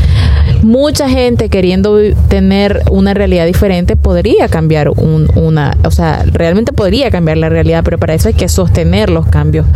mucha 0.62 1.08
gente 1.08 1.48
queriendo 1.48 1.98
tener 2.28 2.82
una 2.90 3.14
realidad 3.14 3.46
diferente 3.46 3.96
podría 3.96 4.48
cambiar 4.48 4.90
un- 4.90 5.28
una, 5.34 5.76
o 5.84 5.90
sea, 5.90 6.24
realmente 6.32 6.72
podría 6.72 7.10
cambiar 7.10 7.36
la 7.38 7.48
realidad, 7.48 7.82
pero 7.84 7.98
para 7.98 8.14
eso 8.14 8.28
hay 8.28 8.34
que 8.34 8.48
sostener 8.48 9.10
los 9.10 9.26
cambios. 9.26 9.66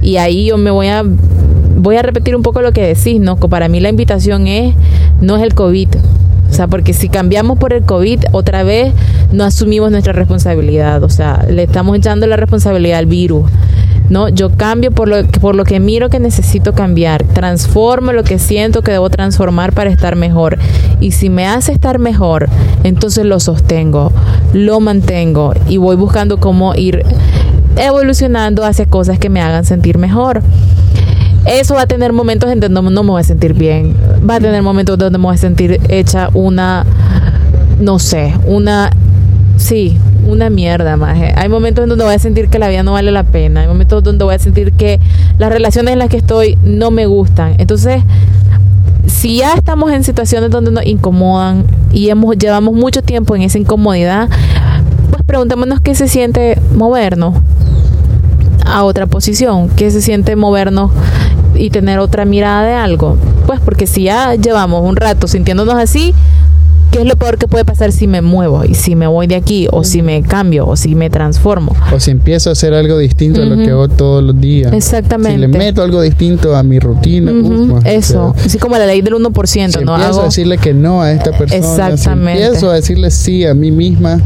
Y 0.00 0.16
ahí 0.18 0.46
yo 0.46 0.56
me 0.58 0.70
voy 0.70 0.88
a 0.88 1.04
voy 1.80 1.96
a 1.96 2.02
repetir 2.02 2.34
un 2.34 2.42
poco 2.42 2.60
lo 2.60 2.72
que 2.72 2.82
decís, 2.82 3.20
¿no? 3.20 3.36
Para 3.36 3.68
mí 3.68 3.78
la 3.78 3.88
invitación 3.88 4.48
es, 4.48 4.74
no 5.20 5.36
es 5.36 5.42
el 5.42 5.54
COVID, 5.54 5.88
O 6.50 6.52
sea, 6.54 6.66
porque 6.66 6.94
si 6.94 7.08
cambiamos 7.10 7.58
por 7.58 7.74
el 7.74 7.82
COVID, 7.82 8.20
otra 8.32 8.62
vez 8.62 8.92
no 9.32 9.44
asumimos 9.44 9.90
nuestra 9.90 10.14
responsabilidad. 10.14 11.02
O 11.04 11.10
sea, 11.10 11.44
le 11.48 11.64
estamos 11.64 11.94
echando 11.96 12.26
la 12.26 12.36
responsabilidad 12.36 12.98
al 12.98 13.06
virus. 13.06 13.50
No, 14.10 14.28
yo 14.28 14.50
cambio 14.50 14.90
por 14.90 15.08
lo, 15.08 15.26
por 15.26 15.54
lo 15.54 15.64
que 15.64 15.80
miro 15.80 16.08
que 16.08 16.18
necesito 16.18 16.72
cambiar. 16.72 17.24
Transformo 17.24 18.12
lo 18.12 18.24
que 18.24 18.38
siento 18.38 18.82
que 18.82 18.92
debo 18.92 19.10
transformar 19.10 19.72
para 19.72 19.90
estar 19.90 20.16
mejor. 20.16 20.58
Y 21.00 21.12
si 21.12 21.28
me 21.28 21.46
hace 21.46 21.72
estar 21.72 21.98
mejor, 21.98 22.48
entonces 22.84 23.26
lo 23.26 23.38
sostengo, 23.38 24.12
lo 24.52 24.80
mantengo 24.80 25.52
y 25.68 25.76
voy 25.76 25.96
buscando 25.96 26.38
cómo 26.38 26.74
ir 26.74 27.04
evolucionando 27.76 28.64
hacia 28.64 28.86
cosas 28.86 29.18
que 29.18 29.28
me 29.28 29.40
hagan 29.40 29.64
sentir 29.64 29.98
mejor. 29.98 30.42
Eso 31.46 31.74
va 31.74 31.82
a 31.82 31.86
tener 31.86 32.12
momentos 32.12 32.50
en 32.50 32.60
donde 32.60 32.80
no 32.80 33.02
me 33.02 33.10
voy 33.10 33.20
a 33.20 33.24
sentir 33.24 33.54
bien. 33.54 33.94
Va 34.28 34.36
a 34.36 34.40
tener 34.40 34.62
momentos 34.62 34.98
donde 34.98 35.18
me 35.18 35.24
voy 35.24 35.34
a 35.34 35.38
sentir 35.38 35.80
hecha 35.88 36.30
una, 36.34 36.84
no 37.80 37.98
sé, 37.98 38.34
una, 38.46 38.90
sí, 39.56 39.98
una 40.28 40.50
mierda, 40.50 40.96
maje. 40.96 41.32
Hay 41.36 41.48
momentos 41.48 41.82
en 41.82 41.88
donde 41.88 42.04
voy 42.04 42.14
a 42.14 42.18
sentir 42.18 42.48
que 42.48 42.58
la 42.58 42.68
vida 42.68 42.82
no 42.82 42.92
vale 42.92 43.10
la 43.10 43.24
pena. 43.24 43.62
Hay 43.62 43.66
momentos 43.66 44.02
donde 44.02 44.24
voy 44.24 44.34
a 44.34 44.38
sentir 44.38 44.72
que 44.72 45.00
las 45.38 45.50
relaciones 45.50 45.92
en 45.92 45.98
las 45.98 46.08
que 46.08 46.18
estoy 46.18 46.58
no 46.62 46.90
me 46.90 47.06
gustan. 47.06 47.54
Entonces, 47.58 48.02
si 49.06 49.38
ya 49.38 49.54
estamos 49.54 49.90
en 49.90 50.04
situaciones 50.04 50.50
donde 50.50 50.70
nos 50.70 50.86
incomodan 50.86 51.64
y 51.92 52.10
hemos, 52.10 52.36
llevamos 52.36 52.74
mucho 52.74 53.02
tiempo 53.02 53.34
en 53.34 53.42
esa 53.42 53.58
incomodidad, 53.58 54.28
pues 55.10 55.22
preguntémonos 55.26 55.80
qué 55.80 55.94
se 55.94 56.08
siente 56.08 56.60
movernos 56.74 57.34
a 58.66 58.84
otra 58.84 59.06
posición, 59.06 59.70
qué 59.70 59.90
se 59.90 60.02
siente 60.02 60.36
movernos 60.36 60.90
y 61.54 61.70
tener 61.70 61.98
otra 61.98 62.24
mirada 62.24 62.62
de 62.62 62.74
algo. 62.74 63.16
Pues 63.46 63.60
porque 63.60 63.86
si 63.86 64.04
ya 64.04 64.34
llevamos 64.34 64.82
un 64.82 64.96
rato 64.96 65.26
sintiéndonos 65.26 65.74
así, 65.74 66.14
¿Qué 66.90 67.00
es 67.00 67.06
lo 67.06 67.16
peor 67.16 67.36
que 67.38 67.46
puede 67.48 67.64
pasar 67.64 67.92
si 67.92 68.06
me 68.06 68.22
muevo 68.22 68.64
y 68.64 68.74
si 68.74 68.96
me 68.96 69.06
voy 69.06 69.26
de 69.26 69.34
aquí 69.36 69.68
o 69.70 69.84
si 69.84 70.00
me 70.02 70.22
cambio 70.22 70.66
o 70.66 70.76
si 70.76 70.94
me 70.94 71.10
transformo? 71.10 71.74
O 71.94 72.00
si 72.00 72.10
empiezo 72.10 72.48
a 72.48 72.52
hacer 72.54 72.72
algo 72.74 72.96
distinto 72.98 73.42
a 73.42 73.44
lo 73.44 73.56
que 73.56 73.70
hago 73.70 73.88
todos 73.88 74.22
los 74.24 74.40
días. 74.40 74.72
Exactamente. 74.72 75.34
Si 75.34 75.40
le 75.40 75.48
meto 75.48 75.82
algo 75.82 76.00
distinto 76.00 76.56
a 76.56 76.62
mi 76.62 76.78
rutina. 76.78 77.30
uf, 77.32 77.84
Eso, 77.84 78.34
así 78.44 78.58
como 78.58 78.76
la 78.78 78.86
ley 78.86 79.02
del 79.02 79.14
1%. 79.14 79.46
Si 79.46 79.84
¿no? 79.84 79.94
empiezo 79.94 79.94
Hago... 79.94 80.20
a 80.20 80.24
decirle 80.24 80.56
que 80.58 80.72
no 80.72 81.02
a 81.02 81.12
esta 81.12 81.32
persona. 81.36 81.56
Exactamente. 81.58 82.40
Si 82.40 82.44
empiezo 82.46 82.70
a 82.70 82.74
decirle 82.74 83.10
sí 83.10 83.44
a 83.44 83.52
mí 83.54 83.70
misma, 83.70 84.20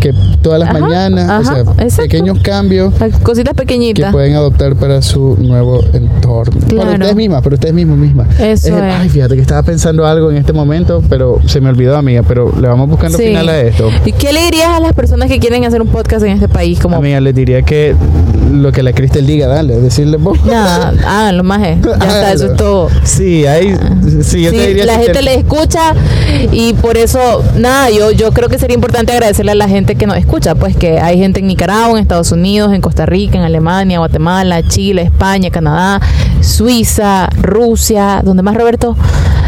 que 0.00 0.12
todas 0.42 0.58
las 0.60 0.70
Ajá, 0.70 0.78
mañanas, 0.78 1.28
ajá, 1.28 1.62
o 1.62 1.90
sea, 1.90 2.02
pequeños 2.04 2.38
cambios 2.40 2.94
Cositas 3.22 3.52
que 3.54 3.60
pequeñitas. 3.62 4.12
pueden 4.12 4.34
adoptar 4.34 4.74
para 4.76 5.02
su 5.02 5.36
nuevo 5.40 5.80
entorno. 5.92 6.60
Para 6.60 6.68
Claro. 6.68 6.92
ustedes 6.92 7.16
mismas, 7.16 7.42
para 7.42 7.54
ustedes 7.54 7.74
mismos 7.74 7.98
mismas. 7.98 8.28
Eso 8.40 8.68
Eh, 8.78 8.88
es. 8.88 8.94
Ay, 9.00 9.08
fíjate 9.08 9.34
que 9.34 9.40
estaba 9.42 9.62
pensando 9.62 10.06
algo 10.06 10.30
en 10.30 10.36
este 10.38 10.52
momento, 10.52 11.02
pero 11.08 11.40
se 11.46 11.60
me 11.60 11.68
olvidó, 11.68 11.96
amiga. 12.06 12.22
Pero 12.26 12.52
le 12.60 12.68
vamos 12.68 12.88
buscando 12.88 13.18
Sí. 13.18 13.26
final 13.28 13.48
a 13.48 13.60
esto. 13.60 13.90
¿Y 14.04 14.12
qué 14.12 14.32
le 14.32 14.42
dirías 14.44 14.68
a 14.70 14.80
las 14.80 14.92
personas 14.92 15.28
que 15.28 15.38
quieren 15.38 15.64
hacer 15.64 15.82
un 15.82 15.88
podcast 15.88 16.24
en 16.24 16.32
este 16.32 16.48
país? 16.48 16.78
Como, 16.80 16.96
Amiga, 16.96 17.20
les 17.20 17.34
diría 17.34 17.62
que 17.62 17.94
lo 18.52 18.70
que 18.72 18.82
la 18.82 18.92
Cristel 18.92 19.26
diga, 19.26 19.46
dale, 19.48 19.76
decirle 19.80 20.16
vos. 20.18 20.38
nada, 20.44 20.92
háganlo 21.06 21.42
más. 21.44 21.56
Ya 21.82 21.92
está, 21.94 22.32
eso 22.32 22.46
es 22.52 22.56
todo. 22.56 22.88
Sí, 23.02 23.46
ahí, 23.46 23.74
sí, 24.22 24.42
yo 24.42 24.50
te 24.52 24.68
diría 24.68 24.86
la 24.86 24.94
gente 24.98 25.12
te- 25.14 25.22
le 25.22 25.34
escucha 25.34 25.94
y 26.52 26.74
por 26.74 26.96
eso, 26.96 27.42
nada, 27.56 27.90
yo, 27.90 28.10
yo 28.12 28.30
creo 28.32 28.48
que 28.48 28.58
sería 28.58 28.74
importante 28.74 29.12
agradecerle 29.12 29.52
a 29.52 29.54
la 29.56 29.68
gente 29.68 29.96
que 29.96 30.06
nos 30.06 30.16
escucha, 30.16 30.54
pues 30.54 30.76
que 30.76 31.00
hay 31.00 31.18
gente 31.18 31.40
en 31.40 31.46
Nicaragua, 31.48 31.98
en 31.98 32.02
Estados 32.02 32.30
Unidos, 32.32 32.72
en 32.72 32.80
Costa 32.80 33.04
Rica, 33.06 33.36
en 33.38 33.44
Alemania, 33.44 33.98
Guatemala, 33.98 34.62
Chile, 34.62 35.02
España, 35.02 35.50
Canadá, 35.50 36.00
Suiza, 36.40 37.28
Rusia, 37.40 38.20
¿dónde 38.24 38.42
más, 38.42 38.54
Roberto? 38.56 38.96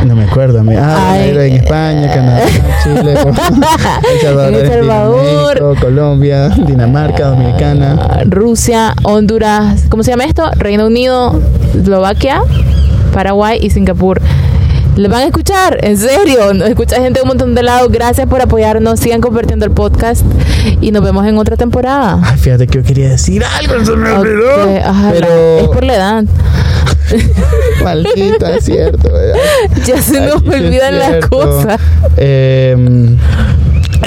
No 0.06 0.14
me 0.16 0.24
acuerdo, 0.24 0.60
amiga. 0.60 0.82
Ah, 0.84 1.12
Ay, 1.12 1.30
era 1.30 1.44
en 1.46 1.54
España, 1.54 2.06
eh, 2.06 2.14
Canadá, 2.14 2.40
Chile, 2.82 3.12
El 4.14 4.20
Salvador, 4.20 4.54
En 4.54 4.60
El 4.60 4.68
Salvador. 4.68 5.54
México, 5.54 5.74
Colombia, 5.80 6.48
Dinamarca, 6.50 7.28
Dominicana. 7.30 8.22
Rusia, 8.26 8.94
Honduras, 9.04 9.84
¿cómo 9.90 10.02
se 10.02 10.10
llama 10.10 10.24
esto? 10.24 10.50
Reino 10.56 10.86
Unido, 10.86 11.40
Eslovaquia, 11.74 12.42
Paraguay 13.12 13.58
y 13.60 13.70
Singapur. 13.70 14.20
Les 14.96 15.08
van 15.08 15.22
a 15.22 15.26
escuchar, 15.26 15.78
en 15.82 15.96
serio, 15.96 16.52
nos 16.54 16.68
escucha 16.68 16.96
gente 16.96 17.20
de 17.20 17.22
un 17.22 17.28
montón 17.28 17.54
de 17.54 17.62
lados. 17.62 17.88
Gracias 17.92 18.26
por 18.26 18.40
apoyarnos, 18.42 18.98
sigan 18.98 19.20
compartiendo 19.20 19.64
el 19.64 19.70
podcast 19.70 20.24
y 20.80 20.90
nos 20.90 21.04
vemos 21.04 21.24
en 21.24 21.38
otra 21.38 21.56
temporada. 21.56 22.18
Ay, 22.20 22.36
fíjate 22.36 22.66
que 22.66 22.78
yo 22.78 22.84
quería 22.84 23.10
decir 23.10 23.44
algo, 23.44 23.84
se 23.84 23.94
me 23.94 24.10
olvidó. 24.10 24.80
Ajá, 24.84 25.10
Pero, 25.12 25.28
es 25.60 25.68
por 25.68 25.84
la 25.84 25.94
edad. 25.94 26.24
maldita, 27.82 28.56
es 28.56 28.64
cierto. 28.64 29.12
¿verdad? 29.12 29.36
Ya 29.86 30.00
se 30.02 30.20
nos 30.20 30.42
Ay, 30.42 30.64
olvidan 30.64 30.98
las 30.98 31.26
cosas. 31.26 31.80
Eh, 32.16 32.76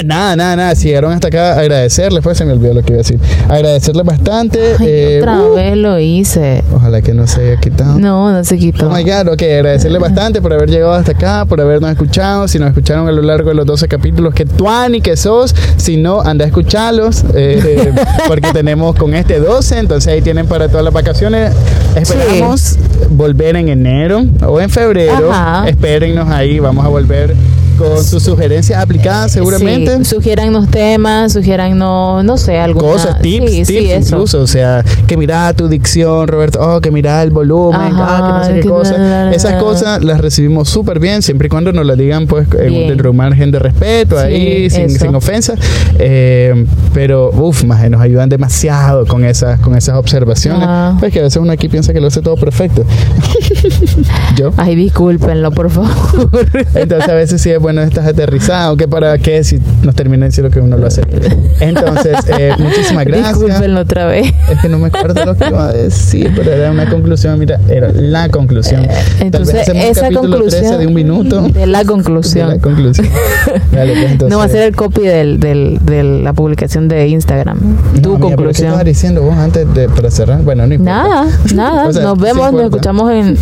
nada, 0.04 0.36
nada, 0.36 0.56
nada. 0.56 0.74
Si 0.74 0.88
llegaron 0.88 1.12
hasta 1.12 1.28
acá, 1.28 1.58
agradecerles, 1.58 2.22
pues 2.22 2.38
se 2.38 2.44
me 2.44 2.52
olvidó 2.52 2.74
lo 2.74 2.82
que 2.82 2.92
iba 2.92 2.96
a 2.96 3.02
decir. 3.02 3.20
Agradecerles 3.48 4.04
bastante. 4.04 4.76
Ay, 4.78 4.86
eh, 4.88 5.18
otra 5.20 5.42
uh, 5.42 5.54
vez 5.54 5.76
lo 5.76 5.98
hice. 5.98 6.62
Ojalá 6.74 7.02
que 7.02 7.12
no 7.12 7.26
se 7.26 7.40
haya 7.42 7.60
quitado. 7.60 7.98
No, 7.98 8.32
no 8.32 8.44
se 8.44 8.58
quitó. 8.58 8.88
Oh 8.88 8.94
my 8.94 9.02
God, 9.02 9.32
ok, 9.32 9.42
agradecerles 9.42 10.00
bastante 10.00 10.40
por 10.40 10.52
haber 10.52 10.70
llegado 10.70 10.92
hasta 10.92 11.12
acá, 11.12 11.44
por 11.44 11.60
habernos 11.60 11.90
escuchado. 11.90 12.48
Si 12.48 12.58
nos 12.58 12.68
escucharon 12.68 13.08
a 13.08 13.12
lo 13.12 13.22
largo 13.22 13.50
de 13.50 13.54
los 13.54 13.66
12 13.66 13.88
capítulos, 13.88 14.34
que 14.34 14.44
tuani 14.44 15.00
que 15.00 15.16
sos. 15.16 15.54
Si 15.76 15.96
no, 15.96 16.20
anda 16.20 16.44
a 16.44 16.48
escucharlos, 16.48 17.24
eh, 17.34 17.92
porque 18.28 18.52
tenemos 18.52 18.96
con 18.96 19.14
este 19.14 19.38
12, 19.38 19.78
entonces 19.78 20.12
ahí 20.12 20.22
tienen 20.22 20.46
para 20.46 20.68
todas 20.68 20.84
las 20.84 20.94
vacaciones. 20.94 21.52
Esperamos 21.96 22.78
volver 23.10 23.56
en 23.56 23.68
enero 23.68 24.24
o 24.46 24.60
en 24.60 24.70
febrero. 24.70 25.32
Ajá. 25.32 25.68
Espérennos 25.68 26.28
ahí, 26.28 26.58
vamos 26.58 26.84
a 26.84 26.88
volver 26.88 27.34
con 27.76 28.02
sus 28.04 28.22
sugerencias 28.22 28.80
aplicadas 28.80 29.32
seguramente. 29.32 29.96
Sí, 29.98 30.04
sugiérannos 30.04 30.68
temas, 30.68 31.32
sugiérannos, 31.32 32.24
no 32.24 32.36
sé, 32.36 32.58
alguna... 32.58 32.86
Cosas, 32.92 33.20
tips, 33.20 33.50
sí, 33.50 33.56
tips 33.56 33.68
sí, 33.68 33.90
eso. 33.90 34.14
incluso, 34.16 34.40
o 34.40 34.46
sea, 34.46 34.84
que 35.06 35.16
mira 35.16 35.52
tu 35.54 35.68
dicción, 35.68 36.28
Roberto, 36.28 36.60
oh, 36.60 36.80
que 36.80 36.90
mira 36.90 37.22
el 37.22 37.30
volumen, 37.30 37.80
Ajá, 37.80 38.06
ah, 38.08 38.26
que 38.26 38.32
no 38.32 38.44
sé 38.44 38.54
qué 38.54 38.60
que 38.60 38.68
cosa. 38.68 38.92
la, 38.98 39.08
la, 39.08 39.24
la, 39.26 39.32
Esas 39.32 39.62
cosas 39.62 40.02
las 40.02 40.20
recibimos 40.20 40.68
súper 40.68 40.98
bien, 40.98 41.22
siempre 41.22 41.46
y 41.46 41.48
cuando 41.48 41.72
nos 41.72 41.86
las 41.86 41.96
digan, 41.96 42.26
pues, 42.26 42.46
en 42.58 42.68
Bien. 42.68 42.96
de 42.96 43.08
un 43.08 43.16
margen 43.16 43.50
de 43.50 43.58
respeto, 43.58 44.18
ahí, 44.18 44.68
sin, 44.70 45.14
ofensa. 45.14 45.54
Eh, 45.98 46.66
pero, 46.94 47.30
uff, 47.30 47.64
más 47.64 47.88
nos 47.90 48.00
ayudan 48.00 48.28
demasiado 48.28 49.06
con 49.06 49.24
esas, 49.24 49.60
con 49.60 49.76
esas 49.76 49.96
observaciones. 49.96 50.68
Pues 50.98 51.12
que 51.12 51.20
a 51.20 51.22
veces 51.22 51.40
uno 51.40 51.52
aquí 51.52 51.68
piensa 51.68 51.92
que 51.92 52.00
lo 52.00 52.08
hace 52.08 52.22
todo 52.22 52.36
perfecto. 52.36 52.84
Yo. 54.36 54.52
Ay, 54.56 54.74
discúlpenlo, 54.74 55.50
por 55.50 55.70
favor. 55.70 56.46
Entonces 56.74 57.08
a 57.08 57.14
veces 57.14 57.40
sí 57.40 57.50
es 57.50 57.60
bueno 57.62 57.80
estás 57.82 58.06
aterrizado, 58.06 58.68
aunque 58.70 58.88
para 58.88 59.16
qué 59.18 59.42
si 59.44 59.58
nos 59.82 59.94
termina 59.94 60.26
diciendo 60.26 60.50
que 60.50 60.60
uno 60.60 60.76
lo 60.76 60.86
hace. 60.86 61.02
Entonces, 61.60 62.16
eh, 62.38 62.52
muchísimas 62.58 63.04
gracias. 63.04 63.38
Discúlpenlo 63.38 63.80
otra 63.80 64.06
vez. 64.06 64.32
Es 64.50 64.58
que 64.60 64.68
no 64.68 64.78
me 64.78 64.88
acuerdo 64.88 65.24
lo 65.24 65.34
que 65.36 65.46
iba 65.48 65.68
a 65.68 65.72
decir, 65.72 66.30
pero 66.36 66.52
era 66.52 66.70
una 66.70 66.88
conclusión, 66.90 67.38
mira, 67.38 67.58
era 67.68 67.90
la 67.92 68.28
conclusión. 68.28 68.82
Tal 68.86 68.94
vez 68.96 69.20
Entonces, 69.20 69.60
hacemos 69.60 69.84
un 69.84 69.90
esa 69.90 70.00
capítulo 70.02 70.30
conclusión 70.30 70.62
13 70.62 70.78
de 70.78 70.86
un 70.86 70.94
minuto. 70.94 71.42
de 71.42 71.66
la 71.66 71.78
De 71.80 71.86
conclusión. 71.86 72.48
la 72.48 72.58
conclusión. 72.58 73.06
Dale, 73.72 73.92
pues, 73.94 74.10
entonces. 74.12 74.30
no 74.30 74.38
va 74.38 74.44
a 74.44 74.48
ser 74.48 74.62
el 74.62 74.76
copy 74.76 75.02
del, 75.02 75.38
del, 75.40 75.78
de 75.84 76.02
la 76.02 76.32
publicación 76.32 76.88
de 76.88 77.08
Instagram. 77.08 77.58
No, 77.94 78.00
tu 78.02 78.14
amiga, 78.14 78.18
pero 78.18 78.18
¿Qué 78.18 78.34
conclusión. 78.36 78.66
estabas 78.68 78.84
diciendo 78.84 79.22
vos 79.22 79.36
antes 79.36 79.72
de 79.74 79.88
para 79.88 80.10
cerrar? 80.10 80.42
Bueno, 80.42 80.66
no 80.66 80.74
importa. 80.74 80.92
Nada, 80.92 81.26
nada. 81.54 81.88
O 81.88 81.92
sea, 81.92 82.02
nos 82.04 82.18
vemos, 82.18 82.52
nos 82.52 82.62
escuchamos 82.64 83.10
en 83.12 83.36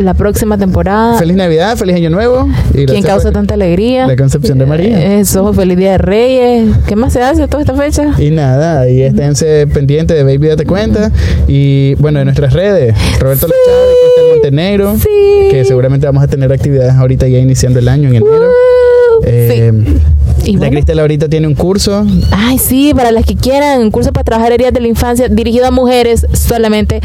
la 0.00 0.14
próxima 0.14 0.58
temporada. 0.58 1.18
Feliz 1.18 1.36
Navidad, 1.36 1.76
feliz 1.76 1.96
Año 1.96 2.10
Nuevo. 2.10 2.48
y 2.74 2.86
¿Quién 2.86 3.02
causa 3.02 3.32
tanta 3.32 3.54
alegría? 3.54 4.06
La 4.06 4.16
Concepción 4.16 4.58
de 4.58 4.66
María. 4.66 5.18
Eso, 5.18 5.52
feliz 5.52 5.76
día 5.76 5.92
de 5.92 5.98
Reyes. 5.98 6.76
¿Qué 6.86 6.96
más 6.96 7.12
se 7.12 7.22
hace 7.22 7.46
toda 7.48 7.62
esta 7.62 7.74
fecha? 7.74 8.12
Y 8.18 8.30
nada, 8.30 8.80
ahí 8.80 9.02
esténse 9.02 9.66
pendientes 9.66 10.16
de 10.16 10.22
Baby 10.22 10.48
Date 10.48 10.64
Cuenta. 10.66 11.10
Y 11.48 11.94
bueno, 11.96 12.18
de 12.18 12.24
nuestras 12.24 12.52
redes, 12.52 12.94
Roberto 13.18 13.46
Lachado 13.46 13.90
y 13.92 14.04
Cristian 14.04 14.26
Montenegro. 14.34 14.96
Sí. 14.98 15.48
Que 15.50 15.64
seguramente 15.66 16.06
vamos 16.06 16.22
a 16.22 16.26
tener 16.28 16.52
actividades 16.52 16.94
ahorita 16.94 17.28
ya 17.28 17.38
iniciando 17.38 17.78
el 17.78 17.88
año 17.88 18.08
en 18.08 18.16
enero. 18.16 18.48
Woo. 18.48 19.22
Eh, 19.26 19.72
sí. 19.72 20.00
Y 20.44 20.52
La 20.54 20.58
bueno, 20.58 20.72
Cristel 20.72 20.98
ahorita 20.98 21.28
tiene 21.28 21.46
un 21.46 21.54
curso. 21.54 22.04
Ay, 22.30 22.58
sí, 22.58 22.92
para 22.94 23.10
las 23.12 23.24
que 23.24 23.34
quieran, 23.34 23.80
un 23.80 23.90
curso 23.90 24.12
para 24.12 24.24
trabajar 24.24 24.52
heridas 24.52 24.74
de 24.74 24.80
la 24.80 24.88
infancia 24.88 25.28
dirigido 25.28 25.66
a 25.66 25.70
mujeres 25.70 26.26
solamente. 26.32 27.00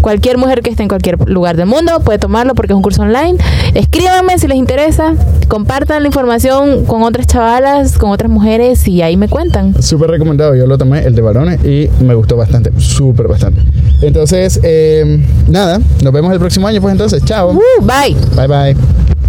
Cualquier 0.00 0.38
mujer 0.38 0.62
que 0.62 0.70
esté 0.70 0.82
en 0.82 0.88
cualquier 0.88 1.18
lugar 1.28 1.56
del 1.56 1.66
mundo 1.66 2.00
puede 2.04 2.18
tomarlo 2.18 2.54
porque 2.54 2.72
es 2.72 2.76
un 2.76 2.82
curso 2.82 3.02
online. 3.02 3.36
Escríbanme 3.74 4.38
si 4.38 4.48
les 4.48 4.56
interesa, 4.56 5.14
compartan 5.48 6.02
la 6.02 6.08
información 6.08 6.84
con 6.86 7.02
otras 7.02 7.26
chavalas, 7.26 7.98
con 7.98 8.10
otras 8.10 8.30
mujeres 8.30 8.86
y 8.88 9.02
ahí 9.02 9.16
me 9.16 9.28
cuentan. 9.28 9.80
Súper 9.82 10.10
recomendado. 10.10 10.54
Yo 10.54 10.66
lo 10.66 10.78
tomé, 10.78 11.00
el 11.04 11.14
de 11.14 11.22
varones, 11.22 11.64
y 11.64 11.88
me 12.02 12.14
gustó 12.14 12.36
bastante. 12.36 12.72
Súper 12.78 13.28
bastante. 13.28 13.62
Entonces, 14.02 14.60
eh, 14.62 15.22
nada, 15.48 15.80
nos 16.02 16.12
vemos 16.12 16.32
el 16.32 16.38
próximo 16.38 16.66
año. 16.66 16.80
Pues 16.80 16.92
entonces, 16.92 17.24
chao. 17.24 17.52
Uh, 17.52 17.82
bye. 17.82 18.16
Bye 18.36 18.46
bye. 18.46 19.27